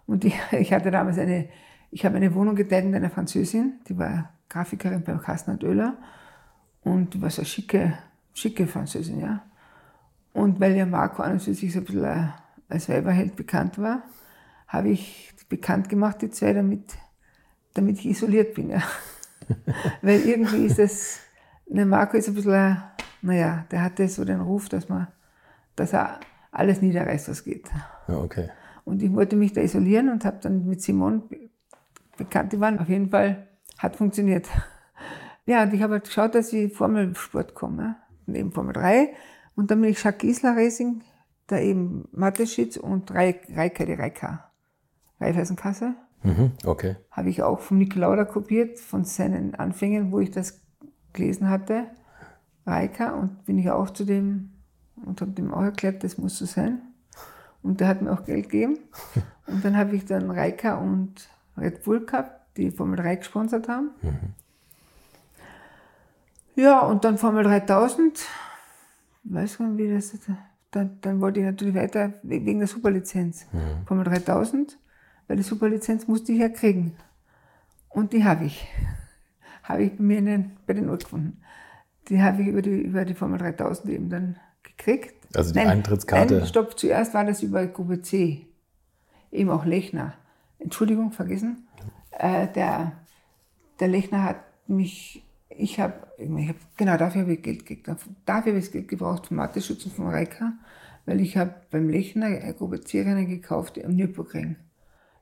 Und 0.06 0.24
ich, 0.24 0.34
ich 0.52 0.72
hatte 0.72 0.90
damals 0.90 1.18
eine, 1.18 1.48
ich 1.92 2.06
habe 2.06 2.16
eine 2.16 2.34
Wohnung 2.34 2.56
geteilt 2.56 2.86
mit 2.86 2.96
einer 2.96 3.10
Französin, 3.10 3.74
die 3.86 3.96
war 3.98 4.30
Grafikerin 4.48 5.04
beim 5.04 5.20
Carsten 5.20 5.52
und 5.52 5.62
Oehler 5.62 5.98
und 6.82 7.14
die 7.14 7.22
war 7.22 7.30
so 7.30 7.42
eine 7.42 7.46
schicke, 7.46 7.98
schicke 8.32 8.66
Französin, 8.66 9.20
ja. 9.20 9.44
Und 10.32 10.58
weil 10.58 10.74
ja 10.74 10.86
Marco 10.86 11.22
an 11.22 11.32
und 11.32 11.42
für 11.42 11.52
sich 11.52 11.72
so 11.72 11.80
ein 11.80 11.84
bisschen 11.84 12.32
als 12.68 12.88
Weiberheld 12.88 13.36
bekannt 13.36 13.78
war, 13.78 14.02
habe 14.66 14.88
ich 14.88 15.34
bekannt 15.50 15.90
gemacht, 15.90 16.22
die 16.22 16.30
zwei, 16.30 16.54
damit, 16.54 16.94
damit 17.74 17.98
ich 17.98 18.06
isoliert 18.06 18.54
bin, 18.54 18.70
ja. 18.70 18.82
weil 20.02 20.22
irgendwie 20.22 20.64
ist 20.64 20.78
das, 20.78 21.20
der 21.66 21.84
Marco 21.84 22.16
ist 22.16 22.28
ein 22.28 22.34
bisschen, 22.34 22.82
naja, 23.20 23.66
der 23.70 23.82
hatte 23.82 24.08
so 24.08 24.24
den 24.24 24.40
Ruf, 24.40 24.70
dass 24.70 24.88
man, 24.88 25.08
dass 25.76 25.92
er 25.92 26.20
alles 26.50 26.80
niederreißt, 26.80 27.28
was 27.28 27.44
geht. 27.44 27.70
Ja, 28.08 28.16
okay. 28.16 28.48
Und 28.84 29.02
ich 29.02 29.12
wollte 29.12 29.36
mich 29.36 29.52
da 29.52 29.60
isolieren 29.60 30.08
und 30.08 30.24
habe 30.24 30.38
dann 30.40 30.66
mit 30.66 30.80
Simon 30.80 31.24
be- 32.22 32.28
bekannt, 32.28 32.52
die 32.52 32.60
waren 32.60 32.78
auf 32.78 32.88
jeden 32.88 33.10
Fall, 33.10 33.48
hat 33.78 33.96
funktioniert. 33.96 34.48
Ja, 35.44 35.64
und 35.64 35.74
ich 35.74 35.82
habe 35.82 35.94
halt 35.94 36.04
geschaut, 36.04 36.36
dass 36.36 36.52
ich 36.52 36.72
Formelsport 36.72 37.54
komme, 37.56 37.96
neben 38.26 38.52
Formel 38.52 38.74
3. 38.74 39.12
Und 39.56 39.72
dann 39.72 39.80
bin 39.80 39.90
ich 39.90 40.00
Jacques 40.04 40.20
Giesler 40.20 40.56
Racing, 40.56 41.02
da 41.48 41.58
eben 41.58 42.06
Mateschitz 42.12 42.76
und 42.76 43.10
Rei- 43.10 43.40
Reika, 43.52 43.84
die 43.84 43.94
Reika, 43.94 44.52
Raiffeisenkasse, 45.20 45.94
Mhm, 46.22 46.52
okay. 46.64 46.94
habe 47.10 47.28
ich 47.28 47.42
auch 47.42 47.58
vom 47.58 47.78
Niki 47.78 47.98
Lauda 47.98 48.24
kopiert, 48.24 48.78
von 48.78 49.04
seinen 49.04 49.56
Anfängen, 49.56 50.12
wo 50.12 50.20
ich 50.20 50.30
das 50.30 50.60
gelesen 51.12 51.48
hatte, 51.50 51.86
Reika, 52.64 53.10
und 53.10 53.44
bin 53.44 53.58
ich 53.58 53.68
auch 53.68 53.90
zu 53.90 54.04
dem 54.04 54.52
und 55.04 55.20
habe 55.20 55.32
dem 55.32 55.52
auch 55.52 55.62
erklärt, 55.62 56.04
das 56.04 56.18
muss 56.18 56.38
so 56.38 56.44
sein. 56.46 56.82
Und 57.62 57.80
der 57.80 57.88
hat 57.88 58.00
mir 58.00 58.12
auch 58.12 58.24
Geld 58.24 58.44
gegeben. 58.48 58.78
Und 59.48 59.64
dann 59.64 59.76
habe 59.76 59.96
ich 59.96 60.04
dann 60.04 60.30
Reika 60.30 60.76
und 60.76 61.28
Red 61.56 61.82
Bull 61.84 62.04
gehabt, 62.06 62.56
die 62.56 62.70
Formel 62.70 62.96
3 62.96 63.16
gesponsert 63.16 63.68
haben. 63.68 63.90
Ja, 66.54 66.80
und 66.80 67.04
dann 67.04 67.18
Formel 67.18 67.44
3000, 67.44 68.26
weiß 69.24 69.58
man, 69.60 69.78
wie 69.78 69.88
das 69.92 70.12
ist. 70.12 70.24
Dann, 70.70 70.98
dann 71.00 71.20
wollte 71.20 71.40
ich 71.40 71.46
natürlich 71.46 71.74
weiter 71.74 72.14
we- 72.22 72.44
wegen 72.44 72.58
der 72.58 72.68
Superlizenz. 72.68 73.46
Formel 73.86 74.04
3000, 74.04 74.78
weil 75.28 75.36
die 75.36 75.42
Superlizenz 75.42 76.08
musste 76.08 76.32
ich 76.32 76.38
ja 76.40 76.48
kriegen. 76.48 76.96
Und 77.88 78.12
die 78.12 78.24
habe 78.24 78.44
ich. 78.44 78.66
Habe 79.62 79.84
ich 79.84 79.96
bei 79.96 80.02
mir 80.02 80.18
in 80.18 80.26
den, 80.26 80.56
bei 80.66 80.72
den 80.74 80.86
gefunden. 80.88 81.40
Die 82.08 82.20
habe 82.22 82.42
ich 82.42 82.48
über 82.48 82.62
die, 82.62 82.80
über 82.82 83.04
die 83.04 83.14
Formel 83.14 83.38
3000 83.38 83.88
eben 83.90 84.10
dann 84.10 84.36
gekriegt. 84.62 85.14
Also 85.36 85.52
die 85.52 85.60
Eintrittskarte. 85.60 86.38
Nein, 86.38 86.46
stopp, 86.46 86.78
zuerst 86.78 87.14
war 87.14 87.24
das 87.24 87.42
über 87.42 87.66
Gruppe 87.66 88.02
C. 88.02 88.46
Eben 89.30 89.50
auch 89.50 89.64
Lechner. 89.64 90.14
Entschuldigung, 90.62 91.12
vergessen. 91.12 91.66
Äh, 92.10 92.48
der, 92.48 92.92
der 93.80 93.88
Lechner 93.88 94.24
hat 94.24 94.36
mich, 94.66 95.24
ich 95.48 95.80
habe, 95.80 95.94
ich 96.18 96.48
hab, 96.48 96.56
genau 96.76 96.96
dafür 96.96 97.22
habe 97.22 97.34
ich 97.34 97.42
Geld 97.42 97.66
gekriegt. 97.66 97.88
Dafür 97.88 98.52
habe 98.52 98.58
ich 98.58 98.64
das 98.66 98.72
Geld 98.72 98.88
gebraucht 98.88 99.26
vom 99.26 99.38
Mathe-Schützen 99.38 99.90
von 99.90 100.08
Reika, 100.08 100.52
weil 101.06 101.20
ich 101.20 101.36
habe 101.36 101.54
beim 101.70 101.88
Lechner 101.88 102.26
eine 102.26 102.54
Gruppe 102.54 102.80
C-Rennen 102.80 103.28
gekauft 103.28 103.82
am 103.84 103.94
Nürburgring. 103.94 104.56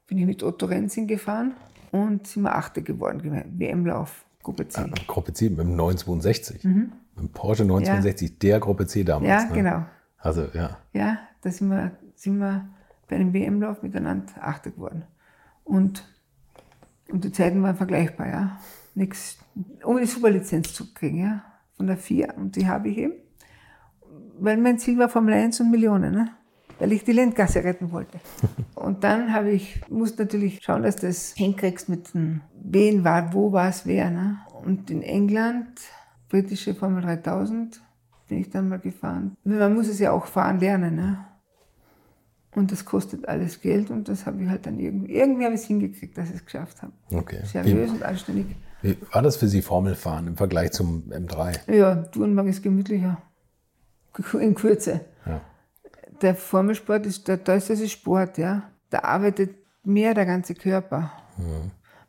Bin 0.06 0.18
ich 0.18 0.26
mit 0.26 0.42
Otto 0.42 0.66
Renzing 0.66 1.06
gefahren 1.06 1.54
und 1.92 2.26
sind 2.26 2.42
wir 2.42 2.54
Achte 2.54 2.82
geworden, 2.82 3.22
WM-Lauf, 3.58 4.24
Gruppe 4.42 4.68
C. 4.68 4.80
Ja, 4.80 4.88
Gruppe 5.06 5.32
C 5.32 5.48
mit 5.48 5.60
dem 5.60 5.76
962. 5.76 6.64
Mit 6.64 6.90
dem 7.16 7.28
Porsche 7.30 7.64
962, 7.64 8.38
der 8.38 8.60
Gruppe 8.60 8.86
C 8.86 9.04
damals. 9.04 9.22
Mhm. 9.22 9.28
Ja, 9.28 9.44
ne? 9.44 9.54
genau. 9.54 9.86
Also, 10.18 10.46
ja. 10.52 10.78
Ja, 10.92 11.18
da 11.42 11.50
sind 11.50 11.68
wir, 11.68 11.92
sind 12.14 12.38
wir 12.38 12.68
bei 13.08 13.16
einem 13.16 13.32
WM-Lauf 13.32 13.82
miteinander 13.82 14.32
Achte 14.40 14.70
geworden. 14.70 15.04
Und, 15.70 16.04
und 17.08 17.24
die 17.24 17.30
Zeiten 17.30 17.62
waren 17.62 17.76
vergleichbar, 17.76 18.28
ja. 18.28 18.60
Nix, 18.96 19.38
um 19.84 19.98
die 19.98 20.06
Superlizenz 20.06 20.74
zu 20.74 20.92
kriegen, 20.92 21.20
ja, 21.20 21.44
von 21.76 21.86
der 21.86 21.96
FIA. 21.96 22.34
Und 22.34 22.56
die 22.56 22.66
habe 22.66 22.88
ich 22.88 22.98
eben, 22.98 23.12
weil 24.40 24.56
mein 24.56 24.80
Ziel 24.80 24.98
war 24.98 25.08
Formel 25.08 25.34
1 25.34 25.60
und 25.60 25.70
Millionen, 25.70 26.12
ne? 26.12 26.30
weil 26.80 26.90
ich 26.92 27.04
die 27.04 27.12
Landgasse 27.12 27.62
retten 27.62 27.92
wollte. 27.92 28.18
Und 28.74 29.04
dann 29.04 29.34
habe 29.34 29.50
ich, 29.50 29.82
musste 29.90 30.22
natürlich 30.22 30.60
schauen, 30.62 30.82
dass 30.82 30.96
du 30.96 31.06
das 31.06 31.34
hinkriegst 31.34 31.90
mit 31.90 32.14
dem, 32.14 32.40
wen 32.54 33.04
war, 33.04 33.34
wo 33.34 33.52
war 33.52 33.68
es 33.68 33.84
wer. 33.86 34.10
Ne? 34.10 34.38
Und 34.64 34.90
in 34.90 35.02
England, 35.02 35.68
britische 36.30 36.74
Formel 36.74 37.02
3000, 37.02 37.82
bin 38.28 38.38
ich 38.38 38.48
dann 38.48 38.70
mal 38.70 38.78
gefahren. 38.78 39.36
Man 39.44 39.74
muss 39.74 39.88
es 39.88 39.98
ja 39.98 40.10
auch 40.10 40.24
fahren 40.24 40.58
lernen. 40.58 40.96
Ne? 40.96 41.18
Und 42.54 42.72
das 42.72 42.84
kostet 42.84 43.28
alles 43.28 43.60
Geld 43.60 43.90
und 43.90 44.08
das 44.08 44.26
habe 44.26 44.42
ich 44.42 44.48
halt 44.48 44.66
dann 44.66 44.80
irgendwie, 44.80 45.14
irgendwie 45.14 45.44
habe 45.44 45.54
ich 45.54 45.60
es 45.60 45.66
hingekriegt, 45.66 46.18
dass 46.18 46.30
ich 46.30 46.36
es 46.36 46.44
geschafft 46.44 46.82
habe. 46.82 46.92
Okay. 47.12 47.40
Seriös 47.44 47.90
und 47.90 48.02
anständig. 48.02 48.46
Wie, 48.82 48.96
war 49.12 49.22
das 49.22 49.36
für 49.36 49.46
Sie 49.46 49.62
Formelfahren 49.62 50.26
im 50.26 50.36
Vergleich 50.36 50.72
zum 50.72 51.04
M3? 51.10 51.72
Ja, 51.72 51.96
Tourenwagen 51.96 52.50
ist 52.50 52.62
gemütlicher. 52.62 53.18
In 54.32 54.54
Kürze. 54.56 55.02
Ja. 55.24 55.40
Der 56.22 56.34
Formelsport 56.34 57.06
ist, 57.06 57.28
da, 57.28 57.36
da 57.36 57.54
ist 57.54 57.70
das 57.70 57.80
ist 57.80 57.92
Sport, 57.92 58.38
ja. 58.38 58.64
Da 58.90 59.00
arbeitet 59.00 59.54
mehr 59.84 60.14
der 60.14 60.26
ganze 60.26 60.54
Körper. 60.54 61.12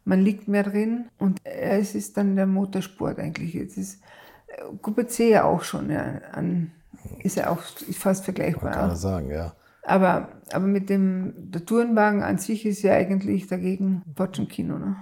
Man 0.03 0.22
liegt 0.22 0.47
mehr 0.47 0.63
drin 0.63 1.05
und 1.20 1.39
es 1.43 1.93
ist 1.93 2.18
dann 2.18 2.36
der 2.36 2.47
Motorsport 2.47 3.20
eigentlich. 3.20 3.53
Es 3.55 3.78
ist 3.78 4.01
äh, 4.47 4.63
Gruppe 4.82 5.05
C 5.07 5.30
ja 5.30 5.43
auch 5.43 5.63
schon, 5.63 5.91
ja. 5.91 6.20
An, 6.32 6.72
ist 7.20 7.38
ja 7.38 7.49
auch 7.49 7.61
fast 7.93 8.26
vergleichbar. 8.26 8.72
Kann 8.72 8.82
ja. 8.82 8.88
man 8.88 8.95
sagen, 8.95 9.30
ja. 9.30 9.53
Aber, 9.84 10.29
aber 10.51 10.67
mit 10.67 10.89
dem 10.89 11.34
der 11.51 11.65
Tourenwagen 11.65 12.21
an 12.21 12.38
sich 12.38 12.65
ist 12.67 12.84
ja 12.84 12.93
eigentlich 12.93 13.47
dagegen 13.47 14.03
Botschenkino. 14.05 14.77
Ne? 14.77 14.95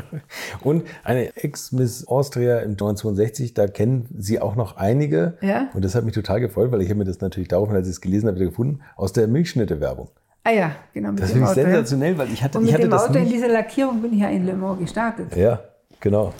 Und 0.62 0.84
eine 1.04 1.36
Ex-Miss 1.36 2.08
Austria 2.08 2.58
im 2.58 2.72
1962, 2.72 3.54
da 3.54 3.68
kennen 3.68 4.08
Sie 4.18 4.40
auch 4.40 4.56
noch 4.56 4.76
einige. 4.76 5.38
Ja. 5.40 5.68
Und 5.72 5.84
das 5.84 5.94
hat 5.94 6.04
mich 6.04 6.14
total 6.14 6.40
gefreut, 6.40 6.72
weil 6.72 6.82
ich 6.82 6.88
habe 6.88 6.98
mir 6.98 7.04
das 7.04 7.20
natürlich 7.20 7.48
daraufhin, 7.48 7.76
als 7.76 7.86
ich 7.86 7.92
es 7.92 8.00
gelesen 8.00 8.26
habe, 8.26 8.36
wieder 8.36 8.48
gefunden, 8.48 8.80
aus 8.96 9.12
der 9.12 9.28
Milchschnitte-Werbung. 9.28 10.10
Ah 10.42 10.50
ja, 10.50 10.72
genau. 10.92 11.12
Das 11.12 11.30
finde 11.30 11.44
ich 11.44 11.50
Auto, 11.50 11.60
ja. 11.60 11.66
sensationell, 11.66 12.18
weil 12.18 12.32
ich 12.32 12.42
hatte, 12.42 12.58
Und 12.58 12.64
ich 12.64 12.72
mit 12.72 12.80
hatte 12.80 12.88
dem 12.88 12.90
das 12.90 13.04
Auto 13.04 13.18
in 13.18 13.24
nicht. 13.24 13.34
dieser 13.34 13.48
Lackierung 13.48 14.02
bin 14.02 14.14
ich 14.14 14.20
ja 14.20 14.28
in 14.30 14.46
Le 14.46 14.54
Mans 14.54 14.80
gestartet. 14.80 15.36
Ja, 15.36 15.60
genau. 16.00 16.32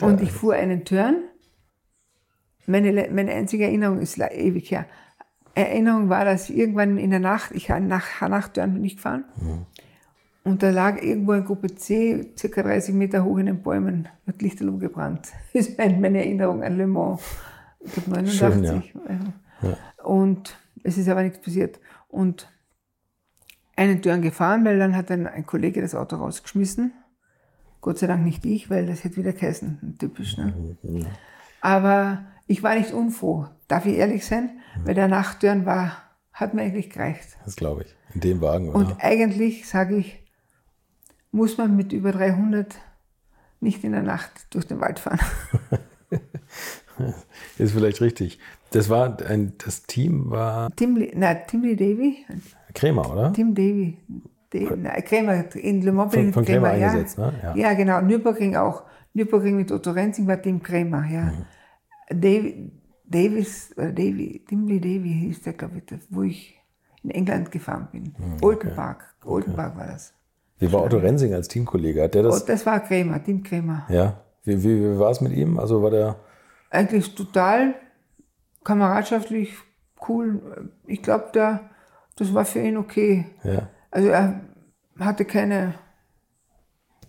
Und 0.00 0.20
ich 0.20 0.30
fuhr 0.30 0.54
einen 0.54 0.84
Turn. 0.84 1.22
Meine, 2.66 3.08
meine 3.12 3.32
einzige 3.32 3.64
Erinnerung 3.64 4.00
ist 4.00 4.18
ewig 4.18 4.70
her. 4.70 4.86
Erinnerung 5.56 6.08
war, 6.08 6.24
dass 6.24 6.50
irgendwann 6.50 6.98
in 6.98 7.10
der 7.10 7.20
Nacht, 7.20 7.52
ich 7.52 7.70
habe 7.70 7.84
nach 7.84 8.20
Nachtturn 8.20 8.74
bin 8.74 8.84
ich 8.84 8.96
gefahren. 8.96 9.24
Und 10.44 10.62
da 10.62 10.70
lag 10.70 11.02
irgendwo 11.02 11.32
in 11.32 11.44
Gruppe 11.44 11.74
C, 11.74 12.32
circa 12.38 12.62
30 12.62 12.94
Meter 12.94 13.24
hoch 13.24 13.38
in 13.38 13.46
den 13.46 13.62
Bäumen, 13.62 14.08
hat 14.26 14.42
Lichterloh 14.42 14.76
gebrannt. 14.78 15.28
Das 15.52 15.66
ist 15.68 15.78
mein- 15.78 16.00
meine 16.00 16.18
Erinnerung 16.18 16.62
an 16.62 16.76
Le 16.76 16.86
Mans. 16.86 17.20
Ich 17.80 17.92
glaube 17.92 18.10
89. 18.22 18.94
Und 20.04 20.56
es 20.84 20.98
ist 20.98 21.08
aber 21.08 21.22
nichts 21.22 21.40
passiert. 21.40 21.80
Und 22.08 22.48
einen 23.76 24.02
Turn 24.02 24.22
gefahren, 24.22 24.64
weil 24.64 24.78
dann 24.78 24.94
hat 24.96 25.10
ein, 25.10 25.26
ein 25.26 25.44
Kollege 25.46 25.80
das 25.80 25.94
Auto 25.94 26.16
rausgeschmissen. 26.16 26.92
Gott 27.80 27.98
sei 27.98 28.06
Dank 28.06 28.24
nicht 28.24 28.44
ich, 28.44 28.70
weil 28.70 28.86
das 28.86 29.04
hätte 29.04 29.16
wieder 29.16 29.32
geheißen, 29.32 29.96
typisch. 29.98 30.36
Ne? 30.38 30.54
Aber 31.66 32.24
ich 32.46 32.62
war 32.62 32.76
nicht 32.76 32.92
unfroh, 32.92 33.46
darf 33.66 33.86
ich 33.86 33.96
ehrlich 33.96 34.24
sein, 34.24 34.60
weil 34.84 34.94
der 34.94 35.08
Nachtturn 35.08 35.66
war, 35.66 35.96
hat 36.32 36.54
mir 36.54 36.62
eigentlich 36.62 36.90
gereicht. 36.90 37.36
Das 37.44 37.56
glaube 37.56 37.82
ich. 37.82 37.96
In 38.14 38.20
dem 38.20 38.40
Wagen, 38.40 38.68
oder? 38.68 38.78
Und 38.78 38.96
eigentlich, 39.00 39.66
sage 39.68 39.96
ich, 39.96 40.22
muss 41.32 41.58
man 41.58 41.74
mit 41.74 41.92
über 41.92 42.12
300 42.12 42.72
nicht 43.58 43.82
in 43.82 43.90
der 43.90 44.04
Nacht 44.04 44.30
durch 44.54 44.68
den 44.68 44.80
Wald 44.80 45.00
fahren. 45.00 45.18
Ist 47.58 47.72
vielleicht 47.72 48.00
richtig. 48.00 48.38
Das 48.70 48.88
war 48.88 49.20
ein, 49.28 49.54
das 49.58 49.82
Team 49.82 50.30
war 50.30 50.70
Tim, 50.76 51.04
na, 51.14 51.34
Tim 51.34 51.62
Lee 51.62 51.74
Davy, 51.74 52.24
Krämer, 52.74 53.10
oder? 53.10 53.32
Tim 53.32 53.56
Davy, 53.56 53.98
Krämer, 55.04 55.52
in 55.56 55.82
Le 55.82 55.90
Mans 55.90 56.14
Von- 56.14 56.32
von 56.32 56.42
mit 56.42 56.48
Krämer 56.48 56.76
ja. 56.76 56.90
eingesetzt, 56.90 57.18
ne? 57.18 57.32
Ja. 57.42 57.56
Ja. 57.56 57.74
genau, 57.74 58.00
Nürburgring 58.02 58.54
auch. 58.54 58.84
Nürburgring 59.14 59.56
mit 59.56 59.72
Otto 59.72 59.90
Renzing 59.90 60.28
war 60.28 60.40
Tim 60.40 60.62
Krämer, 60.62 61.04
ja. 61.06 61.32
Davy, 62.08 62.72
Davis, 63.04 63.72
oder 63.76 63.92
Davy, 63.92 64.44
Tim 64.48 64.66
Lee 64.66 64.80
Davy 64.80 65.12
hieß 65.26 65.42
der, 65.42 65.52
glaube 65.54 65.78
ich, 65.78 66.00
wo 66.10 66.22
ich 66.22 66.60
in 67.02 67.10
England 67.10 67.50
gefahren 67.50 67.88
bin. 67.92 68.14
Olden 68.42 68.74
Park, 68.74 69.14
Olden 69.24 69.54
Park 69.54 69.76
war 69.76 69.86
das. 69.86 70.12
Wie 70.58 70.72
war 70.72 70.82
Otto 70.82 70.96
Rensing 70.96 71.34
als 71.34 71.48
Teamkollege? 71.48 72.02
Hat 72.02 72.14
der 72.14 72.24
das? 72.24 72.42
Oh, 72.42 72.46
das 72.46 72.64
war 72.64 72.80
Krämer, 72.80 73.22
Tim 73.22 73.42
Krämer. 73.42 73.86
Ja. 73.88 74.22
Wie, 74.44 74.62
wie, 74.62 74.80
wie 74.80 74.98
war 74.98 75.10
es 75.10 75.20
mit 75.20 75.32
ihm? 75.32 75.58
Also 75.58 75.82
war 75.82 75.90
der. 75.90 76.16
Eigentlich 76.70 77.14
total 77.14 77.74
kameradschaftlich, 78.64 79.54
cool. 80.08 80.70
Ich 80.86 81.02
glaube, 81.02 81.26
der, 81.34 81.70
das 82.16 82.32
war 82.34 82.44
für 82.44 82.60
ihn 82.60 82.76
okay. 82.76 83.26
Ja. 83.44 83.68
Also 83.90 84.08
er 84.08 84.40
hatte 84.98 85.24
keine, 85.24 85.74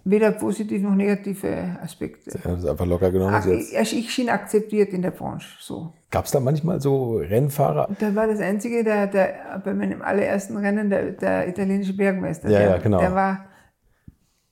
weder 0.09 0.31
positive 0.31 0.83
noch 0.83 0.95
negative 0.95 1.77
Aspekte. 1.83 2.31
Er 2.43 2.51
hat 2.51 2.59
es 2.59 2.65
einfach 2.65 2.85
locker 2.85 3.11
genommen. 3.11 3.33
Ach, 3.35 3.45
Jetzt. 3.45 3.93
ich, 3.93 4.11
schien 4.11 4.29
akzeptiert 4.29 4.93
in 4.93 5.01
der 5.01 5.11
Branche. 5.11 5.47
So. 5.59 5.93
Gab 6.09 6.25
es 6.25 6.31
da 6.31 6.39
manchmal 6.39 6.79
so 6.81 7.17
Rennfahrer? 7.17 7.89
Da 7.99 8.15
war 8.15 8.27
das 8.27 8.39
Einzige, 8.39 8.83
der, 8.83 9.07
der 9.07 9.61
bei 9.63 9.73
meinem 9.73 10.01
allerersten 10.01 10.57
Rennen, 10.57 10.89
der, 10.89 11.11
der 11.11 11.47
italienische 11.47 11.95
Bergmeister. 11.95 12.49
Ja, 12.49 12.59
der, 12.59 12.69
ja, 12.69 12.77
genau. 12.77 12.99
Der 12.99 13.13
war, 13.13 13.45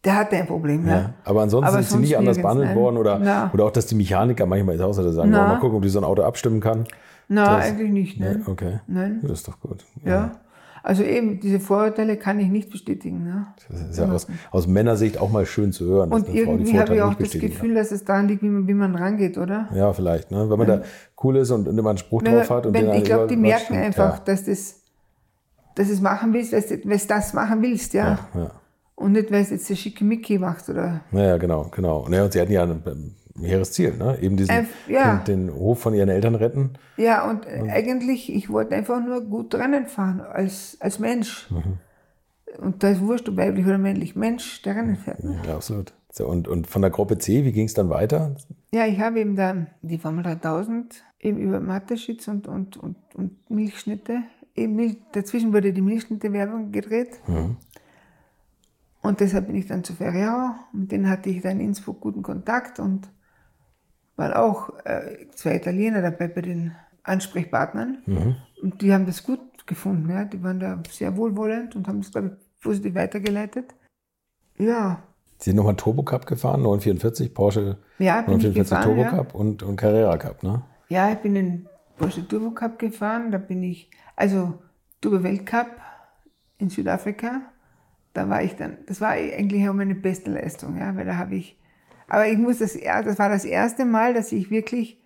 der 0.04 0.16
hatte 0.18 0.36
ein 0.36 0.48
Problem, 0.48 0.86
ja. 0.88 0.96
Ja. 0.96 1.14
Aber 1.24 1.42
ansonsten 1.42 1.68
Aber 1.68 1.82
sind 1.82 1.98
sie 1.98 2.04
nicht 2.04 2.18
anders 2.18 2.38
behandelt 2.38 2.70
nein. 2.70 2.78
worden 2.78 2.98
oder, 2.98 3.20
Na. 3.20 3.52
oder 3.54 3.66
auch, 3.66 3.72
dass 3.72 3.88
die 3.88 3.96
Mechaniker 3.96 4.46
manchmal 4.46 4.78
dass 4.78 4.96
sie 4.98 5.14
sagen, 5.14 5.34
oh, 5.34 5.38
mal 5.38 5.60
gucken, 5.60 5.78
ob 5.78 5.84
die 5.84 5.90
so 5.90 6.00
ein 6.00 6.06
Auto 6.06 6.24
abstimmen 6.24 6.60
kann. 6.60 6.86
Das- 7.28 7.66
eigentlich 7.66 7.92
nicht, 7.92 8.20
ne? 8.20 8.42
Okay. 8.46 8.80
Nein. 8.88 9.20
Das 9.24 9.32
ist 9.32 9.48
doch 9.48 9.60
gut. 9.60 9.84
Ja. 10.04 10.32
Also 10.86 11.02
eben, 11.02 11.40
diese 11.40 11.60
Vorurteile 11.60 12.16
kann 12.16 12.40
ich 12.40 12.48
nicht 12.50 12.70
bestätigen. 12.70 13.24
Ne? 13.24 13.48
Das 13.70 13.82
ist 13.82 13.98
ja 13.98 14.08
aus, 14.08 14.28
aus 14.52 14.68
Männersicht 14.68 15.18
auch 15.18 15.32
mal 15.32 15.48
schön 15.48 15.72
zu 15.72 15.86
hören. 15.86 16.12
dass 16.12 16.20
Und 16.20 16.30
eine 16.30 16.44
Frau 16.44 16.44
die 16.44 16.52
irgendwie 16.52 16.80
habe 16.80 16.96
ich 16.96 17.02
auch 17.02 17.16
das 17.16 17.32
Gefühl, 17.32 17.74
dass 17.74 17.92
es 17.92 18.06
daran 18.06 18.28
liegt, 18.28 18.44
wie 18.44 18.50
man, 18.50 18.68
wie 18.68 18.76
man 18.76 18.96
rangeht, 18.96 19.40
oder? 19.40 19.68
Ja, 19.74 19.94
vielleicht. 19.94 20.30
Ne? 20.30 20.48
Wenn 20.48 20.60
man 20.60 20.68
da 20.68 20.82
cool 21.24 21.38
ist 21.38 21.50
und, 21.50 21.68
immer 21.68 21.90
einen 21.90 21.98
Spruch 21.98 22.22
Wenn, 22.24 22.36
drauf 22.36 22.52
hat. 22.52 22.68
Und 22.68 22.76
wenn, 22.76 22.86
den 22.86 22.94
ich 22.94 23.04
glaube, 23.04 23.26
die 23.26 23.36
merken 23.36 23.74
überstimmt. 23.74 24.00
einfach, 24.00 24.20
dass 24.20 24.46
das 24.46 24.84
dass 25.74 25.88
du 25.88 25.94
es 25.94 26.02
machen 26.02 26.34
willst, 26.34 26.54
weil 26.54 26.62
du 26.62 27.08
das 27.08 27.34
machen 27.34 27.64
willst, 27.64 27.96
ja. 27.96 28.20
Ja, 28.34 28.42
ja. 28.42 28.52
Und 28.94 29.14
nicht, 29.14 29.32
weil 29.32 29.42
es 29.42 29.50
jetzt 29.50 29.68
der 29.68 29.76
Schickimicki 29.76 30.38
macht, 30.38 30.70
oder? 30.70 31.02
Ja, 31.12 31.22
ja, 31.22 31.38
genau, 31.38 31.66
genau. 31.72 32.06
Und, 32.06 32.14
ja, 32.14 32.24
und 32.24 32.32
sie 32.32 32.40
hatten 32.40 32.52
ja 32.52 32.62
ein, 32.62 32.84
ein 32.86 33.16
hehres 33.40 33.72
Ziel, 33.74 33.96
ne? 33.98 34.18
Eben 34.22 34.38
diesen, 34.38 34.52
Äh, 34.56 34.66
ja. 34.88 35.18
den, 35.18 35.48
den 35.48 35.56
Hof 35.56 35.80
von 35.80 35.94
ihren 35.94 36.10
Eltern 36.10 36.36
retten. 36.36 36.74
Ja, 36.98 37.30
und 37.30 37.46
äh, 37.46 37.70
eigentlich, 37.70 38.34
ich 38.34 38.50
wollte 38.50 38.76
einfach 38.76 39.04
nur 39.06 39.22
gut 39.22 39.54
Rennen 39.56 39.88
fahren, 39.88 40.22
als, 40.22 40.78
als 40.80 41.00
Mensch. 41.00 41.50
Mhm. 41.52 41.80
Und 42.60 42.84
da 42.84 42.90
ist 42.90 43.02
wurscht, 43.02 43.28
ob 43.28 43.36
weiblich 43.38 43.66
oder 43.66 43.78
männlich. 43.78 44.16
Mensch, 44.16 44.62
der 44.62 44.78
Rennen 44.78 44.96
fährt. 44.96 45.24
Ne? 45.24 45.42
Ja, 45.46 45.56
absolut. 45.56 45.94
So, 46.10 46.26
und, 46.28 46.48
und 46.48 46.68
von 46.68 46.82
der 46.82 46.92
Gruppe 46.92 47.18
C, 47.18 47.44
wie 47.44 47.52
ging 47.52 47.66
es 47.66 47.74
dann 47.74 47.90
weiter? 47.90 48.36
Ja, 48.74 48.86
ich 48.86 49.00
habe 49.02 49.20
eben 49.20 49.36
dann 49.36 49.68
die 49.82 49.98
Formel 49.98 50.24
3000 50.24 51.04
eben 51.20 51.38
über 51.38 51.60
Matterschitz 51.60 52.30
und, 52.30 52.48
und, 52.48 52.78
und, 52.78 52.96
und 53.16 53.50
Milchschnitte. 53.50 54.20
Eben 54.56 54.78
Milch, 54.78 54.96
dazwischen 55.12 55.52
wurde 55.52 55.74
die 55.74 55.82
Milchschnitte-Werbung 55.82 56.72
gedreht. 56.72 57.20
Und 59.02 59.20
deshalb 59.20 59.48
bin 59.48 59.56
ich 59.58 59.68
dann 59.68 59.84
zu 59.84 59.92
Ferrero. 59.94 60.52
Mit 60.72 60.94
denen 60.94 61.10
hatte 61.10 61.30
ich 61.30 61.42
dann 61.42 61.60
in 61.60 61.68
Innsbruck 61.68 62.00
guten 62.00 62.24
Kontakt 62.24 62.80
und 62.80 63.10
waren 64.16 64.34
auch 64.34 64.70
äh, 64.86 65.28
zwei 65.36 65.56
Italiener 65.56 66.02
dabei 66.02 66.28
bei 66.28 66.42
den 66.42 66.76
Ansprechpartnern. 67.04 68.36
Und 68.62 68.82
die 68.82 68.94
haben 68.94 69.06
das 69.06 69.24
gut 69.24 69.68
gefunden. 69.68 70.10
Ja. 70.10 70.26
Die 70.26 70.42
waren 70.44 70.60
da 70.60 70.82
sehr 70.90 71.18
wohlwollend 71.18 71.76
und 71.76 71.88
haben 71.88 72.02
das, 72.02 72.12
glaube 72.12 72.38
ich, 72.38 72.62
positiv 72.62 72.96
weitergeleitet. 72.96 73.76
Ja, 74.58 75.04
Sie 75.38 75.50
sind 75.50 75.58
nochmal 75.58 75.76
Turbo 75.76 76.04
Cup 76.04 76.26
gefahren, 76.26 76.62
944, 76.62 77.34
Porsche 77.34 77.78
Ja, 78.00 78.22
bin 78.22 78.38
ich 78.38 78.44
944 78.44 78.56
gefahren, 78.56 78.84
Turbo 78.84 79.02
ja. 79.02 79.10
Cup 79.10 79.36
und, 79.36 79.64
und 79.64 79.76
Carrera 79.76 80.18
Cup, 80.18 80.44
ne? 80.44 80.62
Ja, 80.88 81.12
ich 81.12 81.18
bin 81.18 81.36
den 81.36 81.68
Porsche 81.98 82.28
Turbo 82.28 82.52
Cup 82.52 82.80
gefahren, 82.80 83.32
da 83.32 83.38
bin 83.38 83.62
ich, 83.64 83.90
also 84.16 84.60
Turbo 85.02 85.24
Weltcup 85.24 85.68
in 86.58 86.70
Südafrika, 86.70 87.42
da 88.14 88.30
war 88.30 88.44
ich 88.44 88.56
dann, 88.56 88.78
das 88.88 89.02
war 89.02 89.10
eigentlich 89.10 89.68
auch 89.68 89.74
meine 89.74 89.96
beste 89.96 90.32
Leistung, 90.32 90.78
ja, 90.78 90.96
weil 90.96 91.06
da 91.06 91.18
habe 91.18 91.36
ich, 91.36 91.60
aber 92.08 92.28
ich 92.28 92.38
muss 92.38 92.60
das, 92.60 92.74
das 92.74 93.20
war 93.20 93.30
das 93.30 93.46
erste 93.46 93.86
Mal, 93.86 94.14
dass 94.14 94.32
ich 94.32 94.50
wirklich 94.50 95.02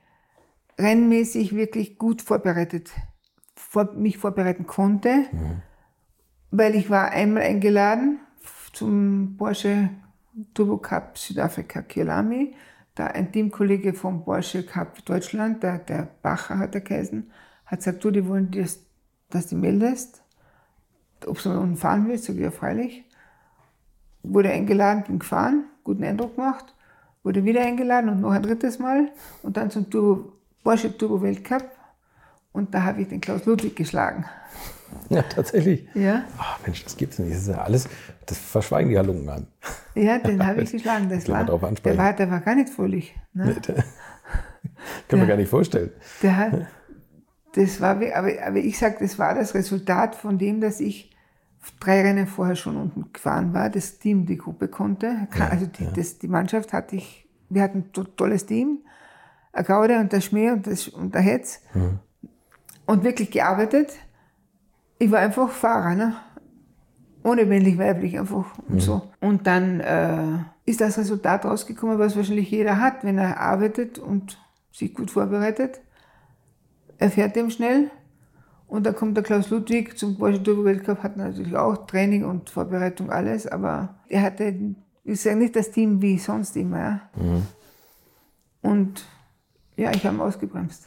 rennmäßig 0.79 1.55
wirklich 1.55 1.97
gut 1.97 2.21
vorbereitet, 2.21 2.91
vor, 3.55 3.93
mich 3.93 4.17
vorbereiten 4.17 4.65
konnte, 4.65 5.25
weil 6.51 6.75
ich 6.75 6.89
war 6.89 7.11
einmal 7.11 7.43
eingeladen 7.43 8.19
zum 8.73 9.35
Porsche 9.37 9.89
Turbo 10.53 10.77
Cup 10.77 11.17
Südafrika 11.17 11.81
Kielami. 11.81 12.55
Da 12.95 13.07
ein 13.07 13.31
Teamkollege 13.31 13.93
vom 13.93 14.23
Porsche 14.23 14.65
Cup 14.65 15.05
Deutschland, 15.05 15.63
der, 15.63 15.79
der 15.79 16.07
Bacher 16.21 16.57
hat 16.57 16.75
er 16.75 16.81
geheißen, 16.81 17.31
hat 17.65 17.79
gesagt, 17.79 18.03
du, 18.03 18.11
die 18.11 18.27
wollen, 18.27 18.51
dass, 18.51 18.79
dass 19.29 19.47
du 19.47 19.55
meldest, 19.55 20.21
ob 21.25 21.41
du 21.41 21.49
unten 21.49 21.77
fahren 21.77 22.07
willst. 22.07 22.25
Sag 22.25 22.35
ich, 22.35 22.41
ja, 22.41 22.51
freilich. 22.51 23.05
Wurde 24.23 24.51
eingeladen, 24.51 25.03
bin 25.03 25.19
gefahren, 25.19 25.65
guten 25.83 26.03
Eindruck 26.03 26.35
gemacht. 26.35 26.75
Wurde 27.23 27.43
wieder 27.43 27.61
eingeladen 27.61 28.09
und 28.09 28.21
noch 28.21 28.31
ein 28.31 28.43
drittes 28.43 28.79
Mal. 28.79 29.11
Und 29.43 29.57
dann 29.57 29.71
zum 29.71 29.89
Turbo, 29.89 30.33
Porsche 30.63 30.95
Turbo 30.97 31.21
Weltcup. 31.21 31.63
Und 32.51 32.73
da 32.73 32.83
habe 32.83 33.01
ich 33.01 33.07
den 33.09 33.21
Klaus 33.21 33.45
Ludwig 33.45 33.75
geschlagen. 33.75 34.25
Ja, 35.09 35.21
tatsächlich. 35.21 35.87
Ja, 35.93 36.23
Ach 36.39 36.59
Mensch, 36.65 36.83
das 36.83 36.97
gibt's 36.97 37.19
nicht. 37.19 37.31
Das 37.31 37.41
ist 37.43 37.47
ja 37.49 37.61
alles, 37.61 37.87
das 38.25 38.39
verschweigen 38.39 38.89
die 38.89 38.97
Halunken 38.97 39.29
an. 39.29 39.45
ja 39.93 40.17
den 40.17 40.43
habe 40.43 40.63
ich 40.63 40.71
geschlagen. 40.71 41.09
Das 41.09 41.29
war, 41.29 41.45
drauf 41.45 41.63
ansprechen. 41.63 41.95
der, 41.95 42.05
war, 42.05 42.13
der 42.13 42.31
war 42.31 42.39
gar 42.39 42.55
nicht 42.55 42.69
fröhlich. 42.69 43.15
Ne? 43.33 43.55
Kann 45.07 45.19
man 45.19 45.27
gar 45.27 45.37
nicht 45.37 45.49
vorstellen. 45.49 45.91
Der 46.23 46.67
das 47.53 47.81
war, 47.81 47.91
aber, 47.91 48.31
aber 48.45 48.57
ich 48.57 48.77
sage, 48.77 48.97
das 48.99 49.17
war 49.17 49.33
das 49.33 49.53
Resultat 49.53 50.15
von 50.15 50.37
dem, 50.37 50.61
dass 50.61 50.79
ich 50.79 51.11
drei 51.79 52.01
Rennen 52.01 52.27
vorher 52.27 52.55
schon 52.55 52.77
unten 52.77 53.11
gefahren 53.13 53.53
war, 53.53 53.69
das 53.69 53.99
Team 53.99 54.25
die 54.25 54.37
Gruppe 54.37 54.67
konnte. 54.67 55.27
Also 55.51 55.65
die, 55.65 55.87
das, 55.93 56.17
die 56.19 56.27
Mannschaft 56.27 56.73
hatte 56.73 56.95
ich, 56.95 57.27
wir 57.49 57.61
hatten 57.61 57.79
ein 57.79 57.91
to- 57.93 58.03
tolles 58.03 58.45
Team, 58.45 58.79
der 59.55 59.63
Gaude 59.63 59.99
und 59.99 60.11
der 60.13 60.21
Schmäh 60.21 60.51
und, 60.51 60.67
das, 60.67 60.87
und 60.87 61.13
der 61.13 61.21
Hetz 61.21 61.61
und 62.85 63.03
wirklich 63.03 63.31
gearbeitet. 63.31 63.91
Ich 64.99 65.11
war 65.11 65.19
einfach 65.19 65.49
Fahrer, 65.49 65.95
ne? 65.95 66.15
ohne 67.23 67.45
männlich, 67.45 67.77
weiblich, 67.77 68.17
einfach 68.17 68.57
und 68.69 68.81
so. 68.81 69.01
Und 69.19 69.45
dann 69.45 69.81
äh, 69.81 70.39
ist 70.65 70.79
das 70.79 70.97
Resultat 70.97 71.43
rausgekommen, 71.45 71.99
was 71.99 72.15
wahrscheinlich 72.15 72.49
jeder 72.49 72.79
hat, 72.79 73.03
wenn 73.03 73.17
er 73.17 73.39
arbeitet 73.39 73.99
und 73.99 74.37
sich 74.71 74.93
gut 74.93 75.11
vorbereitet. 75.11 75.81
Er 76.97 77.11
fährt 77.11 77.35
dem 77.35 77.49
schnell. 77.49 77.91
Und 78.69 78.85
dann 78.85 78.95
kommt 78.95 79.17
der 79.17 79.23
Klaus 79.23 79.49
Ludwig 79.49 79.97
zum 79.97 80.15
Porsche 80.17 80.41
Turbo 80.43 80.63
Weltcup, 80.63 81.01
hat 81.01 81.17
natürlich 81.17 81.55
auch 81.57 81.87
Training 81.87 82.23
und 82.23 82.51
Vorbereitung, 82.51 83.09
alles, 83.09 83.47
aber 83.47 83.95
er 84.07 84.21
hatte, 84.21 84.75
ich 85.03 85.21
sage 85.21 85.37
nicht 85.37 85.55
das 85.55 85.71
Team 85.71 86.01
wie 86.03 86.19
sonst 86.19 86.55
immer. 86.55 87.01
Ja. 87.15 87.41
Und 88.61 89.05
ja, 89.75 89.91
ich 89.91 90.05
habe 90.05 90.17
ihn 90.17 90.21
ausgebremst. 90.21 90.85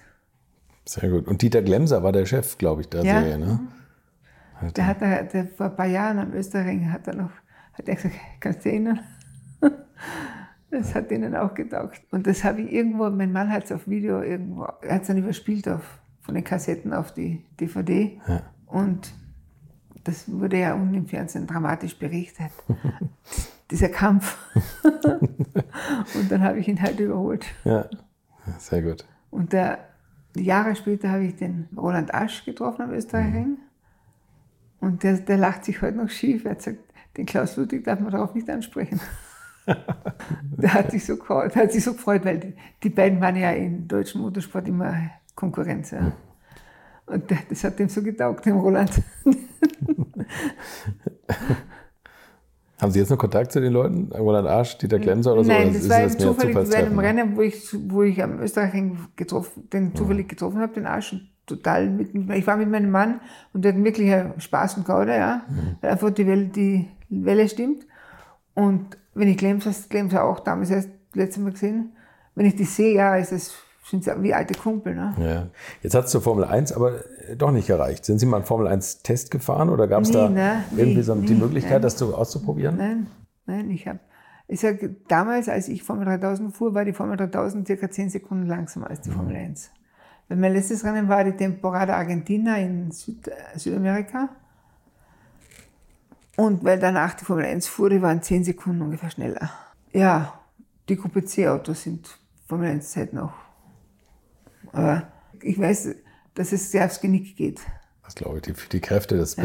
Sehr 0.85 1.11
gut. 1.11 1.27
Und 1.27 1.43
Dieter 1.43 1.63
Glemser 1.63 2.03
war 2.05 2.13
der 2.13 2.25
Chef, 2.25 2.57
glaube 2.57 2.83
ich, 2.83 2.89
der 2.89 3.05
Ja. 3.05 3.21
Serie, 3.21 3.39
ne? 3.39 3.61
Der 4.77 4.87
hat 4.87 5.01
der, 5.01 5.25
der 5.25 5.49
vor 5.49 5.67
ein 5.67 5.77
paar 5.77 5.87
Jahren 5.87 6.21
am 6.21 6.33
Österreich 6.35 6.85
hat 6.87 7.09
er 7.09 7.17
noch, 7.17 7.31
hat 7.73 7.89
er 7.89 7.97
gesagt, 7.97 8.15
kannst 8.41 8.65
du 8.65 8.69
erinnern? 8.71 9.01
Das 10.71 10.95
hat 10.95 11.11
ihnen 11.13 11.37
auch 11.37 11.53
getaugt. 11.53 12.01
Und 12.13 12.27
das 12.27 12.45
habe 12.45 12.63
ich 12.63 12.73
irgendwo, 12.73 13.11
mein 13.11 13.31
Mann 13.31 13.53
hat 13.53 13.65
es 13.65 13.73
auf 13.73 13.87
Video 13.87 14.23
irgendwo, 14.23 14.63
er 14.81 14.95
hat 14.95 15.03
es 15.03 15.09
dann 15.09 15.19
überspielt 15.19 15.69
auf, 15.69 16.01
von 16.23 16.35
den 16.35 16.45
Kassetten 16.45 16.93
auf 16.93 17.13
die 17.13 17.45
DVD. 17.61 18.21
Ja. 18.27 18.43
Und 18.67 19.13
das 20.05 20.31
wurde 20.31 20.59
ja 20.59 20.75
unten 20.75 20.95
im 20.95 21.07
Fernsehen 21.07 21.47
dramatisch 21.47 21.99
berichtet. 21.99 22.51
Dieser 23.71 23.89
Kampf. 23.89 24.39
und 26.15 26.31
dann 26.31 26.43
habe 26.43 26.59
ich 26.59 26.69
ihn 26.69 26.81
halt 26.81 26.99
überholt. 27.01 27.47
Ja, 27.65 27.89
sehr 28.59 28.83
gut. 28.83 29.07
Und 29.31 29.53
der, 29.53 29.79
Jahre 30.37 30.75
später 30.77 31.11
habe 31.11 31.25
ich 31.25 31.37
den 31.37 31.69
Roland 31.77 32.15
Asch 32.15 32.45
getroffen 32.45 32.83
am 32.83 32.93
Österreichring. 32.93 33.59
Und 34.81 35.03
der, 35.03 35.19
der 35.19 35.37
lacht 35.37 35.65
sich 35.65 35.83
heute 35.83 35.99
noch 35.99 36.09
schief. 36.11 36.45
Er 36.45 36.53
hat 36.53 36.59
gesagt, 36.59 36.79
den 37.17 37.27
Klaus 37.27 37.57
Ludwig 37.57 37.85
darf 37.85 38.01
man 38.01 38.11
darauf 38.11 38.35
nicht 38.35 38.49
ansprechen. 38.49 39.01
der, 39.67 40.75
hat 40.75 40.91
sich 40.91 41.05
so, 41.05 41.17
gefreut- 41.17 41.55
der 41.55 41.65
hat 41.65 41.73
sich 41.73 41.85
so 41.85 41.93
gefreut, 41.93 42.25
weil 42.25 42.39
die, 42.39 42.55
die 42.83 42.91
beiden 42.91 43.21
waren 43.21 43.37
ja 43.37 43.53
im 43.53 43.87
deutschen 43.87 44.23
Motorsport 44.23 44.67
immer 44.67 45.11
Konkurrenz. 45.35 45.91
Ja. 45.91 46.13
Und 47.07 47.31
der, 47.31 47.39
das 47.49 47.65
hat 47.65 47.79
dem 47.79 47.89
so 47.89 48.03
getaugt, 48.03 48.47
dem 48.47 48.59
Roland. 48.59 48.91
Haben 52.81 52.91
Sie 52.91 52.99
jetzt 52.99 53.11
noch 53.11 53.19
Kontakt 53.19 53.53
zu 53.53 53.61
den 53.61 53.73
Leuten? 53.73 54.11
Roland 54.13 54.49
Arsch, 54.49 54.77
Dieter 54.79 54.99
Klemser 54.99 55.35
oder 55.35 55.45
so? 55.45 55.53
Nein, 55.53 55.73
das 55.73 55.89
war 55.89 56.03
das 56.03 56.15
eben 56.15 56.25
mehr 56.25 56.35
zufällig 56.35 56.55
bei 56.55 56.77
einem? 56.77 56.99
Rennen, 56.99 57.37
wo 57.37 57.43
ich, 57.43 57.77
wo 57.89 58.03
ich 58.03 58.21
am 58.21 58.41
Österreichring 58.41 58.99
getroffen, 59.15 59.69
den 59.73 59.95
zufällig 59.95 60.29
getroffen 60.29 60.59
habe, 60.59 60.73
den 60.73 60.87
Arsch. 60.87 61.13
und 61.13 61.29
Total 61.45 61.91
mit, 61.91 62.15
ich 62.15 62.47
war 62.47 62.57
mit 62.57 62.71
meinem 62.71 62.91
Mann 62.91 63.21
und 63.53 63.65
der 63.65 63.75
hat 63.75 63.85
wirklich 63.85 64.13
Spaß 64.39 64.77
und 64.79 64.87
Gaude, 64.87 65.13
ja. 65.17 65.43
Weil 65.81 65.91
einfach 65.91 66.11
die 66.11 66.27
Welle, 66.27 66.47
die 66.47 66.89
Welle 67.09 67.49
stimmt. 67.49 67.85
Und 68.55 68.97
wenn 69.15 69.29
ich 69.29 69.39
Glemser, 69.39 69.73
Glemser 69.89 70.25
auch 70.25 70.41
damals 70.41 70.71
erst 70.71 70.91
letztes 71.15 71.43
Mal 71.43 71.53
gesehen, 71.53 71.93
wenn 72.35 72.47
ich 72.47 72.57
die 72.57 72.65
sehe, 72.65 72.95
ja, 72.95 73.17
ist 73.17 73.33
es, 73.33 73.55
sind 73.85 74.05
sie 74.05 74.23
wie 74.23 74.33
alte 74.33 74.55
Kumpel, 74.55 74.95
ne? 74.95 75.15
Ja. 75.19 75.47
Jetzt 75.83 75.95
hat 75.95 76.05
es 76.05 76.11
zur 76.11 76.23
Formel 76.23 76.45
1 76.45 76.73
aber 76.73 77.01
doch 77.37 77.51
nicht 77.51 77.67
gereicht. 77.67 78.05
Sind 78.05 78.19
Sie 78.19 78.27
mal 78.27 78.39
einen 78.39 78.47
Formel 78.47 78.69
1 78.69 79.03
Test 79.03 79.31
gefahren 79.31 79.69
oder 79.69 79.89
gab 79.89 80.03
es 80.03 80.11
da 80.11 80.29
ne? 80.29 80.65
irgendwie 80.71 80.97
Nie, 80.97 81.03
so 81.03 81.15
die 81.15 81.35
Möglichkeit, 81.35 81.73
nein. 81.73 81.83
das 81.83 81.97
zu, 81.97 82.15
auszuprobieren? 82.15 82.77
Nein, 82.77 83.07
nein, 83.47 83.71
ich 83.71 83.87
habe, 83.89 83.99
ich 84.47 84.61
sage, 84.61 84.95
damals, 85.09 85.49
als 85.49 85.69
ich 85.69 85.83
Formel 85.83 86.05
3000 86.05 86.55
fuhr, 86.55 86.75
war 86.75 86.85
die 86.85 86.93
Formel 86.93 87.17
3000 87.17 87.67
circa 87.67 87.91
10 87.91 88.11
Sekunden 88.11 88.47
langsamer 88.47 88.89
als 88.89 89.01
die 89.01 89.11
Formel 89.11 89.35
1. 89.37 89.71
Weil 90.29 90.39
mein 90.39 90.53
letztes 90.53 90.85
Rennen 90.85 91.09
war 91.09 91.25
die 91.25 91.33
Temporada 91.33 91.97
Argentina 91.97 92.57
in 92.59 92.91
Süd, 92.93 93.29
äh, 93.29 93.59
Südamerika. 93.59 94.29
Und 96.37 96.65
weil 96.65 96.79
danach 96.79 97.15
die 97.15 97.25
Formel 97.25 97.45
1 97.45 97.67
fuhr, 97.67 97.91
die 97.91 98.01
waren 98.01 98.23
10 98.23 98.45
Sekunden 98.45 98.83
ungefähr 98.83 99.11
schneller. 99.11 99.51
Ja, 99.93 100.41
die 100.89 100.97
Gruppe 100.97 101.25
C-Autos 101.25 101.83
sind 101.83 102.19
Formel 102.47 102.71
1 102.71 102.91
Zeit 102.91 103.13
noch. 103.13 103.42
Aber 104.73 105.05
ich 105.43 105.59
weiß, 105.59 105.95
dass 106.35 106.53
es 106.53 106.71
sehr 106.71 106.85
aufs 106.87 107.01
Genick 107.01 107.37
geht. 107.37 107.61
Das 108.05 108.15
glaube 108.15 108.37
ich, 108.39 108.43
die, 108.43 108.55
die 108.73 108.81
Kräfte, 108.81 109.17
das 109.17 109.37
Ja. 109.37 109.45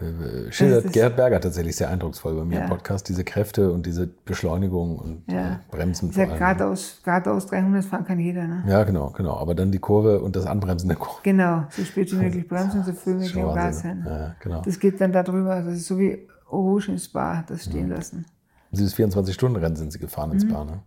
äh, 0.00 0.52
schildert 0.52 0.92
Gerhard 0.92 1.16
Berger 1.16 1.40
tatsächlich 1.40 1.74
sehr 1.76 1.90
eindrucksvoll 1.90 2.34
bei 2.36 2.44
mir 2.44 2.56
Ja. 2.56 2.62
im 2.64 2.68
Podcast, 2.70 3.08
diese 3.08 3.24
Kräfte 3.24 3.72
und 3.72 3.84
diese 3.84 4.06
Beschleunigung 4.06 4.96
und 4.98 5.24
Ja. 5.30 5.54
äh, 5.54 5.58
Bremsen 5.70 6.12
sag, 6.12 6.24
vor 6.26 6.32
allem. 6.32 6.38
geradeaus, 6.38 7.00
geradeaus 7.04 7.46
300 7.46 7.84
fahren 7.84 8.04
kann 8.04 8.18
jeder. 8.20 8.46
Ne? 8.46 8.64
Ja, 8.68 8.84
genau, 8.84 9.10
genau. 9.10 9.36
Aber 9.36 9.54
dann 9.54 9.72
die 9.72 9.78
Kurve 9.80 10.20
und 10.20 10.36
das 10.36 10.46
Anbremsen 10.46 10.88
der 10.88 10.96
Kurve. 10.98 11.20
Genau, 11.24 11.64
so 11.70 11.84
spät 11.84 12.12
wie 12.12 12.16
möglich 12.22 12.46
bremsen, 12.48 12.84
so 12.84 12.92
früh 12.92 13.12
wie 13.12 13.24
möglich 13.24 13.42
am 13.42 13.54
Gas 13.54 13.80
sein. 13.80 14.04
Ja, 14.06 14.36
genau. 14.40 14.62
Das 14.62 14.78
geht 14.78 15.00
dann 15.00 15.12
darüber, 15.12 15.62
das 15.62 15.74
ist 15.78 15.86
so 15.86 15.98
wie 15.98 16.28
Rouge 16.50 16.92
ins 16.92 17.06
Spa, 17.06 17.44
das 17.46 17.64
stehen 17.64 17.88
lassen. 17.90 18.24
Dieses 18.70 18.94
24-Stunden-Rennen 18.94 19.76
sind 19.76 19.92
Sie 19.92 19.98
gefahren 19.98 20.28
Mhm. 20.30 20.34
ins 20.34 20.42
Spa, 20.44 20.64
ne? 20.64 20.82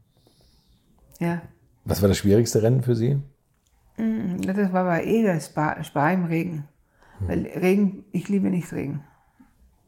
Ja. 1.20 1.42
Was 1.84 2.02
war 2.02 2.10
das 2.10 2.18
schwierigste 2.18 2.62
Rennen 2.64 2.82
für 2.82 2.96
Sie? 2.96 3.20
Ja, 4.46 4.54
Das 4.54 4.72
war 4.74 4.82
aber 4.82 5.04
eh 5.04 5.24
das 5.24 5.46
Spa, 5.48 5.84
Spa 5.84 6.12
im 6.12 6.26
Regen. 6.26 6.68
Weil 7.20 7.46
Regen, 7.46 8.04
ich 8.12 8.28
liebe 8.30 8.50
nicht 8.50 8.72
Regen. 8.74 9.04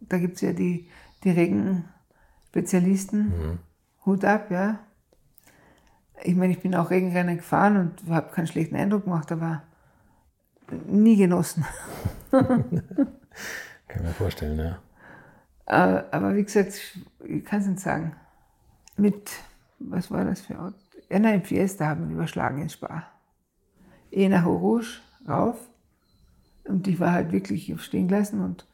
Da 0.02 0.18
gibt 0.20 0.36
es 0.36 0.42
ja 0.42 0.54
die, 0.54 0.88
die 1.24 1.32
Regen-Spezialisten. 1.32 3.34
Hut 4.06 4.24
ab, 4.26 4.52
ja. 4.52 4.80
Ich 6.24 6.36
meine, 6.36 6.54
ich 6.54 6.60
bin 6.60 6.76
auch 6.76 6.92
Regenrennen 6.92 7.38
gefahren 7.38 7.78
und 7.78 8.04
habe 8.10 8.32
keinen 8.32 8.46
schlechten 8.48 8.76
Eindruck 8.76 9.06
gemacht, 9.06 9.32
aber 9.32 9.64
nie 10.88 11.16
genossen. 11.18 11.66
Kann 12.32 14.04
mir 14.04 14.14
vorstellen, 14.14 14.60
ja. 14.60 14.78
Aber, 15.66 16.06
aber 16.12 16.36
wie 16.36 16.44
gesagt, 16.44 16.74
ich 17.26 17.46
kann 17.46 17.62
es 17.62 17.68
nicht 17.68 17.80
sagen. 17.80 18.16
Mit, 18.98 19.32
was 19.80 20.12
war 20.12 20.26
das 20.26 20.42
für 20.42 20.60
Auto? 20.60 20.76
Ja, 21.10 21.20
nein, 21.20 21.44
Fiesta 21.44 21.88
haben 21.88 22.10
wir 22.10 22.16
überschlagen 22.16 22.62
ins 22.62 22.74
Spa. 22.74 23.08
Eh 24.14 24.30
nach 24.30 24.46
Rouge 24.46 25.00
rauf. 25.28 25.58
Und 26.66 26.88
ich 26.88 27.00
war 27.00 27.12
halt 27.12 27.32
wirklich 27.32 27.74
stehen 27.82 28.08
gelassen 28.08 28.42
und 28.42 28.66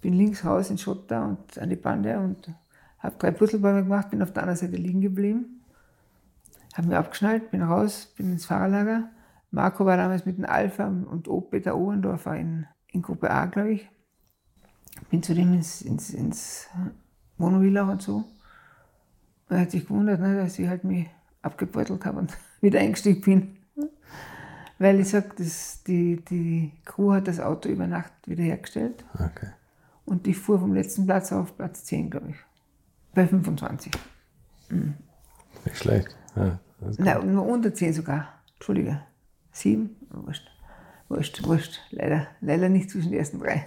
bin 0.00 0.14
links 0.14 0.44
raus 0.44 0.70
in 0.70 0.78
Schotter 0.78 1.24
und 1.26 1.58
an 1.58 1.70
die 1.70 1.76
Bande 1.76 2.18
und 2.18 2.50
habe 2.98 3.16
drei 3.18 3.30
Purzelbäume 3.30 3.82
gemacht, 3.82 4.10
bin 4.10 4.22
auf 4.22 4.32
der 4.32 4.42
anderen 4.42 4.58
Seite 4.58 4.76
liegen 4.76 5.00
geblieben. 5.00 5.60
Habe 6.74 6.88
mir 6.88 6.98
abgeschnallt, 6.98 7.50
bin 7.50 7.62
raus, 7.62 8.12
bin 8.16 8.32
ins 8.32 8.46
Fahrerlager. 8.46 9.10
Marco 9.50 9.84
war 9.84 9.96
damals 9.96 10.26
mit 10.26 10.38
dem 10.38 10.44
Alpha 10.46 10.86
und 10.86 11.28
O- 11.28 11.40
Peter 11.40 11.76
Ohrendorfer 11.76 12.36
in, 12.36 12.66
in 12.88 13.02
Gruppe 13.02 13.30
A, 13.30 13.46
glaube 13.46 13.72
ich 13.72 13.88
bin 15.10 15.22
zu 15.22 15.34
dem 15.34 15.52
ins, 15.54 15.82
ins, 15.82 16.10
ins 16.10 16.68
Wohnvilla 17.38 17.82
und 17.90 18.02
so. 18.02 18.16
Und 19.48 19.56
er 19.56 19.60
hat 19.60 19.70
sich 19.70 19.86
gewundert, 19.86 20.20
ne, 20.20 20.36
dass 20.36 20.58
ich 20.58 20.68
halt 20.68 20.84
mich 20.84 21.06
abgebeutelt 21.42 22.04
habe 22.04 22.18
und 22.18 22.36
wieder 22.60 22.80
eingestiegen 22.80 23.20
bin. 23.20 23.56
Weil 24.78 25.00
ich 25.00 25.08
sag, 25.08 25.36
das, 25.36 25.82
die, 25.84 26.22
die 26.28 26.72
Crew 26.84 27.12
hat 27.12 27.28
das 27.28 27.40
Auto 27.40 27.68
über 27.68 27.86
Nacht 27.86 28.12
wiederhergestellt 28.26 29.04
Okay. 29.14 29.48
und 30.04 30.26
ich 30.26 30.36
fuhr 30.36 30.58
vom 30.58 30.74
letzten 30.74 31.06
Platz 31.06 31.32
auf 31.32 31.56
Platz 31.56 31.84
10, 31.84 32.10
glaube 32.10 32.30
ich. 32.30 32.36
Bei 33.14 33.26
25. 33.26 33.92
Nicht 35.64 35.76
schlecht. 35.78 36.14
Ja, 36.36 36.58
Nein, 36.98 37.32
nur 37.32 37.46
unter 37.46 37.72
10 37.72 37.94
sogar. 37.94 38.28
Entschuldige. 38.56 39.00
7? 39.52 39.96
Wurscht. 40.10 40.46
Wurscht, 41.08 41.46
wurscht. 41.46 41.80
Leider, 41.90 42.26
leider 42.42 42.68
nicht 42.68 42.90
zwischen 42.90 43.10
die 43.10 43.16
ersten 43.16 43.38
drei. 43.38 43.66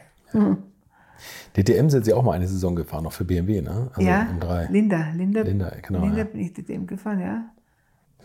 DTM 1.55 1.89
sind 1.89 2.05
Sie 2.05 2.13
auch 2.13 2.23
mal 2.23 2.33
eine 2.33 2.47
Saison 2.47 2.75
gefahren, 2.75 3.03
noch 3.03 3.13
für 3.13 3.25
BMW, 3.25 3.61
ne? 3.61 3.89
Also 3.93 4.07
ja, 4.07 4.27
um 4.29 4.39
drei. 4.39 4.67
Linda, 4.69 5.09
Linda, 5.15 5.41
Linda, 5.41 5.71
genau, 5.81 6.01
Linda 6.01 6.19
ja. 6.19 6.23
bin 6.25 6.41
ich 6.41 6.53
DTM 6.53 6.85
gefahren, 6.85 7.19
ja. 7.19 7.49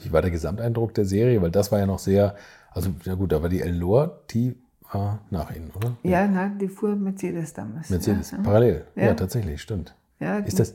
Wie 0.02 0.12
war 0.12 0.22
der 0.22 0.30
Gesamteindruck 0.30 0.92
der 0.94 1.04
Serie? 1.04 1.40
Weil 1.40 1.50
das 1.50 1.72
war 1.72 1.78
ja 1.78 1.86
noch 1.86 1.98
sehr, 1.98 2.34
also 2.74 2.90
ja 3.04 3.14
gut, 3.14 3.32
da 3.32 3.40
war 3.42 3.48
die 3.48 3.60
Elnor, 3.62 4.20
die 4.30 4.56
war 4.92 5.20
nach 5.30 5.54
Ihnen, 5.54 5.70
oder? 5.76 5.92
Ja, 6.02 6.26
nein, 6.26 6.58
die 6.58 6.68
fuhr 6.68 6.94
Mercedes 6.94 7.52
damals. 7.54 7.90
Mercedes, 7.90 8.30
Ja, 8.32 8.38
parallel. 8.42 8.84
Ja. 8.94 9.04
Ja. 9.06 9.14
tatsächlich, 9.14 9.60
stimmt. 9.62 9.94
ja. 10.20 10.38
Ist 10.38 10.58
das, 10.60 10.74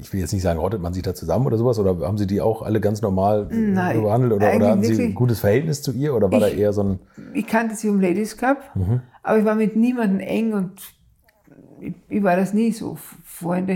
ich 0.00 0.12
will 0.12 0.20
jetzt 0.20 0.32
nicht 0.32 0.42
sagen, 0.42 0.58
rottet 0.58 0.80
man 0.80 0.94
sich 0.94 1.02
da 1.02 1.14
zusammen 1.14 1.46
oder 1.46 1.58
sowas, 1.58 1.78
oder 1.78 2.06
haben 2.06 2.18
Sie 2.18 2.26
die 2.26 2.40
auch 2.40 2.62
alle 2.62 2.80
ganz 2.80 3.02
normal 3.02 3.46
Nein, 3.50 4.02
behandelt 4.02 4.32
oder, 4.32 4.54
oder 4.56 4.70
hatten 4.70 4.82
Sie 4.82 5.02
ein 5.02 5.14
gutes 5.14 5.40
Verhältnis 5.40 5.82
zu 5.82 5.92
ihr 5.92 6.14
oder 6.14 6.30
war 6.32 6.40
da 6.40 6.48
Ich- 6.48 6.58
eher 6.58 6.72
so 6.72 6.82
ein, 6.82 6.98
Ich 7.34 7.46
kannte 7.46 7.74
sie 7.74 7.88
im 7.88 8.00
Ladies 8.00 8.36
Cup, 8.36 8.74
Mhm. 8.74 9.00
aber 9.22 9.38
ich 9.38 9.44
war 9.44 9.54
mit 9.54 9.76
niemandem 9.76 10.20
eng 10.20 10.54
und 10.54 10.80
ich, 11.80 11.94
ich 12.08 12.22
war 12.22 12.36
das 12.36 12.52
nie 12.54 12.72
so. 12.72 12.96
Freunde, 13.24 13.74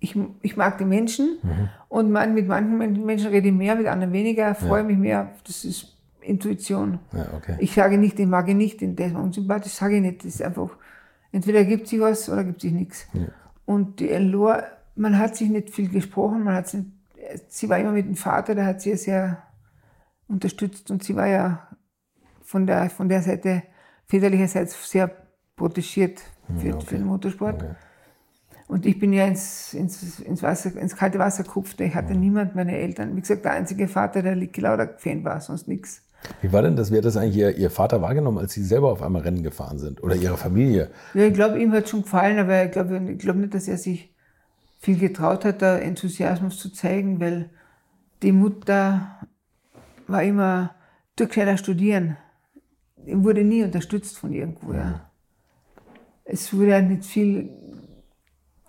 ich, 0.00 0.18
ich 0.42 0.56
mag 0.56 0.78
die 0.78 0.84
Menschen 0.84 1.38
Mhm. 1.42 1.68
Und 1.96 2.10
man, 2.10 2.32
mit 2.34 2.46
manchen 2.48 2.78
Men- 2.78 3.04
Menschen 3.04 3.28
rede 3.30 3.48
ich 3.48 3.54
mehr, 3.54 3.74
mit 3.76 3.86
anderen 3.86 4.12
weniger, 4.12 4.54
freue 4.54 4.82
mich 4.82 4.96
mehr. 4.96 5.20
Das 5.46 5.64
ist 5.64 5.78
Intuition. 6.22 6.98
ja, 7.12 7.26
okay. 7.36 7.56
Ich 7.58 7.72
sage 7.74 7.98
nicht, 7.98 8.16
den 8.18 8.30
mag 8.30 8.48
ich 8.48 8.54
nicht, 8.54 8.80
den 8.80 8.96
der 8.96 9.08
ist 9.08 9.14
unsympathisch, 9.16 9.72
sage 9.74 9.96
ich 9.96 10.00
nicht. 10.02 10.18
Das 10.24 10.34
ist 10.36 10.42
einfach, 10.42 10.70
entweder 11.32 11.64
gibt 11.64 11.88
sich 11.88 12.00
was 12.00 12.28
oder 12.30 12.44
gibt 12.44 12.60
sich 12.62 12.72
nichts. 12.72 13.06
Und 13.66 14.00
die 14.00 14.08
Elor, 14.10 14.62
man 14.94 15.18
hat 15.18 15.36
sich 15.36 15.50
nicht 15.50 15.68
viel 15.70 15.88
gesprochen, 15.90 16.44
man 16.44 16.54
hat 16.54 16.68
sie, 16.68 16.84
sie 17.48 17.68
war 17.68 17.78
immer 17.78 17.92
mit 17.92 18.06
dem 18.06 18.16
Vater, 18.16 18.54
der 18.54 18.64
hat 18.66 18.80
sie 18.80 18.90
ja 18.90 18.96
sehr 18.96 19.42
unterstützt 20.28 20.90
und 20.90 21.02
sie 21.04 21.14
war 21.16 21.26
ja 21.26 21.68
von 22.42 22.66
der, 22.66 22.88
von 22.90 23.08
der 23.08 23.20
Seite, 23.22 23.62
väterlicherseits 24.06 24.90
sehr 24.90 25.10
protegiert 25.56 26.20
für, 26.58 26.68
Ja, 26.68 26.74
okay. 26.76 26.86
für 26.86 26.94
den 26.96 27.06
Motorsport. 27.06 27.62
Okay. 27.62 27.74
Und 28.68 28.86
ich 28.86 28.98
bin 28.98 29.12
ja 29.12 29.26
ins, 29.26 29.74
ins, 29.74 30.20
ins, 30.20 30.42
Wasser, 30.42 30.74
ins 30.76 30.96
kalte 30.96 31.18
Wasser 31.18 31.42
gekupft. 31.42 31.80
Ich 31.80 31.94
hatte 31.94 32.14
niemand, 32.14 32.54
meine 32.54 32.76
Eltern. 32.76 33.16
Wie 33.16 33.20
gesagt, 33.20 33.44
der 33.44 33.52
einzige 33.52 33.88
Vater, 33.88 34.22
der 34.22 34.34
Licky 34.34 34.60
Lauda-Fan 34.60 35.24
war, 35.24 35.40
sonst 35.40 35.68
nichts. 35.68 36.02
Wie 36.40 36.52
war 36.52 36.62
denn 36.62 36.76
das, 36.76 36.92
wie 36.92 36.98
hat 36.98 37.04
das 37.04 37.16
eigentlich 37.16 37.36
Ihr, 37.36 37.56
Ihr 37.56 37.70
Vater 37.70 38.00
wahrgenommen, 38.00 38.38
als 38.38 38.52
Sie 38.52 38.62
selber 38.62 38.92
auf 38.92 39.02
einmal 39.02 39.22
Rennen 39.22 39.42
gefahren 39.42 39.78
sind? 39.78 40.02
Oder 40.02 40.14
Ihre 40.14 40.36
Familie? 40.36 40.90
Ja, 41.14 41.24
ich 41.24 41.34
glaube, 41.34 41.60
ihm 41.60 41.72
hat 41.72 41.88
schon 41.88 42.02
gefallen, 42.02 42.38
aber 42.38 42.64
ich 42.64 42.70
glaube 42.70 43.00
ich 43.10 43.18
glaub 43.18 43.36
nicht, 43.36 43.54
dass 43.54 43.68
er 43.68 43.76
sich 43.76 44.14
viel 44.78 44.98
getraut 44.98 45.44
hat, 45.44 45.62
da 45.62 45.78
Enthusiasmus 45.78 46.58
zu 46.58 46.72
zeigen, 46.72 47.20
weil 47.20 47.50
die 48.22 48.32
Mutter 48.32 49.18
war 50.06 50.22
immer, 50.22 50.74
du 51.16 51.26
gescheiter 51.26 51.56
studieren. 51.56 52.16
wurde 53.06 53.44
nie 53.44 53.62
unterstützt 53.62 54.18
von 54.18 54.32
irgendwo. 54.32 54.72
Ja. 54.72 55.10
Es 56.24 56.52
wurde 56.52 56.74
halt 56.74 56.88
nicht 56.88 57.04
viel. 57.04 57.50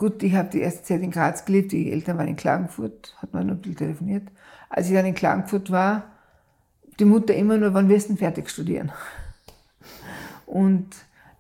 Gut, 0.03 0.21
ich 0.21 0.35
habe 0.35 0.49
die 0.49 0.59
erste 0.59 0.83
Zeit 0.83 1.01
in 1.01 1.11
Graz 1.11 1.45
gelebt, 1.45 1.71
die 1.71 1.89
Eltern 1.89 2.17
waren 2.17 2.27
in 2.27 2.35
Klagenfurt, 2.35 3.15
hat 3.21 3.33
man 3.33 3.47
nur 3.47 3.55
viel 3.63 3.73
telefoniert. 3.73 4.27
Als 4.69 4.89
ich 4.89 4.93
dann 4.93 5.05
in 5.05 5.13
Klagenfurt 5.13 5.71
war, 5.71 6.03
die 6.99 7.05
Mutter 7.05 7.33
immer 7.33 7.55
nur, 7.55 7.73
wann 7.73 7.87
wirst 7.87 8.09
du 8.09 8.17
fertig 8.17 8.49
studieren? 8.49 8.91
Und 10.45 10.89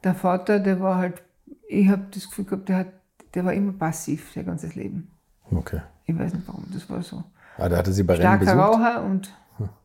der 0.05 0.15
Vater, 0.15 0.61
der 0.61 0.79
war 0.79 0.95
halt, 0.95 1.21
ich 1.67 1.89
habe 1.89 2.03
das 2.11 2.29
Gefühl 2.29 2.45
gehabt, 2.45 2.69
der, 2.69 2.77
hat, 2.77 2.87
der 3.33 3.43
war 3.43 3.51
immer 3.51 3.73
passiv, 3.73 4.31
sein 4.33 4.45
ganzes 4.45 4.75
Leben. 4.75 5.11
Okay. 5.51 5.81
Ich 6.05 6.17
weiß 6.17 6.33
nicht 6.33 6.47
warum, 6.47 6.63
das 6.73 6.89
war 6.89 7.01
so. 7.01 7.21
Ah, 7.57 7.67
da 7.67 7.75
hatte 7.75 7.91
sie 7.91 8.03
bei 8.03 8.13
Rennen 8.13 8.43
Starker 8.43 8.45
besucht. 8.45 8.59
Raucher 8.59 9.03
und 9.03 9.33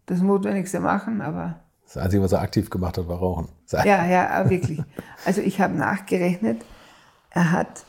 das 0.06 0.20
Notwendigste 0.20 0.78
machen, 0.78 1.20
aber 1.20 1.58
Das 1.84 1.96
Einzige, 1.96 2.22
was 2.22 2.30
er 2.30 2.42
aktiv 2.42 2.70
gemacht 2.70 2.96
hat, 2.96 3.08
war 3.08 3.18
Rauchen. 3.18 3.48
Ja, 3.72 4.06
ja, 4.06 4.48
wirklich. 4.48 4.80
Also 5.26 5.40
ich 5.40 5.60
habe 5.60 5.74
nachgerechnet, 5.74 6.64
er 7.30 7.50
hat 7.50 7.84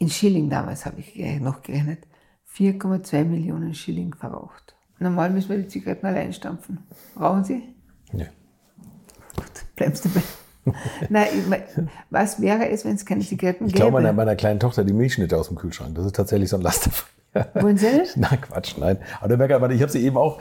in 0.00 0.10
Schilling 0.10 0.50
damals 0.50 0.84
habe 0.86 0.98
ich 0.98 1.14
ge- 1.14 1.38
noch 1.38 1.62
gerechnet, 1.62 2.00
4,2 2.56 3.24
Millionen 3.24 3.74
Schilling 3.74 4.14
verraucht. 4.14 4.74
Normal 4.98 5.30
müssen 5.30 5.50
wir 5.50 5.58
die 5.58 5.68
Zigaretten 5.68 6.06
allein 6.06 6.32
stampfen. 6.32 6.78
Rauchen 7.18 7.44
Sie? 7.44 7.62
Nee. 8.12 8.26
Gut, 9.36 9.46
bleibst 9.76 10.04
du 10.04 10.08
bei. 10.10 10.22
Nein, 11.08 11.28
ich 11.32 11.86
was 12.10 12.40
wäre 12.40 12.68
es, 12.68 12.84
wenn 12.84 12.94
es 12.96 13.06
keine 13.06 13.22
Zigaretten 13.24 13.66
Ich 13.66 13.72
gäbe? 13.72 13.84
klaue 13.86 13.92
meiner, 13.92 14.12
meiner 14.12 14.36
kleinen 14.36 14.60
Tochter 14.60 14.84
die 14.84 14.92
Milchschnitte 14.92 15.38
aus 15.38 15.48
dem 15.48 15.56
Kühlschrank. 15.56 15.94
Das 15.94 16.04
ist 16.04 16.16
tatsächlich 16.16 16.50
so 16.50 16.56
ein 16.56 16.62
Laster. 16.62 16.90
Wollen 17.54 17.76
Sie 17.76 17.86
nicht? 17.86 18.16
Na 18.16 18.28
Quatsch, 18.36 18.76
nein. 18.78 18.98
Aber 19.18 19.28
der 19.28 19.36
Merker, 19.36 19.60
warte, 19.60 19.74
ich 19.74 19.82
habe 19.82 19.92
sie 19.92 20.04
eben 20.04 20.16
auch, 20.16 20.40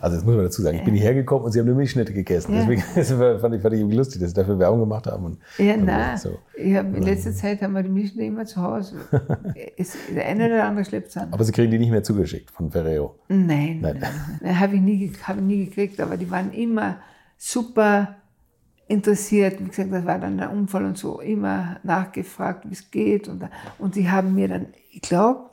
also 0.00 0.16
das 0.16 0.24
muss 0.24 0.34
man 0.34 0.44
dazu 0.44 0.62
sagen, 0.62 0.78
ich 0.78 0.84
bin 0.84 0.94
hierher 0.94 1.14
gekommen 1.14 1.44
und 1.44 1.52
sie 1.52 1.60
haben 1.60 1.66
eine 1.66 1.76
Milchschnitte 1.76 2.12
gegessen. 2.12 2.54
Ja. 2.54 2.60
Deswegen 2.60 2.82
fand 3.40 3.54
ich, 3.54 3.62
fand 3.62 3.74
ich 3.74 3.80
irgendwie 3.80 3.96
lustig, 3.96 4.20
dass 4.20 4.30
sie 4.30 4.34
dafür 4.34 4.58
Werbung 4.58 4.80
gemacht 4.80 5.06
haben. 5.06 5.24
Und, 5.24 5.38
Ja, 5.58 5.74
und 5.74 5.84
nein. 5.84 6.18
So. 6.18 6.38
Ich 6.56 6.74
hab, 6.74 6.86
in 6.86 7.02
letzter 7.02 7.32
Zeit 7.32 7.62
haben 7.62 7.72
wir 7.72 7.82
die 7.82 7.88
Mischen 7.88 8.20
immer 8.20 8.44
zu 8.44 8.60
Hause. 8.60 8.96
Es, 9.76 9.96
der 10.14 10.26
eine 10.26 10.46
oder 10.46 10.64
andere 10.64 10.84
schleppt 10.84 11.08
es 11.08 11.16
an. 11.16 11.32
Aber 11.32 11.42
sie 11.44 11.52
kriegen 11.52 11.70
die 11.70 11.78
nicht 11.78 11.90
mehr 11.90 12.02
zugeschickt 12.02 12.50
von 12.50 12.70
Ferrero. 12.70 13.16
Nein, 13.28 13.80
Nein. 13.80 14.02
nein. 14.40 14.60
habe 14.60 14.76
ich, 14.76 14.80
nie, 14.80 15.12
hab 15.22 15.36
ich 15.36 15.42
nie 15.42 15.64
gekriegt, 15.66 16.00
aber 16.00 16.16
die 16.16 16.30
waren 16.30 16.52
immer 16.52 16.96
super 17.36 18.16
interessiert. 18.88 19.60
Wie 19.60 19.68
gesagt, 19.68 19.92
das 19.92 20.04
war 20.04 20.18
dann 20.18 20.38
der 20.38 20.50
Unfall 20.50 20.84
und 20.84 20.98
so, 20.98 21.20
immer 21.20 21.76
nachgefragt, 21.82 22.64
wie 22.68 22.74
es 22.74 22.90
geht. 22.90 23.28
Und, 23.28 23.44
und 23.78 23.94
die 23.94 24.08
haben 24.10 24.34
mir 24.34 24.48
dann, 24.48 24.66
ich 24.90 25.02
glaube, 25.02 25.50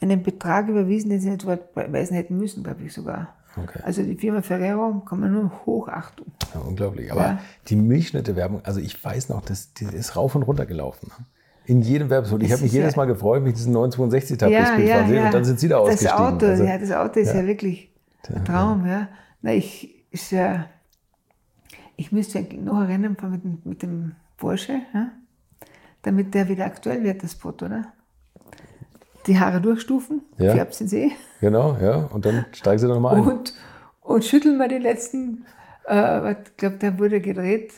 einen 0.00 0.22
Betrag 0.22 0.68
überwiesen, 0.68 1.10
den 1.10 1.20
sie 1.20 1.30
nicht 1.30 1.46
weisen 1.46 2.14
hätten 2.14 2.36
müssen, 2.36 2.62
glaube 2.62 2.82
ich 2.84 2.92
sogar. 2.92 3.34
Okay. 3.56 3.80
Also 3.82 4.02
die 4.02 4.14
Firma 4.14 4.42
Ferrero 4.42 5.00
kann 5.00 5.18
man 5.20 5.32
nur 5.32 5.50
hochachten. 5.66 6.26
Ja, 6.54 6.60
unglaublich. 6.60 7.10
Aber 7.10 7.20
Ja. 7.22 7.38
die 7.68 7.76
Milchschnitte-Werbung, 7.76 8.60
also 8.64 8.78
ich 8.80 9.02
weiß 9.02 9.28
noch, 9.30 9.40
das, 9.42 9.72
die 9.74 9.84
ist 9.86 10.14
rauf 10.16 10.34
und 10.36 10.42
runter 10.44 10.66
gelaufen. 10.66 11.10
In 11.64 11.82
jedem 11.82 12.08
Werbespot. 12.08 12.42
Ich 12.42 12.48
Das 12.48 12.58
habe 12.58 12.64
mich 12.64 12.72
ja- 12.72 12.80
jedes 12.82 12.96
Mal 12.96 13.06
gefreut, 13.06 13.42
wenn 13.42 13.48
ich 13.50 13.56
diesen 13.56 13.74
962-Tab-Bild 13.74 14.88
ja, 14.88 15.06
sehe 15.06 15.24
und 15.26 15.34
dann 15.34 15.44
sind 15.44 15.58
sie 15.60 15.68
da 15.68 15.78
Das 15.80 15.94
ausgestiegen. 15.94 16.14
Auto, 16.14 16.46
Also, 16.46 16.64
ja, 16.64 16.78
das 16.78 16.92
Auto 16.92 17.20
ist 17.20 17.34
ja, 17.34 17.46
wirklich 17.46 17.92
ein 18.28 18.44
Traum, 18.44 18.86
ja. 18.86 19.08
Na, 19.42 19.52
ich, 19.52 20.04
ist 20.12 20.30
ja, 20.30 20.66
ich 21.96 22.12
müsste 22.12 22.38
eigentlich 22.38 22.60
noch 22.60 22.74
fahren 22.86 23.00
mit, 23.32 23.44
dem- 23.44 23.58
mit 23.64 23.82
dem 23.82 24.12
Porsche, 24.36 24.80
ja, 24.94 25.10
damit 26.02 26.32
der 26.34 26.48
wieder 26.48 26.64
aktuell 26.64 27.02
wird, 27.02 27.22
das 27.22 27.32
Spot, 27.32 27.50
oder? 27.50 27.92
Die 29.28 29.38
Haare 29.38 29.60
durchstufen, 29.60 30.22
Ja. 30.38 30.54
färbst 30.54 30.80
den 30.80 30.88
See 30.88 31.12
Genau, 31.40 31.76
ja. 31.80 31.96
Und 32.12 32.24
dann 32.24 32.46
steigen 32.52 32.78
sie 32.78 32.88
nochmal 32.88 33.16
ein. 33.16 33.22
und, 33.22 33.54
und 34.00 34.24
schütteln 34.24 34.56
mal 34.58 34.68
den 34.68 34.82
letzten, 34.82 35.44
äh, 35.88 36.32
ich 36.32 36.56
glaube, 36.56 36.76
der 36.76 36.98
wurde 36.98 37.20
gedreht, 37.20 37.72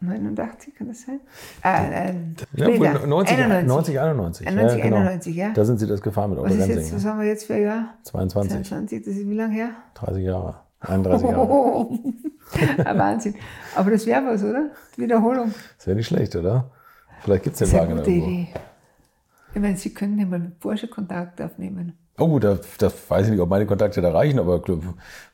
89, 0.00 0.74
kann 0.74 0.88
das 0.88 1.02
sein? 1.02 1.20
Äh, 1.64 2.10
äh, 2.10 2.14
Ja, 2.54 2.66
später, 2.66 3.00
wohl 3.02 3.08
90, 3.08 3.38
91. 3.38 3.66
90, 3.68 3.98
91. 4.00 4.46
91, 4.46 4.78
ja, 4.78 4.84
genau. 4.84 4.96
91, 4.98 5.34
ja. 5.36 5.50
Da 5.54 5.64
sind 5.64 5.78
sie 5.78 5.86
das 5.86 6.02
gefahren 6.02 6.30
mit 6.30 6.38
Otto 6.38 6.50
Was 6.50 6.68
jetzt, 6.68 6.94
was 6.94 7.04
haben 7.06 7.20
wir 7.20 7.26
jetzt 7.26 7.46
für 7.46 7.54
ein 7.54 7.62
Jahr? 7.62 7.94
22, 8.02 8.50
22, 8.52 9.04
das 9.04 9.14
ist 9.16 9.28
wie 9.28 9.34
lange 9.34 9.54
her? 9.54 9.70
30 9.94 10.22
Jahre. 10.24 10.56
31 10.80 11.28
Jahre. 11.30 11.40
Oh, 11.50 11.98
ein 12.84 12.98
Wahnsinn. 12.98 13.34
Aber 13.74 13.90
das 13.90 14.04
wäre 14.06 14.22
was, 14.26 14.44
oder? 14.44 14.70
Die 14.96 15.00
Wiederholung. 15.02 15.54
Das 15.78 15.86
wäre 15.86 15.96
nicht 15.96 16.06
schlecht, 16.06 16.36
oder? 16.36 16.70
Vielleicht 17.22 17.44
gibt 17.44 17.58
es 17.60 17.68
den 17.70 17.78
Wagen 17.78 17.96
irgendwo. 17.98 18.10
Idee. 18.10 18.48
Ich 19.56 19.62
meine, 19.62 19.76
Sie 19.78 19.94
können 19.94 20.18
ja 20.18 20.26
mal 20.26 20.38
mit 20.38 20.60
Porsche 20.60 20.86
Kontakt 20.86 21.40
aufnehmen. 21.40 21.94
Oh 22.18 22.28
gut, 22.28 22.44
da, 22.44 22.58
da 22.76 22.92
weiß 23.08 23.24
ich 23.24 23.32
nicht, 23.32 23.40
ob 23.40 23.48
meine 23.48 23.64
Kontakte 23.64 24.02
da 24.02 24.10
reichen, 24.10 24.38
aber 24.38 24.62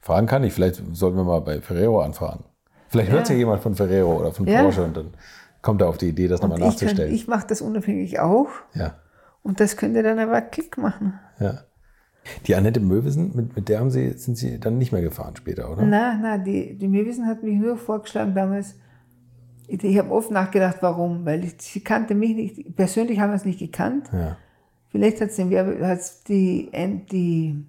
fragen 0.00 0.26
kann 0.28 0.44
ich. 0.44 0.52
Vielleicht 0.52 0.80
sollten 0.92 1.16
wir 1.16 1.24
mal 1.24 1.40
bei 1.40 1.60
Ferrero 1.60 2.02
anfragen. 2.02 2.44
Vielleicht 2.88 3.10
hört 3.10 3.28
ja 3.28 3.34
jemand 3.34 3.62
von 3.64 3.74
Ferrero 3.74 4.20
oder 4.20 4.30
von 4.30 4.46
Ja. 4.46 4.62
Porsche 4.62 4.84
und 4.84 4.96
dann 4.96 5.08
kommt 5.60 5.80
er 5.82 5.88
auf 5.88 5.98
die 5.98 6.08
Idee, 6.10 6.28
das 6.28 6.40
nochmal 6.40 6.58
ich, 6.58 6.62
kann- 6.64 6.70
nachzustellen. 6.72 7.12
ich 7.12 7.26
mache 7.26 7.48
das 7.48 7.62
unabhängig 7.62 8.20
auch. 8.20 8.46
ja, 8.74 8.94
Und 9.42 9.58
das 9.58 9.76
könnte 9.76 10.04
dann 10.04 10.20
aber 10.20 10.40
Klick 10.40 10.78
machen. 10.78 11.18
ja. 11.40 11.62
Die 12.46 12.54
Annette 12.54 12.78
Möwesen, 12.78 13.34
mit, 13.34 13.56
mit 13.56 13.68
der 13.68 13.80
haben 13.80 13.90
sie, 13.90 14.10
sind 14.10 14.38
sie 14.38 14.60
dann 14.60 14.78
nicht 14.78 14.92
mehr 14.92 15.02
gefahren 15.02 15.34
später, 15.34 15.68
oder? 15.72 15.82
Na, 15.82 16.16
na, 16.22 16.38
die, 16.38 16.78
die 16.78 16.86
Mirwissen 16.86 17.26
hat 17.26 17.42
mich 17.42 17.58
nur 17.58 17.76
vorgeschlagen 17.76 18.32
damals. 18.36 18.76
Ich, 19.68 19.82
ich 19.84 19.98
habe 19.98 20.10
oft 20.10 20.30
nachgedacht, 20.30 20.78
warum, 20.80 21.24
weil 21.24 21.44
ich, 21.44 21.54
sie 21.58 21.80
kannte 21.80 22.14
mich 22.14 22.34
nicht. 22.34 22.76
Persönlich 22.76 23.18
haben 23.20 23.30
wir 23.30 23.36
es 23.36 23.44
nicht 23.44 23.58
gekannt. 23.58 24.08
Ja. 24.12 24.36
Vielleicht 24.90 25.20
hat 25.20 25.30
es 25.30 26.24
die, 26.24 26.70
die 27.10 27.64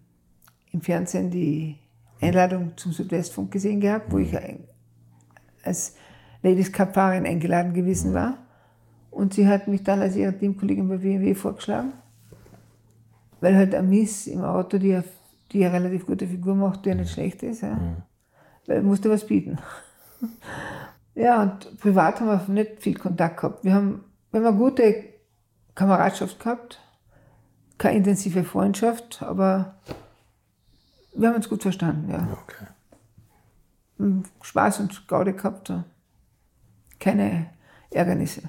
im 0.71 0.81
Fernsehen 0.81 1.29
die 1.31 1.77
Einladung 2.19 2.73
zum 2.75 2.91
Südwestfunk 2.91 3.51
gesehen 3.51 3.79
gehabt, 3.79 4.11
wo 4.11 4.17
ich 4.17 4.35
ein- 4.37 4.63
als 5.63 5.95
Ladies 6.41 6.71
Cup 6.71 6.93
eingeladen 7.25 7.73
gewesen 7.73 8.13
war. 8.13 8.37
Und 9.11 9.33
sie 9.35 9.47
hat 9.47 9.67
mich 9.67 9.83
dann 9.83 10.01
als 10.01 10.15
ihre 10.15 10.37
Teamkollegin 10.37 10.89
bei 10.89 10.97
BMW 10.97 11.35
vorgeschlagen, 11.35 11.93
weil 13.39 13.55
halt 13.55 13.75
eine 13.75 13.87
Miss 13.87 14.27
im 14.27 14.41
Auto, 14.41 14.77
die 14.77 14.89
ja, 14.89 15.03
die 15.51 15.59
ja 15.59 15.69
relativ 15.69 16.05
gute 16.07 16.27
Figur 16.27 16.55
macht, 16.55 16.83
die 16.83 16.89
ja 16.89 16.95
nicht 16.95 17.11
schlecht 17.11 17.43
ist, 17.43 17.61
ja. 17.61 17.77
weil 18.65 18.81
musste 18.81 19.09
was 19.09 19.25
bieten. 19.25 19.59
Ja, 21.15 21.43
und 21.43 21.79
privat 21.79 22.19
haben 22.19 22.27
wir 22.27 22.53
nicht 22.53 22.81
viel 22.81 22.97
Kontakt 22.97 23.37
gehabt. 23.37 23.63
Wir 23.63 23.73
haben, 23.73 24.03
wir 24.31 24.39
haben 24.39 24.47
eine 24.47 24.57
gute 24.57 24.95
Kameradschaft 25.75 26.39
gehabt, 26.39 26.79
keine 27.77 27.97
intensive 27.97 28.43
Freundschaft, 28.43 29.21
aber 29.21 29.75
wir 31.15 31.27
haben 31.27 31.35
uns 31.35 31.49
gut 31.49 31.61
verstanden, 31.61 32.11
ja. 32.11 32.37
Okay. 32.43 32.65
Spaß 34.41 34.79
und 34.79 35.07
Gaude 35.07 35.33
gehabt, 35.33 35.71
keine 36.99 37.47
Ärgernisse. 37.91 38.41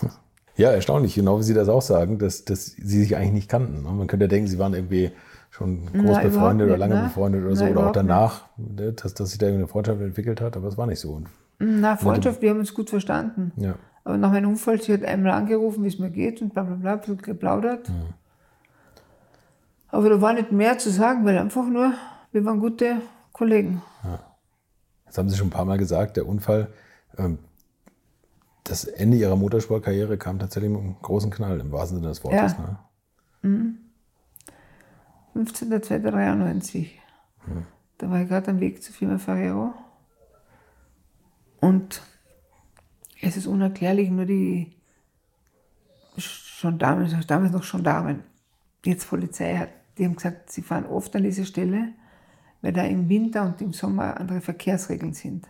Ja, 0.58 0.70
erstaunlich, 0.70 1.14
genau 1.14 1.38
wie 1.38 1.42
Sie 1.42 1.52
das 1.52 1.68
auch 1.68 1.82
sagen, 1.82 2.18
dass, 2.18 2.46
dass 2.46 2.64
Sie 2.64 2.98
sich 3.02 3.14
eigentlich 3.14 3.32
nicht 3.32 3.50
kannten. 3.50 3.82
ne? 3.82 3.90
Man 3.90 4.06
könnte 4.06 4.24
ja 4.24 4.28
denken, 4.28 4.48
Sie 4.48 4.58
waren 4.58 4.72
irgendwie 4.72 5.10
schon 5.50 5.84
groß 5.92 6.16
Na, 6.16 6.22
befreundet 6.22 6.68
oder 6.68 6.76
nicht, 6.76 6.80
lange 6.80 6.94
ne? 6.94 7.02
befreundet 7.08 7.42
oder 7.42 7.50
Na, 7.50 7.56
so, 7.56 7.64
oder 7.66 7.80
auch 7.80 7.84
nicht. 7.84 7.96
danach, 7.96 8.48
ne, 8.56 8.94
dass, 8.94 9.12
dass 9.12 9.28
sich 9.28 9.38
da 9.38 9.48
eine 9.48 9.68
Freundschaft 9.68 10.00
entwickelt 10.00 10.40
hat, 10.40 10.56
aber 10.56 10.68
es 10.68 10.78
war 10.78 10.86
nicht 10.86 11.00
so. 11.00 11.12
Und, 11.12 11.28
Na, 11.58 11.96
Freundschaft, 11.96 12.42
wir 12.42 12.50
haben 12.50 12.58
uns 12.60 12.74
gut 12.74 12.90
verstanden. 12.90 13.52
ja. 13.56 13.74
Aber 14.04 14.18
nach 14.18 14.30
meinem 14.30 14.50
Unfall, 14.50 14.80
sie 14.80 14.92
hat 14.92 15.02
einmal 15.02 15.32
angerufen, 15.32 15.82
wie 15.82 15.88
es 15.88 15.98
mir 15.98 16.10
geht 16.10 16.40
und 16.40 16.54
bla 16.54 16.62
bla 16.62 16.76
bla, 16.76 16.92
ein 16.92 17.00
bisschen 17.00 17.18
geplaudert. 17.18 17.90
Aber 19.88 20.08
da 20.08 20.20
war 20.20 20.32
nicht 20.32 20.52
mehr 20.52 20.78
zu 20.78 20.90
sagen, 20.90 21.24
weil 21.24 21.36
einfach 21.36 21.66
nur, 21.66 21.92
wir 22.30 22.44
waren 22.44 22.60
gute 22.60 23.02
Kollegen. 23.32 23.82
Das 25.06 25.18
haben 25.18 25.28
Sie 25.28 25.36
schon 25.36 25.48
ein 25.48 25.50
paar 25.50 25.64
Mal 25.64 25.78
gesagt, 25.78 26.16
der 26.16 26.28
Unfall, 26.28 26.68
ähm, 27.18 27.38
das 28.62 28.84
Ende 28.84 29.16
Ihrer 29.16 29.34
Motorsportkarriere 29.34 30.18
kam 30.18 30.38
tatsächlich 30.38 30.70
mit 30.70 30.80
einem 30.80 30.96
großen 31.02 31.32
Knall, 31.32 31.58
im 31.58 31.72
wahrsten 31.72 31.98
Sinne 31.98 32.08
des 32.10 32.22
Wortes. 32.22 32.52
Ja. 32.52 32.86
Ne? 33.42 33.74
15.02.93. 35.34 36.90
Da 37.98 38.08
war 38.08 38.22
ich 38.22 38.28
gerade 38.28 38.52
am 38.52 38.60
Weg 38.60 38.82
zur 38.84 38.94
Firma 38.94 39.18
Ferrero. 39.18 39.74
Und 41.60 42.02
es 43.20 43.36
ist 43.36 43.46
unerklärlich, 43.46 44.10
nur 44.10 44.26
die 44.26 44.72
Gendarmen, 46.60 47.24
damals 47.26 47.52
noch 47.52 47.70
Gendarmen, 47.70 48.22
jetzt 48.84 49.08
Polizei 49.08 49.56
hat, 49.56 49.68
die 49.98 50.04
haben 50.04 50.16
gesagt, 50.16 50.50
sie 50.50 50.62
fahren 50.62 50.86
oft 50.86 51.14
an 51.16 51.22
diese 51.22 51.44
Stelle, 51.44 51.92
weil 52.62 52.72
da 52.72 52.82
im 52.84 53.08
Winter 53.08 53.44
und 53.44 53.60
im 53.60 53.72
Sommer 53.72 54.18
andere 54.18 54.40
Verkehrsregeln 54.40 55.12
sind. 55.12 55.46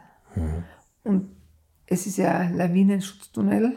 Und 1.04 1.30
es 1.86 2.06
ist 2.06 2.16
ja 2.16 2.38
ein 2.38 2.56
Lawinenschutztunnel, 2.56 3.76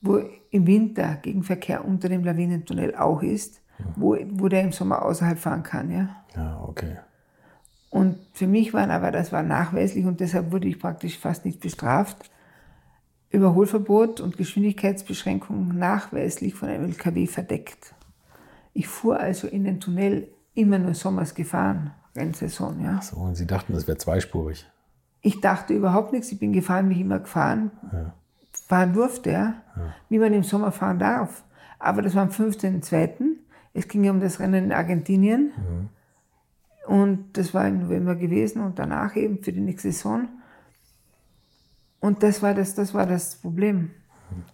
wo 0.00 0.20
im 0.50 0.66
Winter 0.66 1.16
Gegenverkehr 1.16 1.84
unter 1.84 2.08
dem 2.08 2.24
Lawinentunnel 2.24 2.94
auch 2.96 3.22
ist, 3.22 3.60
wo, 3.96 4.16
wo 4.32 4.48
der 4.48 4.62
im 4.62 4.72
Sommer 4.72 5.02
außerhalb 5.02 5.38
fahren 5.38 5.62
kann. 5.62 5.90
Ja? 5.90 6.24
Ja, 6.34 6.60
okay. 6.62 6.98
Und 7.90 8.18
für 8.34 8.46
mich 8.46 8.74
waren 8.74 8.90
aber, 8.90 9.10
das 9.10 9.32
war 9.32 9.42
nachweislich 9.42 10.04
und 10.04 10.20
deshalb 10.20 10.52
wurde 10.52 10.68
ich 10.68 10.78
praktisch 10.78 11.18
fast 11.18 11.44
nicht 11.44 11.60
bestraft. 11.60 12.30
Überholverbot 13.30 14.20
und 14.20 14.36
Geschwindigkeitsbeschränkung 14.36 15.76
nachweislich 15.76 16.54
von 16.54 16.68
einem 16.68 16.84
LKW 16.84 17.26
verdeckt. 17.26 17.94
Ich 18.72 18.88
fuhr 18.88 19.18
also 19.18 19.46
in 19.48 19.64
den 19.64 19.80
Tunnel 19.80 20.28
immer 20.54 20.78
nur 20.78 20.94
sommers 20.94 21.34
gefahren, 21.34 21.92
Rennsaison. 22.16 22.82
Ja. 22.82 23.00
So, 23.02 23.16
und 23.16 23.34
Sie 23.36 23.46
dachten, 23.46 23.72
das 23.72 23.86
wäre 23.86 23.98
zweispurig. 23.98 24.66
ich 25.20 25.40
dachte 25.40 25.74
überhaupt 25.74 26.12
nichts. 26.12 26.30
Ich 26.32 26.38
bin 26.38 26.52
gefahren, 26.52 26.88
wie 26.88 26.94
ich 26.94 27.00
immer 27.00 27.18
gefahren, 27.18 27.70
fahren 28.66 28.92
durfte, 28.92 29.30
ja. 29.30 29.54
wie 30.08 30.18
man 30.18 30.32
im 30.32 30.42
Sommer 30.42 30.72
fahren 30.72 30.98
darf. 30.98 31.42
Aber 31.78 32.02
das 32.02 32.14
war 32.14 32.22
am 32.22 32.30
15.02. 32.30 33.36
Es 33.74 33.88
ging 33.88 34.04
ja 34.04 34.10
um 34.10 34.20
das 34.20 34.40
Rennen 34.40 34.64
in 34.64 34.72
Argentinien. 34.72 35.52
Und 36.88 37.36
das 37.36 37.52
war 37.52 37.68
im 37.68 37.80
November 37.80 38.16
gewesen 38.16 38.62
und 38.62 38.78
danach 38.78 39.14
eben 39.14 39.42
für 39.42 39.52
die 39.52 39.60
nächste 39.60 39.92
Saison. 39.92 40.26
Und 42.00 42.22
das 42.22 42.42
war 42.42 42.54
das, 42.54 42.74
das, 42.74 42.94
war 42.94 43.04
das 43.04 43.36
Problem. 43.36 43.90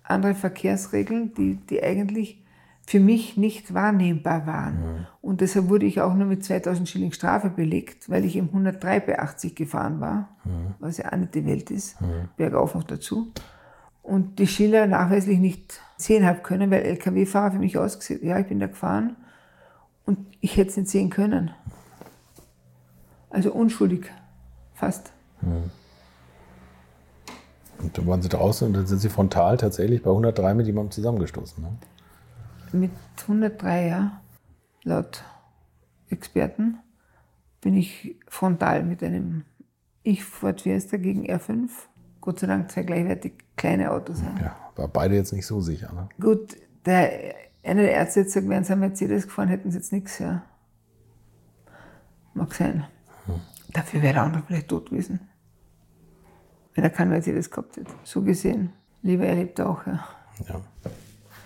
Andere 0.03 0.35
Verkehrsregeln, 0.35 1.32
die, 1.35 1.55
die 1.55 1.80
eigentlich 1.80 2.45
für 2.87 2.99
mich 2.99 3.37
nicht 3.37 3.72
wahrnehmbar 3.72 4.49
waren. 4.49 5.07
Und 5.20 5.43
deshalb 5.43 5.68
wurde 5.68 5.87
ich 5.87 6.01
auch 6.01 6.12
nur 6.12 6.26
mit 6.26 6.45
2000 6.45 6.89
Schilling 6.89 7.12
Strafe 7.12 7.51
belegt, 7.51 8.11
weil 8.11 8.24
ich 8.24 8.35
eben 8.35 8.49
103 8.49 8.99
bei 8.99 9.18
80 9.20 9.55
gefahren 9.55 10.01
war, 10.01 10.28
was 10.80 10.99
ja 10.99 11.12
auch 11.12 11.16
nicht 11.16 11.37
die 11.37 11.47
Welt 11.47 11.70
ist, 11.70 11.97
bergauf 12.37 12.74
noch 12.74 12.82
dazu. 12.85 13.32
Und 14.03 14.41
die 14.41 14.49
Schiller 14.49 14.89
nachweislich 14.89 15.39
nicht 15.39 15.80
sehen 15.97 16.26
habe 16.26 16.41
können, 16.41 16.72
weil 16.72 16.82
LKW-Fahrer 16.82 17.53
für 17.53 17.59
mich 17.59 17.78
ausgesehen 17.78 18.26
Ja, 18.26 18.41
ich 18.41 18.47
bin 18.47 18.59
da 18.59 18.66
gefahren 18.66 19.14
und 20.05 20.18
ich 20.41 20.57
hätte 20.57 20.70
es 20.70 20.76
nicht 20.76 20.91
sehen 20.91 21.11
können. 21.11 21.53
Also 23.35 23.53
unschuldig, 23.53 24.11
fast. 24.74 25.12
Und 25.43 25.72
dann 27.99 28.07
waren 28.07 28.22
sie 28.22 28.28
draußen 28.28 28.68
und 28.68 28.74
dann 28.74 28.87
sind 28.87 29.01
sie 29.01 29.09
frontal 29.09 29.57
tatsächlich 29.57 30.05
bei 30.05 30.11
103 30.11 30.55
mit 30.55 30.68
jemandem 30.68 30.93
zusammengestoßen. 30.93 31.61
Ne? 31.61 31.76
Mit 32.70 32.93
103, 33.22 33.89
ja, 33.89 34.20
laut 34.85 35.24
Experten, 36.11 36.78
bin 37.61 37.74
ich 37.74 38.14
frontal 38.28 38.85
mit 38.85 39.03
einem 39.03 39.43
ich 40.05 40.22
Ford 40.22 40.61
Fiesta 40.61 40.97
gegen 40.97 41.26
R5. 41.26 41.70
Gott 42.20 42.39
sei 42.39 42.47
Dank 42.47 42.70
zwei 42.70 42.85
gleichwertig 42.85 43.32
kleine 43.57 43.91
Autos. 43.91 44.20
Ja. 44.20 44.32
Ja, 44.41 44.57
war 44.76 44.87
beide 44.87 45.16
jetzt 45.16 45.32
nicht 45.32 45.47
so 45.47 45.61
sicher. 45.61 45.93
Ne? 45.93 46.09
Gut, 46.20 46.57
der, 46.87 47.35
einer 47.64 47.82
der 47.82 47.95
Ärzte 47.95 48.20
hat 48.20 48.26
gesagt, 48.26 48.49
wären 48.49 48.62
sie 48.62 48.74
ein 48.74 48.78
Mercedes 48.78 49.24
gefahren, 49.24 49.49
hätten 49.49 49.72
sie 49.72 49.78
jetzt 49.78 49.93
nichts. 49.93 50.20
Ja. 50.20 50.45
Mag 52.32 52.55
sein. 52.55 52.85
Dafür 53.72 54.03
wäre 54.03 54.14
der 54.14 54.22
andere 54.22 54.43
vielleicht 54.47 54.68
tot 54.68 54.91
gewesen. 54.91 55.29
Wenn 56.75 56.85
er 56.85 56.91
keinen 56.91 57.11
Mercedes 57.11 57.51
gehabt 57.51 57.77
hätte. 57.77 57.93
So 58.05 58.22
gesehen. 58.22 58.72
Lieber 59.03 59.27
erlebt 59.27 59.61
auch, 59.61 59.87
ja. 59.87 60.05
Ja. 60.49 60.61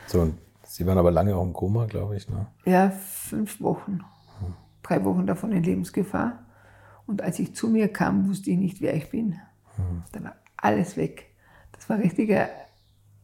So, 0.06 0.32
sie 0.64 0.86
waren 0.86 0.98
aber 0.98 1.10
lange 1.10 1.34
auch 1.36 1.42
im 1.42 1.52
Koma, 1.52 1.86
glaube 1.86 2.16
ich. 2.16 2.28
Ne? 2.28 2.46
Ja, 2.64 2.90
fünf 2.90 3.60
Wochen. 3.60 4.00
Drei 4.82 5.04
Wochen 5.04 5.26
davon 5.26 5.52
in 5.52 5.62
Lebensgefahr. 5.62 6.44
Und 7.06 7.22
als 7.22 7.38
ich 7.38 7.54
zu 7.54 7.68
mir 7.68 7.92
kam, 7.92 8.28
wusste 8.28 8.50
ich 8.50 8.56
nicht, 8.56 8.80
wer 8.80 8.94
ich 8.94 9.10
bin. 9.10 9.38
Da 10.12 10.22
war 10.22 10.36
alles 10.56 10.96
weg. 10.96 11.26
Das 11.72 11.88
war 11.88 11.98
richtig 11.98 12.30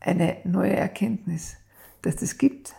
eine 0.00 0.36
neue 0.44 0.74
Erkenntnis, 0.74 1.56
dass 2.02 2.16
das 2.16 2.38
gibt. 2.38 2.74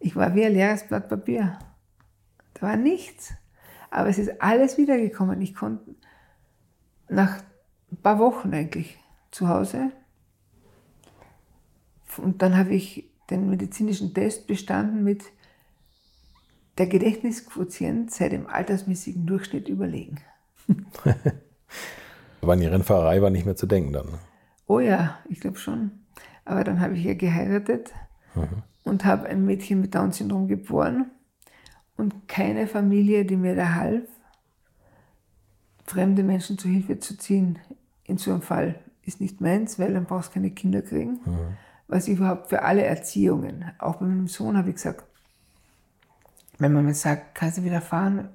Ich 0.00 0.16
war 0.16 0.34
wie 0.34 0.44
ein 0.44 0.52
leeres 0.52 0.86
Blatt 0.86 1.08
Papier. 1.08 1.58
Da 2.54 2.62
war 2.62 2.76
nichts. 2.76 3.34
Aber 3.94 4.08
es 4.08 4.18
ist 4.18 4.42
alles 4.42 4.76
wiedergekommen. 4.76 5.40
Ich 5.40 5.54
konnte 5.54 5.94
nach 7.08 7.38
ein 7.92 7.96
paar 7.96 8.18
Wochen 8.18 8.52
eigentlich 8.52 8.98
zu 9.30 9.48
Hause. 9.48 9.92
Und 12.16 12.42
dann 12.42 12.56
habe 12.56 12.74
ich 12.74 13.08
den 13.30 13.48
medizinischen 13.48 14.12
Test 14.12 14.48
bestanden 14.48 15.04
mit 15.04 15.22
der 16.76 16.88
Gedächtnisquotient 16.88 18.10
sei 18.10 18.30
dem 18.30 18.48
altersmäßigen 18.48 19.26
Durchschnitt 19.26 19.68
überlegen. 19.68 20.16
Aber 22.40 22.54
an 22.54 22.60
die 22.60 22.66
Rennfahrerei 22.66 23.22
war 23.22 23.30
nicht 23.30 23.46
mehr 23.46 23.54
zu 23.54 23.66
denken 23.68 23.92
dann. 23.92 24.06
Ne? 24.06 24.18
Oh 24.66 24.80
ja, 24.80 25.20
ich 25.28 25.38
glaube 25.38 25.58
schon. 25.58 25.92
Aber 26.44 26.64
dann 26.64 26.80
habe 26.80 26.94
ich 26.94 27.04
ja 27.04 27.14
geheiratet 27.14 27.92
und 28.82 29.04
habe 29.04 29.28
ein 29.28 29.44
Mädchen 29.44 29.80
mit 29.80 29.94
Down-Syndrom 29.94 30.48
geboren 30.48 31.12
und 31.96 32.28
keine 32.28 32.66
Familie, 32.66 33.24
die 33.24 33.36
mir 33.36 33.54
da 33.54 33.74
half, 33.74 34.02
fremde 35.84 36.22
Menschen 36.22 36.58
zu 36.58 36.68
Hilfe 36.68 36.98
zu 36.98 37.16
ziehen. 37.16 37.58
In 38.04 38.18
so 38.18 38.32
einem 38.32 38.42
Fall 38.42 38.78
ist 39.04 39.20
nicht 39.20 39.40
meins, 39.40 39.78
weil 39.78 39.92
dann 39.94 40.06
brauchst 40.06 40.30
du 40.30 40.34
keine 40.34 40.50
Kinder 40.50 40.82
kriegen. 40.82 41.20
Was 41.88 42.08
ich 42.08 42.16
überhaupt 42.16 42.48
für 42.48 42.62
alle 42.62 42.82
Erziehungen, 42.82 43.70
auch 43.78 43.96
bei 43.96 44.06
meinem 44.06 44.26
Sohn 44.28 44.56
habe 44.56 44.70
ich 44.70 44.76
gesagt, 44.76 45.04
wenn 46.58 46.72
man 46.72 46.84
mir 46.84 46.94
sagt, 46.94 47.34
kannst 47.34 47.58
du 47.58 47.64
wieder 47.64 47.80
fahren? 47.80 48.28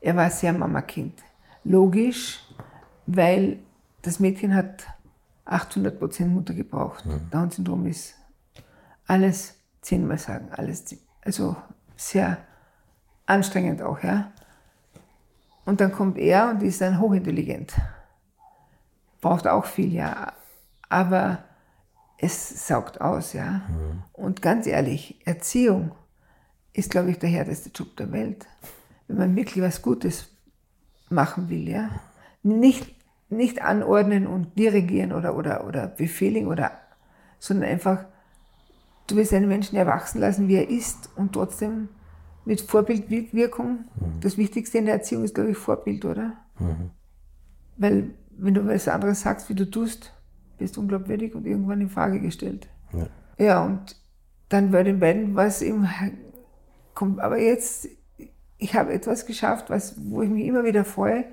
Er 0.00 0.16
war 0.16 0.30
sehr 0.30 0.52
Mama-Kind. 0.52 1.22
Logisch, 1.64 2.40
weil 3.06 3.58
das 4.02 4.18
Mädchen 4.18 4.54
hat 4.54 4.84
800 5.44 5.98
Prozent 5.98 6.32
Mutter 6.34 6.54
gebraucht. 6.54 7.04
Down-Syndrom 7.30 7.86
ist 7.86 8.14
alles 9.06 9.54
zehnmal 9.80 10.18
sagen, 10.18 10.48
alles, 10.50 10.96
also 11.20 11.56
sehr 11.96 12.38
anstrengend 13.26 13.82
auch, 13.82 14.02
ja. 14.02 14.32
Und 15.64 15.80
dann 15.80 15.92
kommt 15.92 16.18
er 16.18 16.50
und 16.50 16.62
ist 16.62 16.80
dann 16.80 17.00
hochintelligent. 17.00 17.74
Braucht 19.20 19.46
auch 19.46 19.64
viel, 19.64 19.92
ja. 19.92 20.32
Aber 20.88 21.44
es 22.18 22.66
saugt 22.66 23.00
aus, 23.00 23.32
ja. 23.32 23.62
Und 24.12 24.42
ganz 24.42 24.66
ehrlich, 24.66 25.20
Erziehung 25.24 25.92
ist, 26.72 26.90
glaube 26.90 27.10
ich, 27.10 27.18
der 27.18 27.30
härteste 27.30 27.70
Job 27.74 27.96
der 27.96 28.10
Welt. 28.12 28.46
Wenn 29.06 29.18
man 29.18 29.36
wirklich 29.36 29.62
was 29.62 29.82
Gutes 29.82 30.28
machen 31.08 31.48
will, 31.48 31.68
ja. 31.68 31.90
Nicht, 32.42 32.94
nicht 33.28 33.62
anordnen 33.62 34.26
und 34.26 34.58
dirigieren 34.58 35.12
oder, 35.12 35.36
oder, 35.36 35.66
oder 35.66 35.86
befehligen 35.86 36.48
oder, 36.48 36.72
sondern 37.38 37.70
einfach, 37.70 38.04
du 39.06 39.16
willst 39.16 39.32
einen 39.32 39.48
Menschen 39.48 39.76
erwachsen 39.76 40.20
lassen, 40.20 40.48
wie 40.48 40.56
er 40.56 40.68
ist 40.68 41.08
und 41.16 41.32
trotzdem 41.32 41.88
mit 42.44 42.60
Vorbildwirkung. 42.60 43.84
Das 44.20 44.36
Wichtigste 44.36 44.78
in 44.78 44.86
der 44.86 44.94
Erziehung 44.94 45.24
ist, 45.24 45.34
glaube 45.34 45.50
ich, 45.50 45.56
Vorbild, 45.56 46.04
oder? 46.04 46.36
Weil, 47.76 48.10
wenn 48.30 48.54
du 48.54 48.66
was 48.66 48.88
anderes 48.88 49.20
sagst, 49.20 49.48
wie 49.48 49.54
du 49.54 49.70
tust, 49.70 50.12
bist 50.58 50.76
du 50.76 50.80
unglaubwürdig 50.80 51.34
und 51.34 51.46
irgendwann 51.46 51.80
in 51.80 51.88
Frage 51.88 52.20
gestellt. 52.20 52.68
Ja. 52.92 53.06
Ja, 53.38 53.64
und 53.64 53.96
dann 54.48 54.70
bei 54.70 54.82
den 54.82 55.00
beiden 55.00 55.34
war 55.34 55.46
es 55.46 55.62
eben, 55.62 55.88
kommt, 56.94 57.20
aber 57.20 57.38
jetzt, 57.38 57.88
ich 58.58 58.74
habe 58.74 58.92
etwas 58.92 59.26
geschafft, 59.26 59.70
was, 59.70 59.94
wo 59.98 60.22
ich 60.22 60.30
mich 60.30 60.44
immer 60.46 60.64
wieder 60.64 60.84
freue, 60.84 61.24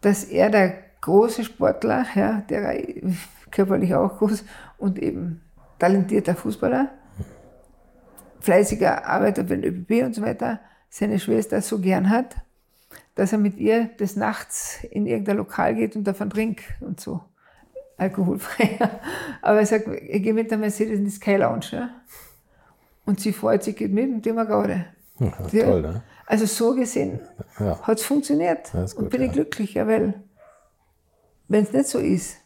dass 0.00 0.24
er 0.24 0.50
der 0.50 0.74
große 1.00 1.44
Sportler, 1.44 2.06
ja, 2.14 2.42
der 2.48 2.80
körperlich 3.50 3.94
auch 3.94 4.18
groß 4.18 4.44
und 4.78 4.98
eben 4.98 5.40
talentierter 5.78 6.34
Fußballer, 6.34 6.90
fleißiger 8.42 9.06
Arbeiter 9.06 9.44
für 9.46 9.56
den 9.56 9.64
ÖBB 9.64 10.04
und 10.04 10.14
so 10.14 10.22
weiter, 10.22 10.60
seine 10.90 11.18
Schwester 11.18 11.62
so 11.62 11.78
gern 11.80 12.10
hat, 12.10 12.36
dass 13.14 13.32
er 13.32 13.38
mit 13.38 13.56
ihr 13.56 13.84
des 13.98 14.16
Nachts 14.16 14.84
in 14.90 15.06
irgendein 15.06 15.36
Lokal 15.38 15.74
geht 15.74 15.96
und 15.96 16.04
davon 16.04 16.30
trinkt 16.30 16.62
und 16.80 17.00
so. 17.00 17.20
Alkoholfrei. 17.96 18.78
Aber 19.42 19.60
er 19.60 19.66
sagt, 19.66 19.86
ich 19.88 20.22
gehe 20.22 20.34
mit 20.34 20.50
der 20.50 20.58
Mercedes 20.58 20.98
in 20.98 21.04
die 21.04 21.10
Sky 21.10 21.36
Lounge. 21.36 21.66
Ja? 21.70 21.90
Und 23.04 23.20
sie 23.20 23.32
freut 23.32 23.62
sich, 23.62 23.76
geht 23.76 23.92
mit 23.92 24.10
und 24.10 24.26
immer 24.26 24.44
gerade. 24.44 24.86
Ja, 25.18 25.30
toll, 25.30 25.82
ne? 25.82 26.02
Also 26.26 26.46
so 26.46 26.74
gesehen 26.74 27.20
Ja. 27.58 27.78
hat 27.82 27.98
es 27.98 28.04
funktioniert. 28.04 28.72
Ist 28.74 28.94
und 28.94 29.04
gut, 29.04 29.10
bin 29.10 29.22
ich 29.22 29.32
glücklich, 29.32 29.74
ja, 29.74 29.86
weil 29.86 30.14
wenn 31.48 31.64
es 31.64 31.72
nicht 31.72 31.86
so 31.88 31.98
ist, 31.98 32.38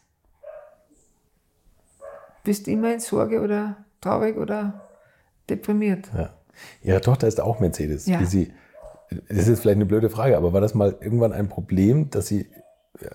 bist 2.43 2.67
du 2.67 2.71
immer 2.71 2.93
in 2.93 2.99
Sorge 2.99 3.41
oder 3.41 3.77
traurig 4.01 4.37
oder 4.37 4.86
deprimiert. 5.49 6.09
Ja. 6.15 6.29
Ihre 6.81 7.01
Tochter 7.01 7.27
ist 7.27 7.39
auch 7.41 7.59
Mercedes. 7.59 8.05
Ja. 8.07 8.19
Wie 8.19 8.25
sie, 8.25 8.53
das 9.29 9.37
ist 9.39 9.47
jetzt 9.49 9.59
vielleicht 9.61 9.77
eine 9.77 9.85
blöde 9.85 10.09
Frage, 10.09 10.35
aber 10.37 10.53
war 10.53 10.61
das 10.61 10.73
mal 10.73 10.95
irgendwann 11.01 11.33
ein 11.33 11.47
Problem, 11.49 12.09
dass 12.09 12.27
Sie 12.27 12.47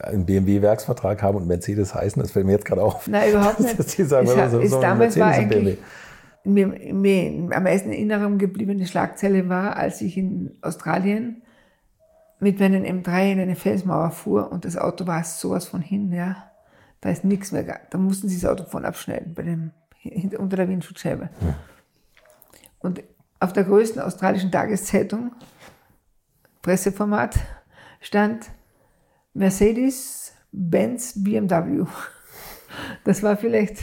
einen 0.00 0.26
BMW-Werksvertrag 0.26 1.22
haben 1.22 1.36
und 1.38 1.46
Mercedes 1.48 1.94
heißen? 1.94 2.22
Das 2.22 2.30
fällt 2.30 2.46
mir 2.46 2.52
jetzt 2.52 2.64
gerade 2.64 2.82
auf. 2.82 3.08
Nein, 3.08 3.30
überhaupt 3.32 3.60
nicht. 3.60 3.78
Dass 3.78 3.90
Sie 3.92 4.04
sagen, 4.04 4.28
wir 4.28 4.36
hat- 4.36 4.50
so- 4.52 4.60
es 4.60 4.70
so 4.70 4.80
damals 4.80 5.18
war 5.18 5.32
eigentlich 5.32 5.78
mir, 6.44 6.66
mir 6.68 7.54
am 7.54 7.62
meisten 7.64 7.92
in 7.92 8.10
Erinnerung 8.10 8.38
gebliebene 8.38 8.86
Schlagzeile 8.86 9.48
war, 9.48 9.76
als 9.76 10.00
ich 10.00 10.16
in 10.16 10.56
Australien 10.62 11.42
mit 12.40 12.58
meinem 12.58 12.82
M3 12.82 13.32
in 13.32 13.40
eine 13.40 13.54
Felsmauer 13.54 14.10
fuhr 14.10 14.50
und 14.50 14.64
das 14.64 14.76
Auto 14.76 15.06
war 15.06 15.22
sowas 15.24 15.66
von 15.66 15.80
hin, 15.80 16.12
ja. 16.12 16.36
Da 17.00 17.10
ist 17.10 17.24
nichts 17.24 17.50
mehr, 17.52 17.64
da 17.90 17.98
mussten 17.98 18.28
sie 18.28 18.40
das 18.40 18.48
Auto 18.50 18.64
von 18.64 18.84
abschneiden, 18.84 19.34
bei 19.34 19.42
dem, 19.42 19.70
unter 20.38 20.56
der 20.56 20.68
Windschutzscheibe. 20.68 21.28
Und 22.82 23.02
auf 23.40 23.52
der 23.52 23.64
größten 23.64 24.00
australischen 24.00 24.50
Tageszeitung, 24.50 25.32
Presseformat, 26.62 27.38
stand 28.00 28.50
Mercedes, 29.34 30.32
Benz, 30.52 31.14
BMW. 31.16 31.84
Das 33.04 33.22
war 33.22 33.36
vielleicht 33.36 33.78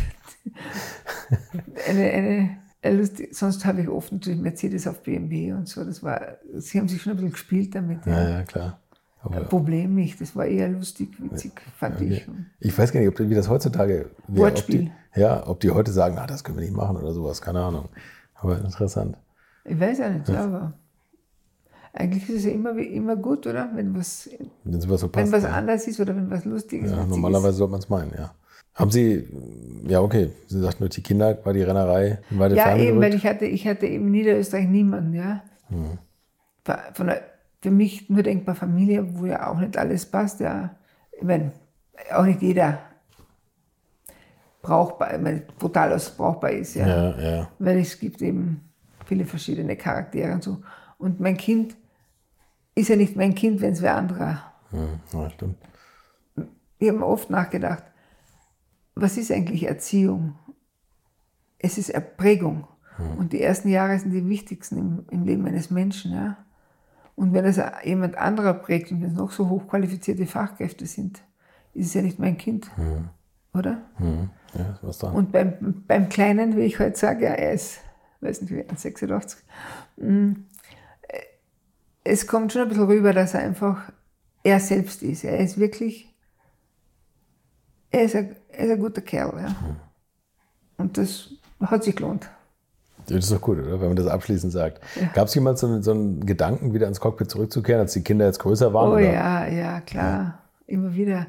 eine, 1.87 2.59
eine, 2.81 2.97
lustige, 2.97 3.33
sonst 3.33 3.65
habe 3.65 3.81
ich 3.81 3.89
oft 3.89 4.11
natürlich 4.11 4.39
Mercedes 4.39 4.87
auf 4.87 5.03
BMW 5.03 5.53
und 5.53 5.67
so. 5.67 5.83
Das 5.83 6.01
war, 6.01 6.37
sie 6.55 6.79
haben 6.79 6.87
sich 6.87 7.01
schon 7.01 7.11
ein 7.11 7.15
bisschen 7.17 7.31
gespielt 7.31 7.75
damit. 7.75 8.05
Ja, 8.05 8.29
ja, 8.29 8.43
klar. 8.43 8.79
Aber, 9.21 9.41
Problem 9.41 9.95
nicht. 9.95 10.21
Das 10.21 10.35
war 10.35 10.45
eher 10.45 10.69
lustig, 10.69 11.09
witzig, 11.19 11.61
fand 11.77 11.95
okay. 11.97 12.13
ich. 12.13 12.27
Ich 12.59 12.77
weiß 12.77 12.91
gar 12.91 13.01
nicht, 13.01 13.09
ob 13.09 13.19
wie 13.19 13.35
das 13.35 13.49
heutzutage 13.49 13.93
wäre. 13.93 14.09
Ob 14.27 14.37
Wortspiel. 14.37 14.91
die, 15.15 15.19
ja, 15.19 15.45
ob 15.45 15.59
die 15.59 15.71
heute 15.71 15.91
sagen, 15.91 16.17
ah, 16.17 16.27
das 16.27 16.43
können 16.43 16.57
wir 16.57 16.63
nicht 16.63 16.75
machen 16.75 16.95
oder 16.95 17.11
sowas, 17.13 17.41
keine 17.41 17.59
Ahnung. 17.59 17.89
Aber 18.41 18.57
interessant. 18.57 19.17
Ich 19.65 19.79
weiß 19.79 19.99
ja 19.99 20.09
nicht, 20.09 20.29
ja, 20.29 20.45
aber 20.45 20.73
eigentlich 21.93 22.29
ist 22.29 22.37
es 22.37 22.45
ja 22.45 22.51
immer, 22.51 22.77
immer 22.77 23.15
gut, 23.15 23.45
oder? 23.47 23.69
Wenn 23.73 23.95
was, 23.95 24.29
Wenn 24.63 24.81
sowas 24.81 25.01
so 25.01 25.09
passt. 25.09 25.25
wenn 25.25 25.31
was 25.31 25.43
ja. 25.43 25.49
anders 25.49 25.87
ist 25.87 25.99
oder 25.99 26.15
wenn 26.15 26.29
was 26.29 26.45
Lustiges 26.45 26.91
Ja, 26.91 26.97
witzig 26.97 27.09
normalerweise 27.09 27.53
sollte 27.53 27.71
man 27.71 27.79
es 27.79 27.89
meinen, 27.89 28.13
ja. 28.17 28.33
Haben 28.75 28.91
Sie, 28.91 29.27
ja 29.87 29.99
okay, 29.99 30.29
Sie 30.47 30.59
sagten 30.59 30.83
nur, 30.83 30.89
die 30.89 31.01
Kinder 31.01 31.37
war 31.43 31.53
die 31.53 31.63
Rennerei 31.63 32.19
weite 32.29 32.55
ist. 32.55 32.59
Ja, 32.59 32.77
eben, 32.77 33.01
weil 33.01 33.13
ich 33.13 33.25
hatte, 33.25 33.45
ich 33.45 33.67
hatte 33.67 33.87
eben 33.87 34.05
in 34.05 34.11
Niederösterreich 34.11 34.67
niemanden, 34.67 35.13
ja. 35.13 35.43
Hm. 35.67 35.97
War 36.65 36.79
Von 36.93 37.07
der, 37.07 37.21
für 37.61 37.71
mich 37.71 38.09
nur 38.09 38.23
denkbar 38.23 38.55
Familie, 38.55 39.19
wo 39.19 39.25
ja 39.25 39.51
auch 39.51 39.59
nicht 39.59 39.77
alles 39.77 40.05
passt, 40.05 40.39
ja. 40.39 40.75
Ich 41.11 41.23
meine, 41.23 41.51
auch 42.13 42.23
nicht 42.23 42.41
jeder 42.41 42.79
brauchbar, 44.69 45.17
meine, 45.17 45.41
brutal 45.57 45.93
aus 45.93 46.11
brauchbar 46.15 46.51
ist, 46.51 46.75
ja. 46.75 46.87
Ja, 46.87 47.19
ja. 47.19 47.47
weil 47.57 47.79
es 47.79 47.99
gibt 47.99 48.21
eben 48.21 48.69
viele 49.05 49.25
verschiedene 49.25 49.75
Charaktere 49.75 50.31
und 50.33 50.43
so. 50.43 50.61
Und 50.99 51.19
mein 51.19 51.37
Kind 51.37 51.75
ist 52.75 52.89
ja 52.89 52.95
nicht 52.95 53.15
mein 53.15 53.33
Kind, 53.33 53.61
wenn 53.61 53.73
es 53.73 53.81
wer 53.81 53.95
anderer. 53.95 54.43
Hm, 54.69 54.99
ja, 55.11 55.29
stimmt. 55.31 55.57
Ich 56.77 56.87
habe 56.87 56.99
mir 56.99 57.07
oft 57.07 57.29
nachgedacht, 57.29 57.83
was 58.95 59.17
ist 59.17 59.31
eigentlich 59.31 59.63
Erziehung? 59.63 60.35
Es 61.57 61.77
ist 61.77 61.89
Erprägung. 61.89 62.67
Und 63.17 63.31
die 63.31 63.41
ersten 63.41 63.69
Jahre 63.69 63.97
sind 63.97 64.11
die 64.11 64.27
wichtigsten 64.27 64.77
im, 64.77 65.05
im 65.09 65.23
Leben 65.23 65.45
eines 65.45 65.71
Menschen. 65.71 66.11
Ja? 66.11 66.37
Und 67.15 67.33
wenn 67.33 67.45
es 67.45 67.59
jemand 67.85 68.17
anderer 68.17 68.53
prägt 68.53 68.91
und 68.91 69.01
wenn 69.01 69.11
es 69.11 69.15
noch 69.15 69.31
so 69.31 69.47
hochqualifizierte 69.47 70.25
Fachkräfte 70.25 70.85
sind, 70.85 71.21
ist 71.73 71.87
es 71.87 71.93
ja 71.93 72.01
nicht 72.01 72.19
mein 72.19 72.37
Kind. 72.37 72.69
Oder? 73.53 73.81
Hm, 73.97 74.29
ja, 74.53 74.79
was 74.81 74.99
dran. 74.99 75.13
Und 75.13 75.31
beim, 75.31 75.83
beim 75.87 76.09
Kleinen, 76.09 76.55
wie 76.55 76.61
ich 76.61 76.79
heute 76.79 76.97
sage, 76.97 77.25
ja, 77.25 77.31
er 77.31 77.53
ist, 77.53 77.79
weiß 78.21 78.41
nicht, 78.41 78.53
wie, 78.53 78.65
86, 78.75 79.39
mm, 79.97 80.31
äh, 81.07 81.17
es 82.03 82.27
kommt 82.27 82.53
schon 82.53 82.63
ein 82.63 82.69
bisschen 82.69 82.85
rüber, 82.85 83.13
dass 83.13 83.33
er 83.33 83.41
einfach 83.41 83.91
er 84.43 84.59
selbst 84.59 85.03
ist. 85.03 85.23
Er 85.23 85.39
ist 85.39 85.59
wirklich, 85.59 86.15
er 87.91 88.03
ist 88.03 88.15
ein, 88.15 88.35
er 88.49 88.65
ist 88.65 88.71
ein 88.71 88.79
guter 88.79 89.01
Kerl. 89.01 89.33
Ja. 89.41 89.55
Und 90.77 90.97
das 90.97 91.31
hat 91.61 91.83
sich 91.83 91.95
gelohnt. 91.95 92.29
Das 93.07 93.17
ist 93.17 93.31
doch 93.31 93.41
gut, 93.41 93.57
oder? 93.57 93.81
Wenn 93.81 93.87
man 93.87 93.95
das 93.95 94.07
abschließend 94.07 94.53
sagt. 94.53 94.81
Gab 95.13 95.27
es 95.27 95.35
jemals 95.35 95.61
so 95.61 95.67
einen, 95.67 95.81
so 95.81 95.91
einen 95.91 96.25
Gedanken, 96.25 96.73
wieder 96.73 96.87
ins 96.87 96.99
Cockpit 96.99 97.29
zurückzukehren, 97.31 97.81
als 97.81 97.93
die 97.93 98.03
Kinder 98.03 98.25
jetzt 98.25 98.39
größer 98.39 98.73
waren? 98.73 98.89
Oh 98.89 98.93
oder? 98.93 99.01
ja, 99.01 99.47
ja, 99.47 99.81
klar. 99.81 100.43
Immer 100.67 100.93
wieder 100.93 101.25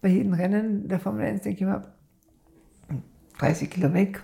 bei 0.00 0.08
jedem 0.08 0.32
Rennen 0.32 0.88
der 0.88 1.00
Formel 1.00 1.26
1 1.26 1.42
denke 1.42 1.56
ich 1.56 1.62
immer, 1.62 1.94
30 3.38 3.70
Kilo 3.70 3.92
weg, 3.92 4.22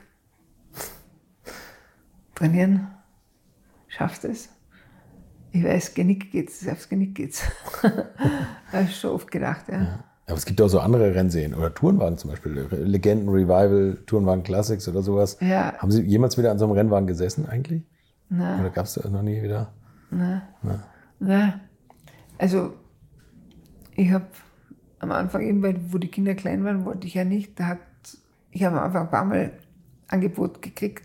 trainieren, 2.34 2.88
schaffst 3.88 4.24
es. 4.24 4.48
Ich 5.50 5.62
weiß, 5.62 5.94
Genick 5.94 6.32
geht's, 6.32 6.66
aufs 6.66 6.88
Genick 6.88 7.14
geht's. 7.14 7.42
Habe 8.72 8.84
ich 8.84 8.96
schon 8.96 9.10
oft 9.10 9.30
gedacht, 9.30 9.66
ja. 9.68 10.02
Aber 10.26 10.38
es 10.38 10.46
gibt 10.46 10.62
auch 10.62 10.68
so 10.68 10.80
andere 10.80 11.14
Rennserien 11.14 11.52
oder 11.52 11.74
Tourenwagen 11.74 12.16
zum 12.16 12.30
Beispiel. 12.30 12.66
Legenden, 12.70 13.28
Revival, 13.28 13.98
Tourenwagen 14.06 14.44
Classics 14.44 14.88
oder 14.88 15.02
sowas. 15.02 15.36
Ja. 15.40 15.74
Haben 15.76 15.90
Sie 15.90 16.00
jemals 16.02 16.38
wieder 16.38 16.50
an 16.50 16.58
so 16.58 16.64
einem 16.64 16.74
Rennwagen 16.74 17.06
gesessen 17.06 17.46
eigentlich? 17.46 17.82
Nein. 18.30 18.60
Oder 18.60 18.70
gab 18.70 18.86
es 18.86 18.94
das 18.94 19.10
noch 19.10 19.22
nie 19.22 19.42
wieder? 19.42 19.74
Na, 20.10 21.60
also 22.38 22.74
ich 23.94 24.10
habe 24.10 24.26
am 25.02 25.10
Anfang 25.12 25.42
eben, 25.42 25.62
weil, 25.62 25.80
wo 25.92 25.98
die 25.98 26.08
Kinder 26.08 26.34
klein 26.34 26.64
waren, 26.64 26.84
wollte 26.84 27.06
ich 27.06 27.14
ja 27.14 27.24
nicht. 27.24 27.58
Da 27.58 27.66
hat, 27.66 27.78
ich 28.50 28.62
habe 28.64 28.78
am 28.78 28.84
Anfang 28.84 29.02
ein 29.02 29.10
paar 29.10 29.24
Mal 29.24 29.52
Angebot 30.08 30.62
gekriegt. 30.62 31.04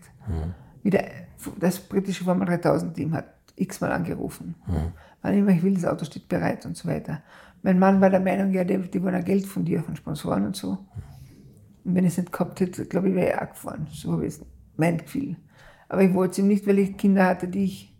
Wieder, 0.84 1.04
das 1.60 1.80
britische 1.80 2.24
Formel 2.24 2.48
3000 2.48 2.94
Team 2.94 3.14
hat 3.14 3.26
x-mal 3.56 3.92
angerufen. 3.92 4.56
Wann 5.22 5.34
immer 5.34 5.52
ich 5.52 5.64
will, 5.64 5.74
das 5.74 5.86
Auto 5.86 6.06
steht 6.06 6.30
bereit 6.30 6.66
und 6.66 6.78
so 6.78 6.88
weiter. 6.88 7.24
Mein 7.64 7.80
Mann 7.80 8.00
war 8.00 8.10
der 8.12 8.20
Meinung, 8.20 8.54
ja, 8.54 8.64
die, 8.64 8.78
die 8.78 9.02
wollen 9.02 9.16
ja 9.16 9.22
Geld 9.22 9.46
von 9.48 9.66
dir, 9.66 9.82
von 9.82 9.96
Sponsoren 9.96 10.46
und 10.46 10.56
so. 10.56 10.78
Und 11.84 11.96
wenn 11.96 12.06
ich 12.06 12.12
es 12.12 12.18
nicht 12.18 12.32
gehabt 12.32 12.60
hätte, 12.60 12.86
glaube 12.86 13.10
ich, 13.10 13.16
wäre 13.16 13.30
ich 13.30 13.42
auch 13.42 13.50
gefahren. 13.50 13.88
So 13.92 14.12
habe 14.12 14.28
ich 14.28 14.36
es 14.36 14.46
mein 14.76 15.00
Gefühl. 15.00 15.38
Aber 15.90 16.04
ich 16.04 16.14
wollte 16.14 16.34
es 16.34 16.38
ihm 16.40 16.48
nicht, 16.48 16.68
weil 16.68 16.78
ich 16.78 16.98
Kinder 16.98 17.26
hatte, 17.26 17.48
die 17.48 17.64
ich 17.64 17.96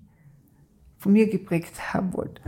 von 0.98 1.14
mir 1.14 1.28
geprägt 1.30 1.94
haben 1.94 2.14
wollte. 2.14 2.42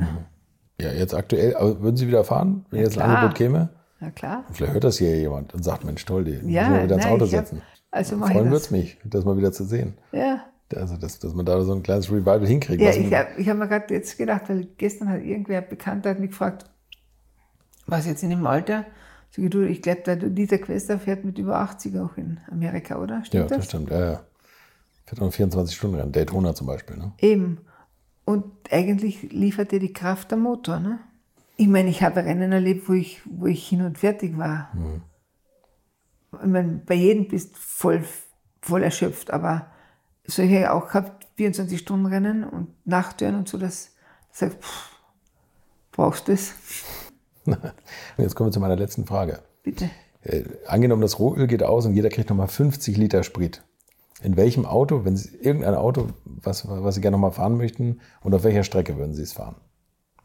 Ja, 0.79 0.91
jetzt 0.91 1.13
aktuell. 1.13 1.55
Aber 1.55 1.81
würden 1.81 1.97
Sie 1.97 2.07
wieder 2.07 2.23
fahren, 2.23 2.65
wenn 2.69 2.81
jetzt 2.81 2.97
ein. 2.97 3.09
Angebot 3.09 3.35
käme? 3.35 3.69
Na 3.99 4.11
klar. 4.11 4.45
Vielleicht 4.53 4.73
hört 4.73 4.83
das 4.85 4.97
hier 4.97 5.15
jemand 5.17 5.53
und 5.53 5.63
sagt, 5.63 5.83
Mensch, 5.83 6.05
toll, 6.05 6.23
die 6.23 6.31
müssen 6.31 6.49
Ja, 6.49 6.73
wir 6.73 6.83
wieder 6.83 6.95
ins 6.95 7.03
nein, 7.03 7.13
Auto 7.13 7.25
ich 7.25 7.35
hab- 7.35 7.45
setzen. 7.47 7.61
also 7.91 8.17
Freuen 8.17 8.45
würde 8.45 8.55
es 8.55 8.71
mich, 8.71 8.97
das 9.03 9.25
mal 9.25 9.35
wieder 9.37 9.51
zu 9.51 9.65
sehen. 9.65 9.97
Ja, 10.13 10.45
Also, 10.73 10.95
dass, 10.95 11.19
dass 11.19 11.33
man 11.33 11.45
da 11.45 11.59
so 11.63 11.73
ein 11.73 11.83
kleines 11.83 12.09
Revival 12.09 12.47
hinkriegt. 12.47 12.81
ja 12.81 12.91
ich 12.91 13.13
habe 13.13 13.45
hab 13.45 13.57
mir 13.57 13.67
gerade 13.67 13.93
jetzt 13.93 14.17
gedacht, 14.17 14.43
weil 14.47 14.67
gestern 14.77 15.09
hat 15.09 15.21
irgendwer 15.21 15.61
Bekannter 15.61 16.11
hat 16.11 16.19
mich 16.19 16.29
gefragt, 16.29 16.65
was 17.87 18.05
jetzt 18.05 18.23
in 18.23 18.29
dem 18.29 18.45
Alter? 18.47 18.85
Ich, 19.35 19.49
du, 19.49 19.61
ich 19.67 19.81
glaube, 19.81 20.01
der 20.05 20.15
Dieter 20.15 20.59
Quester 20.59 20.97
fährt 20.97 21.25
mit 21.25 21.37
über 21.37 21.57
80 21.59 21.97
auch 21.99 22.15
in 22.17 22.39
Amerika, 22.51 22.97
oder? 22.99 23.15
ja, 23.17 23.25
Stimmt 23.25 23.51
das 23.51 23.57
das? 23.57 23.65
stimmt. 23.65 23.89
Ja, 23.91 24.11
ja. 24.13 24.21
Fährt 25.05 25.21
auch 25.21 25.25
ein 25.25 25.31
24-Stunden-Rennen. 25.31 26.11
Daytona 26.11 26.53
zum 26.55 26.67
Beispiel. 26.67 26.97
Ne? 26.97 27.11
Eben. 27.19 27.57
Und 28.29 28.71
eigentlich 28.71 29.31
liefert 29.31 29.71
dir 29.71 29.79
die 29.79 29.91
Kraft 29.91 30.29
der 30.29 30.37
Motor. 30.37 30.79
Ne? 30.79 30.99
Ich 31.57 31.67
meine, 31.67 31.89
ich 31.89 32.03
habe 32.03 32.23
Rennen 32.23 32.51
erlebt, 32.51 32.87
wo 32.87 32.93
ich, 32.93 33.21
wo 33.25 33.47
ich 33.47 33.67
hin 33.67 33.81
und 33.81 33.97
fertig 33.97 34.37
war. 34.37 34.69
Ich 36.33 36.45
meine, 36.45 36.79
bei 36.85 36.93
jedem 36.93 37.27
bist 37.27 37.55
du 37.55 37.59
voll, 37.59 38.03
voll 38.61 38.83
erschöpft, 38.83 39.31
aber 39.31 39.71
solche 40.27 40.71
auch 40.71 40.89
gehabt, 40.89 41.25
24-Stunden-Rennen 41.39 42.43
und 42.43 42.67
Nachttüren 42.85 43.33
und 43.33 43.49
so, 43.49 43.57
dass 43.57 43.95
du 43.95 44.45
sagst, 44.45 44.59
pff, 44.59 44.91
brauchst 45.91 46.27
du 46.27 46.33
das? 46.33 46.53
Jetzt 48.19 48.35
kommen 48.35 48.49
wir 48.49 48.53
zu 48.53 48.59
meiner 48.59 48.75
letzten 48.75 49.07
Frage. 49.07 49.39
Bitte. 49.63 49.89
Äh, 50.21 50.43
angenommen, 50.67 51.01
das 51.01 51.17
Rohöl 51.17 51.47
geht 51.47 51.63
aus 51.63 51.87
und 51.87 51.95
jeder 51.95 52.09
kriegt 52.09 52.29
nochmal 52.29 52.47
50 52.47 52.95
Liter 52.95 53.23
Sprit. 53.23 53.63
In 54.21 54.35
welchem 54.35 54.65
Auto, 54.65 55.05
wenn 55.05 55.15
Sie 55.15 55.35
irgendein 55.37 55.75
Auto, 55.75 56.07
was, 56.25 56.67
was 56.67 56.95
Sie 56.95 57.01
gerne 57.01 57.15
nochmal 57.15 57.31
fahren 57.31 57.57
möchten, 57.57 58.01
und 58.21 58.33
auf 58.33 58.43
welcher 58.43 58.63
Strecke 58.63 58.97
würden 58.97 59.13
Sie 59.13 59.23
es 59.23 59.33
fahren? 59.33 59.55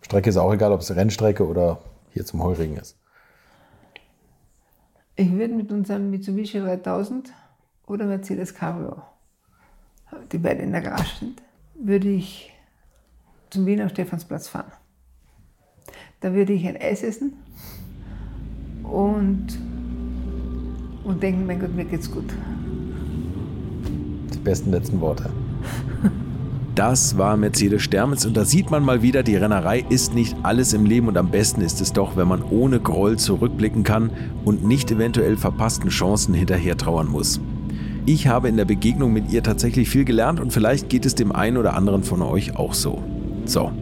Strecke 0.01 0.30
ist 0.30 0.36
auch 0.36 0.53
egal, 0.53 0.72
ob 0.72 0.80
es 0.80 0.95
Rennstrecke 0.95 1.47
oder 1.47 1.78
hier 2.11 2.24
zum 2.24 2.42
Heurigen 2.42 2.76
ist. 2.76 2.99
Ich 5.16 5.30
würde 5.32 5.55
mit 5.55 5.70
unserem 5.70 6.11
Mitsubishi 6.11 6.59
3000 6.59 7.32
oder 7.86 8.07
Mercedes 8.07 8.53
Cabrio, 8.53 9.03
die 10.32 10.38
beide 10.38 10.62
in 10.62 10.72
der 10.72 10.80
Garage 10.80 11.18
sind, 11.20 11.42
würde 11.74 12.09
ich 12.09 12.53
zum 13.51 13.64
Wiener 13.66 13.88
Stephansplatz 13.88 14.49
fahren. 14.49 14.72
Da 16.20 16.32
würde 16.32 16.53
ich 16.53 16.66
ein 16.66 16.76
Eis 16.76 17.03
essen 17.03 17.34
und, 18.82 19.59
und 21.05 21.22
denken, 21.22 21.47
mein 21.47 21.61
Gott, 21.61 21.74
mir 21.74 21.84
geht's 21.84 22.11
gut. 22.11 22.34
Besten 24.45 24.70
letzten 24.70 25.01
Worte. 25.01 25.30
Das 26.74 27.16
war 27.16 27.36
Mercedes 27.36 27.82
Stermitz 27.82 28.24
und 28.24 28.36
da 28.36 28.45
sieht 28.45 28.70
man 28.70 28.84
mal 28.84 29.01
wieder, 29.01 29.22
die 29.22 29.36
Rennerei 29.36 29.84
ist 29.88 30.12
nicht 30.12 30.36
alles 30.42 30.72
im 30.72 30.86
Leben 30.86 31.07
und 31.07 31.16
am 31.16 31.30
besten 31.30 31.61
ist 31.61 31.80
es 31.80 31.92
doch, 31.92 32.16
wenn 32.16 32.26
man 32.26 32.42
ohne 32.42 32.80
Groll 32.80 33.16
zurückblicken 33.16 33.84
kann 33.84 34.11
und 34.45 34.64
nicht 34.64 34.90
eventuell 34.90 35.36
verpassten 35.36 35.90
Chancen 35.90 36.34
hinterher 36.34 36.76
trauern 36.76 37.09
muss. 37.09 37.40
Ich 38.07 38.26
habe 38.26 38.49
in 38.49 38.57
der 38.57 38.64
Begegnung 38.64 39.12
mit 39.12 39.32
ihr 39.32 39.45
tatsächlich 39.45 39.88
viel 39.88 40.05
gelernt 40.05 40.40
und 40.40 40.53
vielleicht 40.53 40.88
geht 40.88 41.07
es 41.07 41.14
dem 41.14 41.30
einen 41.30 41.59
oder 41.59 41.74
anderen 41.74 42.03
von 42.03 42.22
euch 42.22 42.57
auch 42.57 42.74
so. 42.74 43.03
So, 43.47 43.72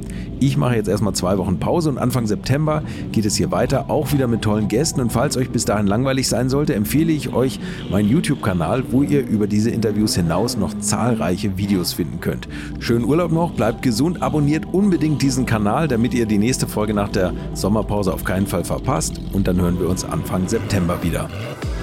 ich 0.40 0.56
mache 0.56 0.74
jetzt 0.74 0.88
erstmal 0.88 1.14
zwei 1.14 1.38
Wochen 1.38 1.60
Pause 1.60 1.88
und 1.88 1.98
Anfang 1.98 2.26
September 2.26 2.82
geht 3.12 3.24
es 3.24 3.36
hier 3.36 3.52
weiter, 3.52 3.90
auch 3.90 4.12
wieder 4.12 4.26
mit 4.26 4.42
tollen 4.42 4.66
Gästen. 4.66 5.00
Und 5.00 5.12
falls 5.12 5.36
euch 5.36 5.50
bis 5.50 5.64
dahin 5.64 5.86
langweilig 5.86 6.28
sein 6.28 6.48
sollte, 6.48 6.74
empfehle 6.74 7.12
ich 7.12 7.32
euch 7.32 7.60
meinen 7.92 8.08
YouTube-Kanal, 8.08 8.82
wo 8.90 9.04
ihr 9.04 9.24
über 9.24 9.46
diese 9.46 9.70
Interviews 9.70 10.16
hinaus 10.16 10.56
noch 10.56 10.76
zahlreiche 10.80 11.56
Videos 11.58 11.92
finden 11.92 12.20
könnt. 12.20 12.48
Schönen 12.80 13.04
Urlaub 13.04 13.30
noch, 13.30 13.52
bleibt 13.52 13.82
gesund, 13.82 14.20
abonniert 14.20 14.66
unbedingt 14.72 15.22
diesen 15.22 15.46
Kanal, 15.46 15.86
damit 15.86 16.12
ihr 16.12 16.26
die 16.26 16.38
nächste 16.38 16.66
Folge 16.66 16.92
nach 16.92 17.08
der 17.08 17.32
Sommerpause 17.54 18.12
auf 18.12 18.24
keinen 18.24 18.48
Fall 18.48 18.64
verpasst. 18.64 19.20
Und 19.32 19.46
dann 19.46 19.60
hören 19.60 19.78
wir 19.78 19.88
uns 19.88 20.04
Anfang 20.04 20.48
September 20.48 21.00
wieder. 21.04 21.28